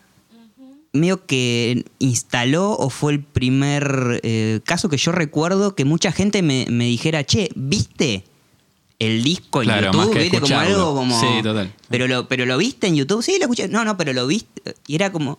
medio 0.92 1.26
que 1.26 1.85
instaló 1.98 2.72
o 2.72 2.88
fue 2.88 3.12
el 3.12 3.22
primer 3.22 4.20
eh, 4.22 4.61
caso 4.64 4.88
que 4.88 4.96
yo 4.96 5.12
recuerdo 5.12 5.74
que 5.74 5.85
mucha 5.85 6.11
gente 6.12 6.40
me, 6.42 6.66
me 6.70 6.85
dijera, 6.87 7.22
che, 7.24 7.50
¿viste? 7.55 8.24
El 8.98 9.22
disco 9.22 9.61
en 9.61 9.66
Claro, 9.68 9.87
YouTube, 9.88 9.98
más 9.98 10.09
que 10.09 10.18
¿viste? 10.20 10.40
Como 10.40 10.59
algo 10.59 10.94
como. 10.94 11.20
Sí, 11.20 11.42
total. 11.42 11.70
Pero 11.90 12.09
lo, 12.09 12.29
pero 12.29 12.46
lo 12.46 12.57
viste 12.57 12.87
en 12.87 12.94
YouTube, 12.96 13.22
sí, 13.22 13.33
lo 13.38 13.42
escuché. 13.44 13.68
No, 13.68 13.85
no, 13.85 13.98
pero 13.98 14.14
lo 14.14 14.26
viste. 14.26 14.74
Y 14.87 14.94
era 14.94 15.12
como. 15.12 15.38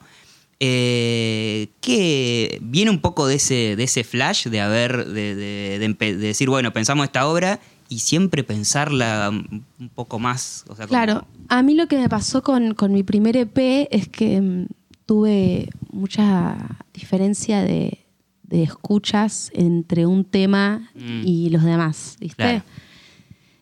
Eh, 0.59 1.69
que 1.81 2.59
viene 2.63 2.91
un 2.91 2.99
poco 2.99 3.27
de 3.27 3.35
ese, 3.35 3.75
de 3.75 3.83
ese 3.83 4.03
flash 4.03 4.47
de 4.47 4.61
haber, 4.61 5.05
de, 5.07 5.35
de- 5.35 5.79
de 5.79 5.85
empe- 5.89 6.15
de 6.15 6.27
decir, 6.27 6.49
bueno, 6.49 6.73
pensamos 6.73 7.05
esta 7.05 7.27
obra 7.27 7.59
y 7.89 7.99
siempre 7.99 8.43
pensarla 8.43 9.29
un 9.31 9.89
poco 9.95 10.19
más. 10.19 10.65
O 10.67 10.75
sea, 10.75 10.87
como- 10.87 10.89
Claro, 10.99 11.25
a 11.49 11.61
mí 11.63 11.73
lo 11.75 11.87
que 11.87 11.97
me 11.97 12.09
pasó 12.09 12.41
con, 12.43 12.73
con 12.73 12.91
mi 12.91 13.03
primer 13.03 13.37
EP 13.37 13.87
es 13.91 14.07
que 14.09 14.41
mm, 14.41 14.65
tuve 15.05 15.69
mucha 15.91 16.57
diferencia 16.93 17.61
de, 17.61 18.05
de 18.43 18.63
escuchas 18.63 19.51
entre 19.53 20.05
un 20.05 20.25
tema 20.25 20.89
Mm. 20.95 21.21
y 21.25 21.49
los 21.49 21.63
demás, 21.63 22.17
¿viste? 22.19 22.35
Claro. 22.43 22.63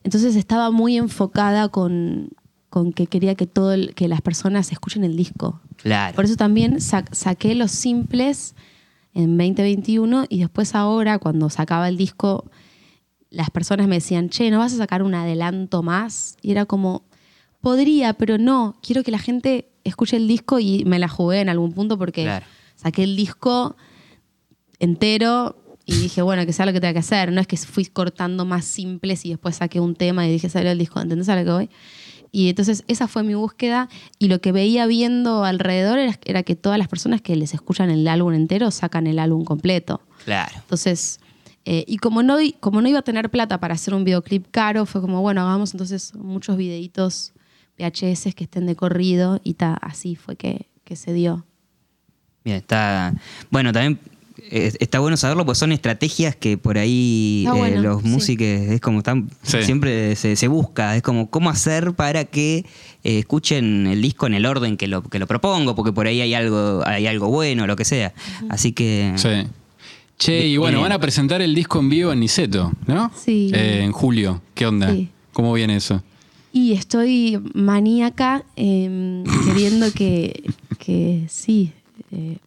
Entonces 0.04 0.36
estaba 0.36 0.72
muy 0.72 0.98
enfocada 0.98 1.70
con, 1.70 2.30
con 2.70 2.94
que 2.94 3.08
quería 3.08 3.36
que, 3.36 3.48
todo 3.48 3.74
el- 3.74 3.94
que 3.96 4.08
las 4.08 4.22
personas 4.22 4.72
escuchen 4.72 5.04
el 5.04 5.18
disco. 5.18 5.60
Claro. 5.86 6.16
Por 6.16 6.26
eso 6.26 6.36
también 6.36 6.82
sa- 6.82 7.06
saqué 7.12 7.54
los 7.54 7.70
simples 7.72 8.56
en 9.14 9.38
2021 9.38 10.26
y 10.30 10.40
después 10.40 10.74
ahora, 10.74 11.20
cuando 11.20 11.52
sacaba 11.52 11.88
el 11.88 11.96
disco, 11.96 12.50
las 13.30 13.52
personas 13.52 13.88
me 13.88 13.96
decían, 13.98 14.30
che, 14.30 14.50
¿no 14.50 14.58
vas 14.58 14.74
a 14.74 14.78
sacar 14.78 15.04
un 15.04 15.14
adelanto 15.14 15.84
más? 15.84 16.38
Y 16.42 16.50
era 16.52 16.66
como, 16.66 17.04
podría, 17.62 18.14
pero 18.14 18.40
no, 18.40 18.78
quiero 18.82 19.04
que 19.04 19.12
la 19.12 19.20
gente 19.20 19.70
escuche 19.84 20.18
el 20.18 20.28
disco 20.28 20.58
y 20.60 20.84
me 20.86 20.98
la 20.98 21.08
jugué 21.08 21.42
en 21.42 21.50
algún 21.50 21.72
punto 21.72 22.00
porque 22.00 22.24
Claro. 22.24 22.46
saqué 22.76 23.04
el 23.04 23.16
disco 23.16 23.76
entero 24.80 25.56
y 25.86 25.94
dije, 25.98 26.24
bueno, 26.24 26.46
que 26.48 26.54
sea 26.54 26.66
lo 26.66 26.74
que 26.74 26.82
tenga 26.82 26.94
que 26.94 27.00
hacer. 27.00 27.32
No 27.32 27.40
es 27.42 27.46
que 27.48 27.58
fui 27.58 27.86
cortando 27.86 28.44
más 28.44 28.66
simples 28.66 29.24
y 29.26 29.30
después 29.30 29.58
saqué 29.58 29.80
un 29.80 29.96
tema 29.96 30.28
y 30.28 30.32
dije, 30.32 30.50
salió 30.50 30.72
el 30.72 30.80
disco, 30.80 31.00
¿entendés 31.00 31.30
a 31.30 31.36
lo 31.36 31.46
que 31.46 31.52
voy? 31.52 31.70
Y 32.36 32.50
entonces 32.50 32.84
esa 32.90 33.08
fue 33.08 33.24
mi 33.24 33.34
búsqueda 33.34 33.88
y 34.20 34.28
lo 34.28 34.42
que 34.42 34.52
veía 34.52 34.88
viendo 34.88 35.46
alrededor 35.46 36.00
era, 36.00 36.20
era 36.26 36.44
que 36.44 36.58
todas 36.58 36.78
las 36.78 36.90
personas 36.90 37.22
que 37.22 37.34
les 37.38 37.54
escuchan 37.54 37.90
el 37.90 38.06
álbum 38.10 38.34
entero 38.34 38.72
sacan 38.72 39.08
el 39.08 39.20
álbum 39.20 39.46
completo. 39.46 40.02
Claro. 40.26 40.52
Entonces, 40.58 41.22
eh, 41.64 41.86
y 41.88 41.96
como 41.96 42.24
no, 42.24 42.36
como 42.60 42.82
no 42.82 42.90
iba 42.90 43.00
a 43.00 43.04
tener 43.04 43.30
plata 43.30 43.62
para 43.62 43.76
hacer 43.76 43.94
un 43.94 44.04
videoclip 44.04 44.48
caro, 44.52 44.86
fue 44.86 45.00
como, 45.00 45.22
bueno, 45.22 45.44
hagamos 45.44 45.74
entonces 45.74 46.14
muchos 46.14 46.58
videitos 46.58 47.32
VHS 47.80 48.36
que 48.36 48.44
estén 48.44 48.66
de 48.66 48.76
corrido 48.76 49.40
y 49.42 49.54
ta, 49.54 49.76
así 49.76 50.18
fue 50.18 50.36
que, 50.36 50.68
que 50.84 50.98
se 50.98 51.14
dio. 51.14 51.46
Bien, 52.44 52.58
está. 52.58 53.14
Bueno, 53.50 53.72
también 53.72 53.98
eh, 54.38 54.74
está 54.80 55.00
bueno 55.00 55.18
saberlo, 55.18 55.46
pues 55.46 55.58
son 55.58 55.72
estrategias 55.72 56.36
que 56.36 56.58
por 56.58 56.78
ahí 56.78 57.44
Está 57.46 57.58
eh, 57.58 57.60
bueno, 57.60 57.82
los 57.82 58.02
sí. 58.02 58.08
músicos 58.08 58.48
es 58.48 58.82
como 58.82 59.00
están. 59.00 59.30
Sí. 59.44 59.64
Siempre 59.64 60.16
se, 60.16 60.36
se 60.36 60.48
busca, 60.48 60.96
es 60.96 61.02
como 61.02 61.30
cómo 61.30 61.50
hacer 61.50 61.94
para 61.94 62.26
que 62.26 62.66
eh, 63.04 63.20
escuchen 63.20 63.88
el 63.88 64.02
disco 64.02 64.28
en 64.28 64.34
el 64.34 64.46
orden 64.46 64.78
que 64.78 64.88
lo, 64.88 65.04
que 65.04 65.20
lo 65.20 65.28
propongo, 65.28 65.76
porque 65.76 65.92
por 65.92 66.08
ahí 66.08 66.22
hay 66.22 66.34
algo, 66.34 66.82
hay 66.86 67.08
algo 67.08 67.30
bueno, 67.30 67.68
lo 67.68 67.76
que 67.76 67.86
sea. 67.86 68.14
Así 68.50 68.72
que. 68.72 69.14
Sí. 69.16 69.48
Che, 70.18 70.48
y 70.48 70.58
bueno, 70.58 70.80
van 70.82 70.94
a 70.94 71.00
presentar 71.00 71.42
el 71.42 71.54
disco 71.54 71.80
en 71.80 71.90
vivo 71.90 72.14
en 72.14 72.22
Niceto, 72.22 72.72
¿no? 72.88 73.12
Sí. 73.16 73.52
Eh, 73.54 73.82
en 73.84 73.92
julio. 73.92 74.42
¿Qué 74.54 74.66
onda? 74.66 74.92
Sí. 74.92 75.10
¿Cómo 75.34 75.52
viene 75.54 75.76
eso? 75.76 76.02
Y 76.54 76.72
estoy 76.72 77.42
maníaca 77.54 78.44
em, 78.56 79.26
queriendo 79.46 79.92
que, 79.92 80.44
que 80.80 81.26
sí, 81.28 81.74
eh, 82.14 82.38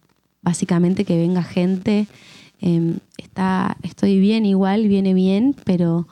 básicamente 0.42 1.04
que 1.04 1.16
venga 1.18 1.42
gente. 1.42 2.06
Em, 2.60 2.98
está, 3.16 3.76
estoy 3.82 4.18
bien 4.18 4.44
igual, 4.46 4.88
viene 4.88 5.14
bien, 5.14 5.54
pero, 5.64 6.08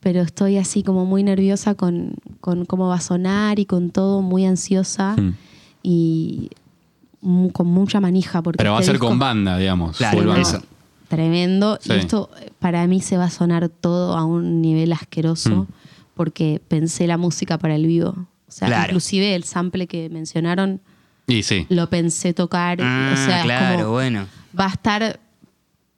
pero 0.00 0.20
estoy 0.22 0.58
así 0.58 0.82
como 0.82 1.04
muy 1.04 1.22
nerviosa 1.24 1.74
con, 1.74 2.14
con 2.40 2.64
cómo 2.66 2.88
va 2.88 2.96
a 2.96 3.00
sonar 3.00 3.58
y 3.58 3.66
con 3.66 3.90
todo, 3.90 4.22
muy 4.22 4.44
ansiosa 4.46 5.16
Hmm. 5.16 5.34
y 5.82 6.50
con 7.52 7.66
mucha 7.66 8.00
manija. 8.00 8.42
Porque 8.42 8.58
Pero 8.58 8.72
va 8.72 8.78
a 8.78 8.80
este 8.80 8.92
ser 8.92 9.00
con 9.00 9.18
banda, 9.18 9.58
digamos. 9.58 9.96
Claro, 9.96 10.18
full 10.18 10.26
no, 10.26 10.32
banda. 10.34 10.48
eso. 10.48 10.62
Tremendo. 11.08 11.78
Sí. 11.80 11.92
Y 11.92 11.96
esto 11.96 12.30
para 12.58 12.86
mí 12.86 13.00
se 13.00 13.16
va 13.16 13.24
a 13.24 13.30
sonar 13.30 13.68
todo 13.68 14.16
a 14.16 14.24
un 14.24 14.60
nivel 14.60 14.92
asqueroso 14.92 15.50
Mm. 15.50 15.66
porque 16.14 16.60
pensé 16.68 17.06
la 17.06 17.16
música 17.16 17.58
para 17.58 17.74
el 17.74 17.86
vivo. 17.86 18.10
O 18.48 18.52
sea, 18.52 18.68
Claro. 18.68 18.84
inclusive 18.90 19.34
el 19.34 19.42
sample 19.44 19.86
que 19.88 20.08
mencionaron 20.08 20.80
Y 21.26 21.42
sí. 21.42 21.66
lo 21.68 21.88
pensé 21.90 22.32
tocar. 22.34 22.78
Ah, 22.80 23.10
o 23.12 23.16
sea, 23.16 23.38
es 23.38 23.44
claro, 23.44 23.78
como- 23.78 23.90
bueno. 23.92 24.26
va 24.58 24.66
a 24.66 24.70
estar, 24.70 25.20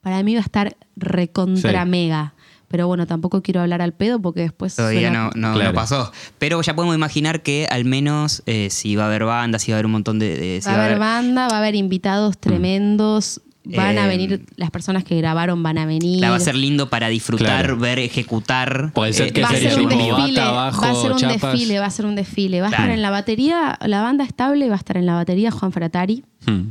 para 0.01 0.23
mí 0.23 0.33
va 0.33 0.39
a 0.39 0.43
estar 0.43 0.75
recontra 0.95 1.83
Sí. 1.83 1.89
mega. 1.89 2.33
pero 2.71 2.85
bueno, 2.85 3.07
tampoco 3.07 3.41
quiero 3.41 3.61
hablar 3.61 3.81
al 3.81 3.93
pedo 3.93 4.21
porque 4.21 4.41
después... 4.41 4.75
Todavía 4.75 5.09
suena- 5.09 5.31
no, 5.33 5.49
no, 5.49 5.53
Claro. 5.55 5.71
no 5.71 5.75
pasó. 5.75 6.11
Pero 6.37 6.61
ya 6.61 6.75
podemos 6.75 6.95
imaginar 6.95 7.41
que 7.41 7.65
al 7.67 7.83
menos 7.83 8.43
eh, 8.45 8.69
si 8.69 8.95
va 8.95 9.05
a 9.05 9.07
haber 9.07 9.23
bandas, 9.25 9.63
si 9.63 9.71
va 9.71 9.75
a 9.75 9.79
haber 9.79 9.87
un 9.87 9.93
montón 9.93 10.19
de... 10.19 10.37
de- 10.37 10.61
si 10.61 10.69
Va 10.69 10.75
a 10.75 10.85
haber 10.85 10.99
banda, 10.99 11.47
va 11.47 11.55
a 11.55 11.57
haber 11.57 11.73
invitados 11.73 12.37
tremendos, 12.37 13.41
van 13.75 13.97
a 13.97 14.05
Eh, 14.05 14.07
venir, 14.07 14.45
las 14.55 14.71
personas 14.71 15.03
que 15.03 15.15
grabaron 15.17 15.61
van 15.63 15.77
a 15.77 15.85
venir. 15.85 16.19
la 16.21 16.29
va 16.29 16.35
a 16.37 16.39
ser 16.39 16.55
lindo 16.55 16.89
para 16.89 17.07
disfrutar, 17.09 17.47
Claro. 17.65 17.77
ver, 17.77 17.99
ejecutar. 17.99 18.91
Puede 18.93 19.13
ser 19.13 19.31
que 19.33 19.41
va 19.41 19.49
a 19.49 19.51
sería 19.53 19.71
ser 19.71 19.81
un 19.81 19.89
desfile, 19.89 20.11
bata, 20.39 20.51
bajo, 20.51 20.81
va 20.81 20.89
a 20.91 20.95
ser 20.95 21.11
un 21.11 21.17
chapas. 21.17 21.41
desfile, 21.53 21.79
va 21.79 21.85
a 21.85 21.89
ser 21.91 22.05
un 22.05 22.15
desfile. 22.15 22.61
Va 22.61 22.67
a 22.67 22.69
Claro. 22.69 22.83
estar 22.83 22.95
en 22.95 23.01
la 23.01 23.09
batería, 23.09 23.77
la 23.85 24.01
banda 24.01 24.23
estable 24.23 24.67
va 24.69 24.75
a 24.75 24.77
estar 24.77 24.97
en 24.97 25.05
la 25.05 25.15
batería 25.15 25.51
Juan 25.51 25.71
Fratari, 25.71 26.23
Hmm. 26.45 26.69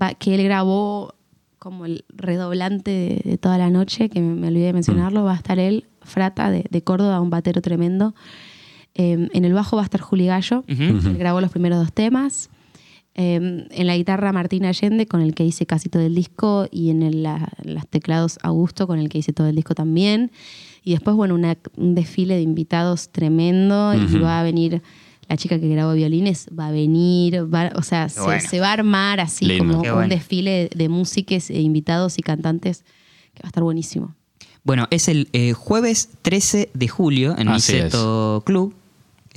va- 0.00 0.14
que 0.14 0.34
él 0.34 0.42
grabó 0.44 1.14
como 1.58 1.86
el 1.86 2.04
redoblante 2.14 2.90
de, 2.90 3.30
de 3.30 3.36
toda 3.38 3.58
la 3.58 3.68
noche, 3.68 4.08
que 4.08 4.20
me, 4.20 4.34
me 4.34 4.48
olvidé 4.48 4.66
de 4.66 4.72
mencionarlo, 4.72 5.24
va 5.24 5.32
a 5.32 5.36
estar 5.36 5.58
él, 5.58 5.86
Frata, 6.02 6.50
de, 6.50 6.64
de 6.70 6.82
Córdoba, 6.82 7.20
un 7.20 7.30
batero 7.30 7.60
tremendo. 7.60 8.14
Eh, 8.94 9.28
en 9.32 9.44
el 9.44 9.52
bajo 9.52 9.76
va 9.76 9.82
a 9.82 9.84
estar 9.84 10.00
Juli 10.00 10.26
Gallo, 10.26 10.64
él 10.66 11.16
grabó 11.18 11.40
los 11.40 11.50
primeros 11.50 11.78
dos 11.78 11.92
temas. 11.92 12.48
Eh, 13.20 13.66
en 13.70 13.86
la 13.88 13.96
guitarra 13.96 14.32
Martín 14.32 14.64
Allende, 14.64 15.06
con 15.06 15.20
el 15.20 15.34
que 15.34 15.44
hice 15.44 15.66
casi 15.66 15.88
todo 15.88 16.02
el 16.02 16.14
disco, 16.14 16.68
y 16.70 16.90
en 16.90 17.02
el- 17.02 17.24
la- 17.24 17.50
los 17.64 17.84
teclados 17.88 18.38
Augusto, 18.44 18.86
con 18.86 19.00
el 19.00 19.08
que 19.08 19.18
hice 19.18 19.32
todo 19.32 19.48
el 19.48 19.56
disco 19.56 19.74
también. 19.74 20.30
Y 20.84 20.92
después, 20.92 21.16
bueno, 21.16 21.34
una- 21.34 21.58
un 21.76 21.96
desfile 21.96 22.36
de 22.36 22.42
invitados 22.42 23.08
tremendo, 23.10 23.92
y 23.94 24.18
va 24.20 24.38
a 24.38 24.42
venir 24.44 24.82
la 25.28 25.36
chica 25.36 25.58
que 25.58 25.68
grabó 25.68 25.94
violines, 25.94 26.48
va 26.56 26.68
a 26.68 26.70
venir, 26.70 27.52
va- 27.52 27.72
o 27.74 27.82
sea, 27.82 28.08
se, 28.08 28.20
bueno. 28.22 28.40
se 28.48 28.60
va 28.60 28.68
a 28.68 28.72
armar 28.74 29.18
así 29.20 29.46
Lindo. 29.46 29.64
como 29.66 29.82
Qué 29.82 29.88
un 29.90 29.96
bueno. 29.96 30.14
desfile 30.14 30.70
de 30.74 30.88
músicos 30.88 31.50
e 31.50 31.60
invitados 31.60 32.18
y 32.18 32.22
cantantes 32.22 32.84
que 33.34 33.42
va 33.42 33.48
a 33.48 33.48
estar 33.48 33.64
buenísimo. 33.64 34.14
Bueno, 34.62 34.86
es 34.90 35.08
el 35.08 35.28
eh, 35.32 35.54
jueves 35.54 36.10
13 36.22 36.70
de 36.72 36.88
julio 36.88 37.36
en 37.36 37.48
Así 37.48 37.72
Niceto 37.72 38.42
Club, 38.46 38.74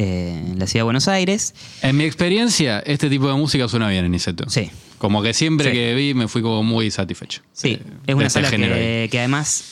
eh, 0.02 0.44
en 0.52 0.60
la 0.60 0.68
ciudad 0.68 0.82
de 0.82 0.86
Buenos 0.86 1.08
Aires. 1.08 1.54
En 1.82 1.96
mi 1.98 2.04
experiencia, 2.04 2.80
este 2.86 3.10
tipo 3.10 3.28
de 3.28 3.34
música 3.36 3.68
suena 3.68 3.90
bien 3.90 4.06
en 4.06 4.12
Niceto. 4.12 4.50
Sí. 4.50 4.70
Como 4.98 5.22
que 5.24 5.34
siempre 5.34 5.68
Sí. 5.68 5.74
que 5.74 5.94
vi 5.96 6.14
me 6.14 6.28
fui 6.28 6.42
como 6.42 6.64
muy 6.64 6.92
satisfecho. 6.92 7.42
Sí, 7.54 7.70
Eh, 7.72 7.82
es 8.08 8.16
una 8.16 8.28
este 8.28 8.40
sala 8.40 8.50
género 8.50 8.74
ahí. 8.76 8.80
que, 8.82 9.08
que 9.12 9.20
además 9.20 9.64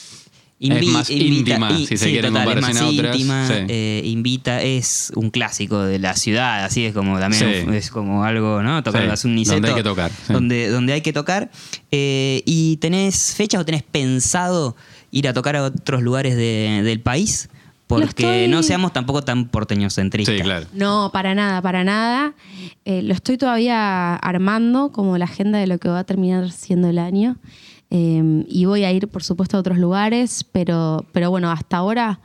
Es 0.61 0.85
más 0.91 1.09
íntima, 1.09 1.77
si 1.77 1.95
se 1.97 2.09
quiere, 2.11 2.27
en 2.27 2.33
total, 2.33 2.57
es 2.57 2.61
más 2.61 2.77
a 2.81 2.87
otras, 2.87 3.15
íntima, 3.15 3.47
sí. 3.47 3.53
eh, 3.69 4.01
invita, 4.03 4.61
es 4.61 5.11
un 5.15 5.29
clásico 5.29 5.83
de 5.83 5.99
la 5.99 6.15
ciudad, 6.17 6.65
así 6.65 6.83
es 6.85 6.93
como 6.93 7.17
también 7.17 7.73
es 7.73 7.89
como 7.89 8.25
algo, 8.25 8.61
¿no? 8.61 8.83
Tocar 8.83 9.05
es 9.05 9.23
un 9.23 9.35
niceto, 9.35 9.55
donde 9.55 9.69
hay 9.69 9.75
que 9.75 9.83
tocar. 9.83 10.11
Donde, 10.27 10.67
donde 10.67 10.91
hay 10.93 11.01
que 11.01 11.13
tocar. 11.13 11.49
Eh, 11.91 12.41
¿Y 12.45 12.75
tenés 12.77 13.35
fechas 13.35 13.61
o 13.61 13.65
tenés 13.65 13.83
pensado 13.83 14.75
ir 15.11 15.27
a 15.29 15.33
tocar 15.33 15.55
a 15.55 15.63
otros 15.63 16.01
lugares 16.01 16.35
de- 16.35 16.81
del 16.83 16.99
país? 16.99 17.49
Porque 17.89 18.05
estoy- 18.05 18.47
no 18.47 18.61
seamos 18.61 18.93
tampoco 18.93 19.23
tan 19.23 19.47
porteñocentristas. 19.49 20.35
Sí, 20.35 20.41
claro. 20.43 20.67
No, 20.73 21.09
para 21.11 21.33
nada, 21.33 21.59
para 21.61 21.83
nada. 21.83 22.35
Eh, 22.85 23.01
lo 23.01 23.13
estoy 23.15 23.37
todavía 23.37 24.15
armando 24.15 24.91
como 24.91 25.17
la 25.17 25.25
agenda 25.25 25.57
de 25.57 25.65
lo 25.65 25.79
que 25.79 25.89
va 25.89 25.99
a 25.99 26.03
terminar 26.03 26.51
siendo 26.51 26.87
el 26.87 26.99
año. 26.99 27.37
Eh, 27.89 28.45
y 28.47 28.65
voy 28.65 28.83
a 28.83 28.91
ir, 28.91 29.07
por 29.07 29.23
supuesto, 29.23 29.57
a 29.57 29.61
otros 29.61 29.79
lugares, 29.79 30.43
pero, 30.51 31.03
pero 31.13 31.31
bueno, 31.31 31.49
hasta 31.49 31.77
ahora 31.77 32.19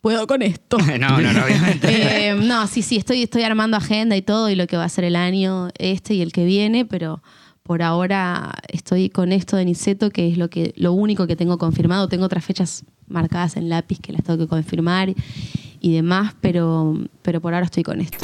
puedo 0.00 0.26
con 0.26 0.42
esto. 0.42 0.76
no, 0.98 1.20
no, 1.20 1.32
no, 1.32 1.44
obviamente. 1.44 1.86
Eh, 2.30 2.34
no, 2.34 2.66
sí, 2.66 2.82
sí, 2.82 2.96
estoy, 2.96 3.22
estoy 3.22 3.42
armando 3.44 3.76
agenda 3.76 4.16
y 4.16 4.22
todo 4.22 4.50
y 4.50 4.56
lo 4.56 4.66
que 4.66 4.76
va 4.76 4.84
a 4.84 4.88
ser 4.88 5.04
el 5.04 5.14
año 5.14 5.68
este 5.78 6.14
y 6.14 6.20
el 6.22 6.32
que 6.32 6.44
viene, 6.44 6.84
pero 6.84 7.22
por 7.62 7.82
ahora 7.82 8.52
estoy 8.68 9.08
con 9.08 9.30
esto 9.30 9.56
de 9.56 9.64
Niceto, 9.66 10.10
que 10.10 10.28
es 10.32 10.36
lo, 10.36 10.50
que, 10.50 10.74
lo 10.76 10.92
único 10.92 11.28
que 11.28 11.36
tengo 11.36 11.58
confirmado. 11.58 12.08
Tengo 12.08 12.24
otras 12.24 12.44
fechas 12.44 12.84
marcadas 13.08 13.56
en 13.56 13.68
lápiz 13.68 13.98
que 14.00 14.12
las 14.12 14.22
tengo 14.24 14.38
que 14.38 14.46
confirmar 14.46 15.14
y 15.80 15.92
demás, 15.94 16.34
pero, 16.40 16.98
pero 17.22 17.40
por 17.40 17.54
ahora 17.54 17.66
estoy 17.66 17.82
con 17.82 18.00
esto. 18.00 18.18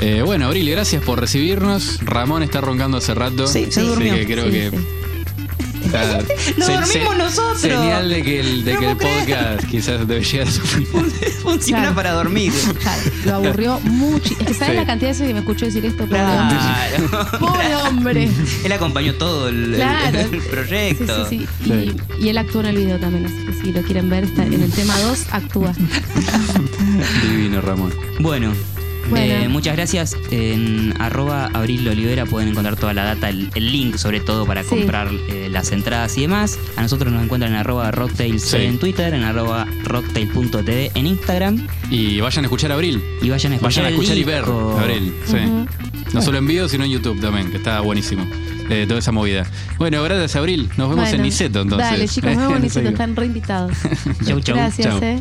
Eh, 0.00 0.22
bueno, 0.24 0.46
Abril, 0.46 0.70
gracias 0.70 1.02
por 1.02 1.18
recibirnos. 1.20 2.00
Ramón 2.04 2.42
está 2.42 2.60
roncando 2.60 2.98
hace 2.98 3.14
rato. 3.14 3.46
Sí, 3.48 3.66
se 3.70 3.80
así 3.80 3.88
durmió. 3.88 4.14
que 4.14 4.26
creo 4.26 4.44
Sí, 4.46 4.50
que. 4.52 4.97
Lo 6.56 6.66
dormimos 6.66 7.16
nosotros. 7.16 7.60
Señal 7.60 8.08
de 8.08 8.22
que 8.22 8.40
el, 8.40 8.64
de 8.64 8.74
No 8.74 8.80
que 8.80 8.90
el 8.90 8.96
podcast 8.96 9.64
quizás 9.68 10.06
debe 10.06 10.22
llegar 10.24 10.48
a 10.48 10.50
su 10.50 10.60
final. 10.62 11.10
Funciona 11.42 11.80
Claro. 11.82 11.94
para 11.96 12.12
dormir. 12.12 12.52
Claro, 12.80 13.02
lo 13.24 13.34
aburrió 13.36 13.80
mucho. 13.80 14.32
Es 14.40 14.46
que 14.46 14.54
sabes 14.54 14.70
Sí. 14.72 14.76
la 14.76 14.86
cantidad 14.86 15.08
de 15.10 15.12
veces 15.12 15.26
que 15.28 15.32
me 15.34 15.40
escuchó 15.40 15.64
decir 15.66 15.84
esto, 15.86 16.04
pobre 16.06 16.20
hombre. 16.22 17.38
Pobre 17.38 17.76
hombre. 17.76 18.30
Él 18.64 18.72
acompañó 18.72 19.14
todo 19.14 19.48
el, 19.48 19.74
el- 19.74 19.80
Claro. 19.80 20.18
el 20.32 20.40
proyecto. 20.42 21.28
Sí, 21.28 21.46
sí, 21.64 21.64
sí. 21.64 21.96
Y, 22.20 22.24
y 22.24 22.28
él 22.28 22.38
actuó 22.38 22.60
en 22.60 22.66
el 22.68 22.76
video 22.76 22.98
también, 22.98 23.26
así 23.26 23.44
que 23.46 23.52
si 23.64 23.72
lo 23.72 23.82
quieren 23.82 24.08
ver, 24.10 24.24
está 24.24 24.44
en 24.44 24.62
el 24.62 24.70
tema 24.72 24.98
2, 25.00 25.26
actúa. 25.32 25.72
Divino, 27.22 27.60
Ramón. 27.60 27.92
Bueno, 28.20 28.52
Bueno. 29.10 29.32
eh, 29.34 29.48
muchas 29.48 29.74
gracias. 29.76 30.16
En 30.30 30.94
arroba 31.00 31.50
Abril 31.54 31.86
Olivera 31.88 32.26
pueden 32.26 32.48
encontrar 32.50 32.76
toda 32.76 32.92
la 32.94 33.04
data, 33.04 33.28
el, 33.28 33.50
el 33.54 33.72
link 33.72 33.96
sobre 33.96 34.20
todo 34.20 34.46
para 34.46 34.62
Sí. 34.62 34.68
comprar 34.70 35.08
eh, 35.30 35.48
las 35.50 35.72
entradas 35.72 36.16
y 36.18 36.22
demás. 36.22 36.58
A 36.76 36.82
nosotros 36.82 37.12
nos 37.12 37.22
encuentran 37.24 37.52
en 37.52 37.58
arroba 37.58 37.90
rocktails 37.90 38.42
Sí. 38.42 38.56
en 38.58 38.78
Twitter, 38.78 39.12
en 39.14 39.22
arroba 39.24 39.66
rocktail.tv 39.84 40.90
en 40.94 41.06
Instagram. 41.06 41.66
Y 41.90 42.20
vayan 42.20 42.44
a 42.44 42.46
escuchar 42.46 42.70
a 42.72 42.74
Abril. 42.74 43.02
Y 43.22 43.30
vayan 43.30 43.52
a 43.52 43.56
escuchar, 43.56 43.84
Vayan 43.84 43.86
a 43.86 43.88
escuchar 43.96 44.18
y 44.18 44.24
ver 44.24 44.44
Abril. 44.44 45.14
Sí. 45.26 45.36
No 46.14 46.22
solo 46.22 46.38
en 46.38 46.46
video, 46.46 46.68
sino 46.68 46.84
en 46.84 46.90
YouTube 46.90 47.20
también, 47.20 47.50
que 47.50 47.58
está 47.58 47.80
buenísimo. 47.80 48.26
Eh, 48.70 48.84
toda 48.86 49.00
esa 49.00 49.12
movida. 49.12 49.46
Bueno, 49.78 50.02
gracias, 50.02 50.36
Abril. 50.36 50.68
Nos 50.76 50.90
vemos 50.90 51.10
en 51.10 51.22
Niceto 51.22 51.62
entonces. 51.62 51.90
Dale, 51.90 52.06
chicos, 52.08 52.30
nos 52.34 52.38
vemos 52.42 52.56
en 52.56 52.62
Niceto, 52.62 52.80
Enseguida. 52.80 52.90
están 52.90 53.16
reinvitados. 53.16 53.72
Chau, 54.26 54.40
chau. 54.40 54.56
Gracias, 54.56 54.86
Chau. 54.88 55.02
eh. 55.02 55.18